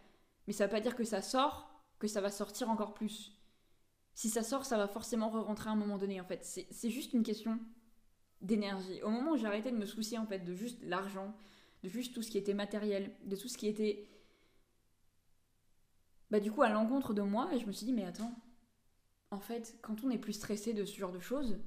Mais 0.47 0.53
ça 0.53 0.65
ne 0.65 0.69
veut 0.69 0.75
pas 0.77 0.81
dire 0.81 0.95
que 0.95 1.03
ça 1.03 1.21
sort, 1.21 1.69
que 1.99 2.07
ça 2.07 2.21
va 2.21 2.29
sortir 2.29 2.69
encore 2.69 2.93
plus. 2.93 3.37
Si 4.13 4.29
ça 4.29 4.43
sort, 4.43 4.65
ça 4.65 4.77
va 4.77 4.87
forcément 4.87 5.29
re-rentrer 5.29 5.69
à 5.69 5.73
un 5.73 5.75
moment 5.75 5.97
donné, 5.97 6.21
en 6.21 6.25
fait. 6.25 6.43
C'est 6.43 6.89
juste 6.89 7.13
une 7.13 7.23
question 7.23 7.59
d'énergie. 8.41 9.01
Au 9.03 9.09
moment 9.09 9.31
où 9.31 9.37
j'ai 9.37 9.47
arrêté 9.47 9.71
de 9.71 9.77
me 9.77 9.85
soucier, 9.85 10.17
en 10.17 10.25
fait, 10.25 10.39
de 10.39 10.53
juste 10.53 10.79
l'argent, 10.83 11.35
de 11.83 11.89
juste 11.89 12.13
tout 12.13 12.21
ce 12.21 12.31
qui 12.31 12.37
était 12.37 12.53
matériel, 12.53 13.11
de 13.25 13.35
tout 13.35 13.47
ce 13.47 13.57
qui 13.57 13.67
était... 13.67 14.07
Bah 16.31 16.39
du 16.39 16.51
coup, 16.51 16.63
à 16.63 16.69
l'encontre 16.69 17.13
de 17.13 17.21
moi, 17.21 17.49
je 17.59 17.65
me 17.65 17.71
suis 17.71 17.85
dit, 17.85 17.93
mais 17.93 18.05
attends, 18.05 18.33
en 19.29 19.39
fait, 19.39 19.77
quand 19.81 20.03
on 20.03 20.09
est 20.09 20.17
plus 20.17 20.33
stressé 20.33 20.73
de 20.73 20.85
ce 20.85 20.97
genre 20.97 21.11
de 21.11 21.19
choses, 21.19 21.59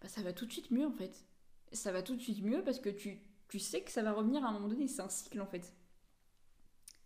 bah, 0.00 0.08
ça 0.08 0.22
va 0.22 0.32
tout 0.32 0.46
de 0.46 0.52
suite 0.52 0.70
mieux, 0.70 0.86
en 0.86 0.92
fait 0.92 1.26
ça 1.72 1.92
va 1.92 2.02
tout 2.02 2.16
de 2.16 2.20
suite 2.20 2.42
mieux 2.42 2.62
parce 2.62 2.78
que 2.78 2.88
tu, 2.88 3.18
tu 3.48 3.58
sais 3.58 3.82
que 3.82 3.90
ça 3.90 4.02
va 4.02 4.12
revenir 4.12 4.44
à 4.44 4.48
un 4.48 4.52
moment 4.52 4.68
donné. 4.68 4.88
C'est 4.88 5.02
un 5.02 5.08
cycle 5.08 5.40
en 5.40 5.46
fait. 5.46 5.74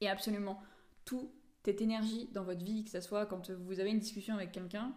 Et 0.01 0.09
absolument 0.09 0.61
tout 1.05 1.31
est 1.67 1.81
énergie 1.81 2.29
dans 2.33 2.45
votre 2.45 2.65
vie, 2.65 2.85
que 2.85 2.91
ce 2.91 3.01
soit 3.01 3.27
quand 3.27 3.51
vous 3.51 3.81
avez 3.81 3.91
une 3.91 3.99
discussion 3.99 4.37
avec 4.37 4.53
quelqu'un, 4.53 4.95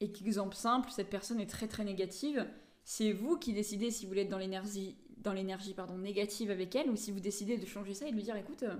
et 0.00 0.12
qu'exemple 0.12 0.54
simple, 0.54 0.90
cette 0.90 1.08
personne 1.08 1.40
est 1.40 1.46
très 1.46 1.66
très 1.66 1.82
négative, 1.82 2.46
c'est 2.84 3.12
vous 3.12 3.38
qui 3.38 3.54
décidez 3.54 3.90
si 3.90 4.04
vous 4.04 4.10
voulez 4.10 4.22
être 4.22 4.28
dans 4.28 4.36
l'énergie 4.36 4.98
dans 5.16 5.32
l'énergie 5.32 5.72
pardon 5.72 5.96
négative 5.96 6.50
avec 6.50 6.74
elle 6.74 6.90
ou 6.90 6.96
si 6.96 7.10
vous 7.10 7.20
décidez 7.20 7.56
de 7.56 7.64
changer 7.64 7.94
ça 7.94 8.06
et 8.06 8.10
de 8.10 8.16
lui 8.16 8.24
dire 8.24 8.36
écoute 8.36 8.64
euh, 8.64 8.76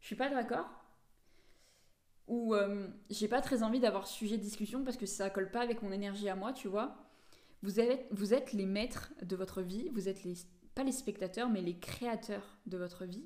je 0.00 0.06
suis 0.06 0.16
pas 0.16 0.28
d'accord 0.28 0.68
ou 2.28 2.54
euh, 2.54 2.88
j'ai 3.08 3.28
pas 3.28 3.40
très 3.40 3.62
envie 3.62 3.80
d'avoir 3.80 4.06
sujet 4.06 4.36
de 4.36 4.42
discussion 4.42 4.82
parce 4.84 4.96
que 4.96 5.06
ça 5.06 5.30
colle 5.30 5.50
pas 5.50 5.60
avec 5.60 5.82
mon 5.82 5.92
énergie 5.92 6.28
à 6.28 6.34
moi 6.34 6.52
tu 6.52 6.68
vois 6.68 7.06
vous 7.62 7.80
êtes, 7.80 8.06
vous 8.10 8.34
êtes 8.34 8.52
les 8.52 8.66
maîtres 8.66 9.12
de 9.22 9.34
votre 9.34 9.62
vie, 9.62 9.88
vous 9.88 10.08
êtes 10.08 10.24
les, 10.24 10.34
pas 10.74 10.84
les 10.84 10.92
spectateurs, 10.92 11.48
mais 11.48 11.62
les 11.62 11.78
créateurs 11.78 12.58
de 12.66 12.76
votre 12.76 13.04
vie. 13.04 13.24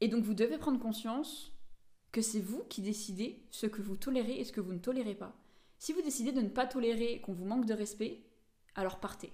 Et 0.00 0.08
donc 0.08 0.24
vous 0.24 0.34
devez 0.34 0.58
prendre 0.58 0.78
conscience 0.78 1.52
que 2.12 2.22
c'est 2.22 2.40
vous 2.40 2.64
qui 2.64 2.80
décidez 2.80 3.44
ce 3.50 3.66
que 3.66 3.82
vous 3.82 3.96
tolérez 3.96 4.40
et 4.40 4.44
ce 4.44 4.52
que 4.52 4.60
vous 4.60 4.72
ne 4.72 4.78
tolérez 4.78 5.14
pas. 5.14 5.36
Si 5.78 5.92
vous 5.92 6.00
décidez 6.00 6.32
de 6.32 6.40
ne 6.40 6.48
pas 6.48 6.66
tolérer 6.66 7.20
qu'on 7.20 7.34
vous 7.34 7.44
manque 7.44 7.66
de 7.66 7.74
respect, 7.74 8.24
alors 8.74 9.00
partez. 9.00 9.32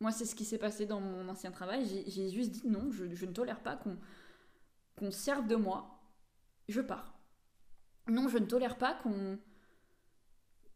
Moi, 0.00 0.12
c'est 0.12 0.26
ce 0.26 0.34
qui 0.34 0.44
s'est 0.44 0.58
passé 0.58 0.86
dans 0.86 1.00
mon 1.00 1.28
ancien 1.28 1.50
travail. 1.50 2.04
J'ai 2.06 2.28
juste 2.30 2.50
dit 2.50 2.68
non, 2.68 2.90
je, 2.92 3.04
ne 3.04 3.32
tolère 3.32 3.62
pas 3.62 3.76
qu'on 3.76 3.96
qu'on 4.98 5.10
serve 5.10 5.46
de 5.46 5.56
moi. 5.56 6.00
Je 6.68 6.80
pars. 6.80 7.14
Non, 8.08 8.28
je 8.28 8.38
ne 8.38 8.46
tolère 8.46 8.76
pas 8.76 8.94
qu'on 8.94 9.38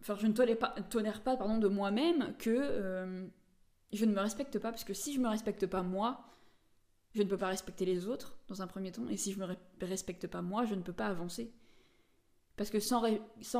enfin 0.02 0.16
je 0.20 0.26
ne 0.26 0.32
tolère 0.32 1.22
pas, 1.22 1.36
pardon, 1.36 1.58
de 1.58 1.68
moi-même 1.68 2.34
que 2.38 2.50
euh, 2.50 3.26
je 3.92 4.04
ne 4.04 4.12
me 4.12 4.20
respecte 4.20 4.58
pas, 4.58 4.70
parce 4.70 4.84
que 4.84 4.94
si 4.94 5.14
je 5.14 5.20
me 5.20 5.28
respecte 5.28 5.66
pas 5.66 5.82
moi, 5.82 6.24
je 7.14 7.22
ne 7.22 7.28
peux 7.28 7.38
pas 7.38 7.48
respecter 7.48 7.84
les 7.84 8.06
autres 8.06 8.36
dans 8.48 8.62
un 8.62 8.66
premier 8.66 8.90
temps, 8.90 9.08
et 9.08 9.16
si 9.16 9.32
je 9.32 9.38
me 9.38 9.46
respecte 9.80 10.26
pas 10.26 10.42
moi, 10.42 10.64
je 10.64 10.74
ne 10.74 10.82
peux 10.82 10.92
pas 10.92 11.06
avancer. 11.06 11.52
Parce 12.56 12.70
que 12.70 12.80
sans 12.80 13.00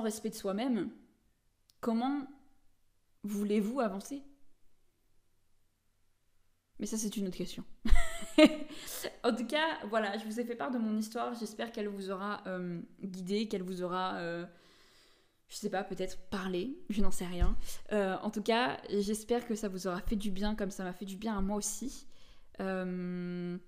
respect 0.02 0.30
de 0.30 0.34
soi-même, 0.34 0.90
comment 1.80 2.26
voulez-vous 3.22 3.80
avancer? 3.80 4.22
Mais 6.78 6.86
ça 6.86 6.98
c'est 6.98 7.16
une 7.16 7.28
autre 7.28 7.36
question. 7.36 7.64
en 9.24 9.34
tout 9.34 9.46
cas, 9.46 9.78
voilà, 9.88 10.16
je 10.18 10.24
vous 10.24 10.40
ai 10.40 10.44
fait 10.44 10.54
part 10.54 10.70
de 10.70 10.78
mon 10.78 10.96
histoire, 10.96 11.34
j'espère 11.34 11.72
qu'elle 11.72 11.88
vous 11.88 12.10
aura 12.10 12.42
euh, 12.46 12.80
guidé, 13.02 13.48
qu'elle 13.48 13.62
vous 13.62 13.82
aura... 13.82 14.16
Euh, 14.16 14.46
je 15.48 15.56
sais 15.56 15.70
pas, 15.70 15.84
peut-être 15.84 16.18
parler, 16.30 16.78
je 16.88 17.02
n'en 17.02 17.10
sais 17.10 17.26
rien. 17.26 17.56
Euh, 17.92 18.16
en 18.22 18.30
tout 18.30 18.42
cas, 18.42 18.80
j'espère 18.88 19.46
que 19.46 19.54
ça 19.54 19.68
vous 19.68 19.86
aura 19.86 20.00
fait 20.00 20.16
du 20.16 20.30
bien 20.30 20.54
comme 20.54 20.70
ça 20.70 20.82
m'a 20.82 20.94
fait 20.94 21.04
du 21.04 21.16
bien 21.16 21.36
à 21.36 21.42
moi 21.42 21.56
aussi. 21.56 22.06
Euh, 22.60 23.58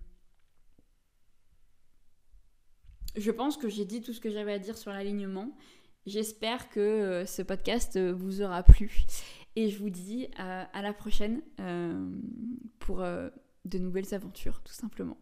je 3.17 3.31
pense 3.31 3.59
que 3.59 3.69
j'ai 3.69 3.85
dit 3.85 4.01
tout 4.01 4.15
ce 4.15 4.21
que 4.21 4.31
j'avais 4.31 4.55
à 4.55 4.59
dire 4.59 4.79
sur 4.79 4.93
l'alignement. 4.93 5.55
J'espère 6.07 6.71
que 6.71 7.25
ce 7.27 7.43
podcast 7.43 7.99
vous 7.99 8.41
aura 8.41 8.63
plu. 8.63 9.05
Et 9.55 9.69
je 9.69 9.79
vous 9.79 9.91
dis 9.91 10.29
à 10.39 10.81
la 10.81 10.95
prochaine 10.95 11.43
pour 12.79 13.05
de 13.65 13.79
nouvelles 13.79 14.15
aventures, 14.15 14.63
tout 14.63 14.73
simplement. 14.73 15.19